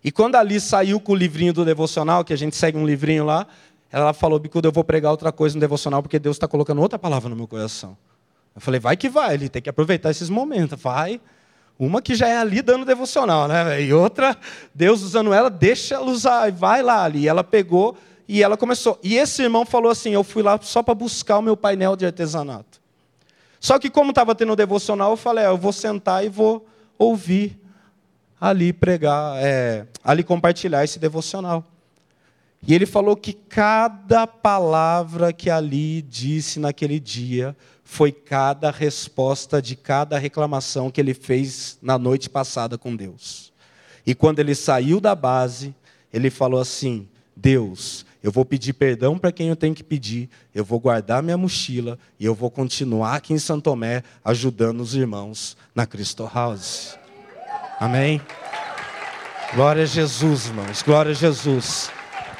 E 0.04 0.12
quando 0.12 0.36
ali 0.36 0.60
saiu 0.60 1.00
com 1.00 1.10
o 1.10 1.16
livrinho 1.16 1.52
do 1.52 1.64
devocional, 1.64 2.24
que 2.24 2.32
a 2.32 2.38
gente 2.38 2.54
segue 2.54 2.78
um 2.78 2.86
livrinho 2.86 3.24
lá, 3.24 3.44
ela 3.90 4.12
falou: 4.12 4.38
Bicudo, 4.38 4.68
eu 4.68 4.72
vou 4.72 4.84
pregar 4.84 5.10
outra 5.10 5.32
coisa 5.32 5.56
no 5.56 5.60
devocional, 5.60 6.00
porque 6.00 6.20
Deus 6.20 6.36
está 6.36 6.46
colocando 6.46 6.80
outra 6.80 6.96
palavra 6.96 7.28
no 7.28 7.34
meu 7.34 7.48
coração. 7.48 7.96
Eu 8.58 8.60
falei, 8.60 8.80
vai 8.80 8.96
que 8.96 9.08
vai, 9.08 9.34
ele 9.34 9.48
tem 9.48 9.62
que 9.62 9.70
aproveitar 9.70 10.10
esses 10.10 10.28
momentos. 10.28 10.80
Vai. 10.82 11.20
Uma 11.78 12.02
que 12.02 12.16
já 12.16 12.26
é 12.26 12.36
ali 12.36 12.60
dando 12.60 12.84
devocional, 12.84 13.46
né? 13.46 13.80
E 13.80 13.92
outra, 13.92 14.36
Deus 14.74 15.00
usando 15.00 15.32
ela, 15.32 15.48
deixa 15.48 15.94
ela 15.94 16.06
usar, 16.06 16.50
vai 16.50 16.82
lá 16.82 17.04
ali. 17.04 17.20
E 17.20 17.28
ela 17.28 17.44
pegou 17.44 17.96
e 18.26 18.42
ela 18.42 18.56
começou. 18.56 18.98
E 19.00 19.16
esse 19.16 19.44
irmão 19.44 19.64
falou 19.64 19.92
assim: 19.92 20.10
eu 20.10 20.24
fui 20.24 20.42
lá 20.42 20.58
só 20.60 20.82
para 20.82 20.92
buscar 20.92 21.38
o 21.38 21.42
meu 21.42 21.56
painel 21.56 21.94
de 21.94 22.04
artesanato. 22.04 22.80
Só 23.60 23.78
que, 23.78 23.88
como 23.88 24.10
estava 24.10 24.34
tendo 24.34 24.56
devocional, 24.56 25.12
eu 25.12 25.16
falei: 25.16 25.44
é, 25.44 25.46
eu 25.46 25.56
vou 25.56 25.72
sentar 25.72 26.24
e 26.24 26.28
vou 26.28 26.66
ouvir 26.98 27.56
ali 28.40 28.72
pregar, 28.72 29.36
é, 29.36 29.86
ali 30.02 30.24
compartilhar 30.24 30.82
esse 30.82 30.98
devocional. 30.98 31.64
E 32.66 32.74
ele 32.74 32.86
falou 32.86 33.16
que 33.16 33.32
cada 33.32 34.26
palavra 34.26 35.32
que 35.32 35.48
ali 35.48 36.02
disse 36.02 36.58
naquele 36.58 36.98
dia 36.98 37.56
foi 37.84 38.12
cada 38.12 38.70
resposta 38.70 39.62
de 39.62 39.74
cada 39.74 40.18
reclamação 40.18 40.90
que 40.90 41.00
ele 41.00 41.14
fez 41.14 41.78
na 41.80 41.98
noite 41.98 42.28
passada 42.28 42.76
com 42.76 42.94
Deus. 42.94 43.52
E 44.04 44.14
quando 44.14 44.40
ele 44.40 44.54
saiu 44.54 45.00
da 45.00 45.14
base, 45.14 45.74
ele 46.12 46.30
falou 46.30 46.60
assim: 46.60 47.08
Deus, 47.34 48.04
eu 48.22 48.32
vou 48.32 48.44
pedir 48.44 48.72
perdão 48.72 49.18
para 49.18 49.32
quem 49.32 49.48
eu 49.48 49.56
tenho 49.56 49.74
que 49.74 49.84
pedir, 49.84 50.28
eu 50.54 50.64
vou 50.64 50.80
guardar 50.80 51.22
minha 51.22 51.38
mochila 51.38 51.98
e 52.18 52.24
eu 52.24 52.34
vou 52.34 52.50
continuar 52.50 53.16
aqui 53.16 53.32
em 53.32 53.38
Santo 53.38 53.64
Tomé 53.64 54.02
ajudando 54.24 54.80
os 54.80 54.94
irmãos 54.94 55.56
na 55.74 55.86
Cristo 55.86 56.28
House. 56.32 56.98
Amém? 57.80 58.20
Glória 59.54 59.84
a 59.84 59.86
Jesus, 59.86 60.46
irmãos, 60.46 60.82
glória 60.82 61.12
a 61.12 61.14
Jesus. 61.14 61.90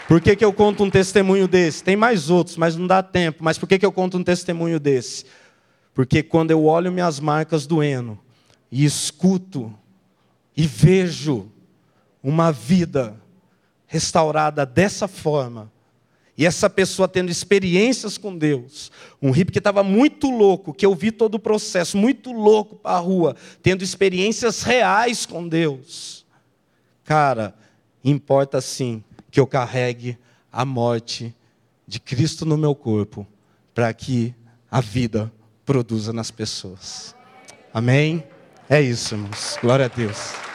Por 0.09 0.23
que, 0.23 0.35
que 0.35 0.43
eu 0.43 0.55
conto 0.55 0.83
um 0.83 0.89
testemunho 0.89 1.47
desse? 1.47 1.85
Tem 1.85 1.95
mais 1.95 2.31
outros, 2.31 2.57
mas 2.57 2.75
não 2.75 2.87
dá 2.87 3.03
tempo. 3.03 3.45
Mas 3.45 3.59
por 3.59 3.69
que, 3.69 3.79
que 3.79 3.85
eu 3.85 3.93
conto 3.93 4.17
um 4.17 4.25
testemunho 4.25 4.81
desse? 4.81 5.27
Porque 5.93 6.23
quando 6.23 6.51
eu 6.51 6.65
olho 6.65 6.91
minhas 6.91 7.21
marcas 7.21 7.67
doendo 7.67 8.19
e 8.73 8.87
escuto 8.87 9.71
e 10.57 10.67
vejo 10.67 11.53
uma 12.23 12.51
vida 12.51 13.21
restaurada 13.87 14.65
dessa 14.65 15.07
forma, 15.07 15.71
e 16.39 16.47
essa 16.47 16.71
pessoa 16.71 17.07
tendo 17.07 17.31
experiências 17.31 18.17
com 18.17 18.35
Deus, 18.35 18.91
um 19.21 19.31
hippie 19.31 19.53
que 19.53 19.59
estava 19.59 19.83
muito 19.83 20.31
louco, 20.31 20.73
que 20.73 20.87
eu 20.87 20.95
vi 20.95 21.13
todo 21.13 21.35
o 21.35 21.39
processo, 21.39 21.99
muito 21.99 22.33
louco 22.33 22.77
para 22.77 22.93
a 22.93 22.99
rua, 22.99 23.37
tendo 23.63 23.85
experiências 23.85 24.63
reais 24.63 25.27
com 25.27 25.47
Deus. 25.47 26.25
Cara, 27.05 27.55
importa 28.03 28.59
sim 28.63 29.05
que 29.31 29.39
eu 29.39 29.47
carregue 29.47 30.19
a 30.53 30.65
morte 30.65 31.35
de 31.87 32.01
Cristo 32.01 32.45
no 32.45 32.57
meu 32.57 32.75
corpo, 32.75 33.27
para 33.75 33.93
que 33.93 34.35
a 34.71 34.81
vida 34.81 35.33
produza 35.65 36.13
nas 36.13 36.31
pessoas. 36.31 37.15
Amém? 37.73 38.25
É 38.69 38.81
isso, 38.81 39.15
irmãos. 39.15 39.59
Glória 39.63 39.87
a 39.87 39.89
Deus. 39.89 40.48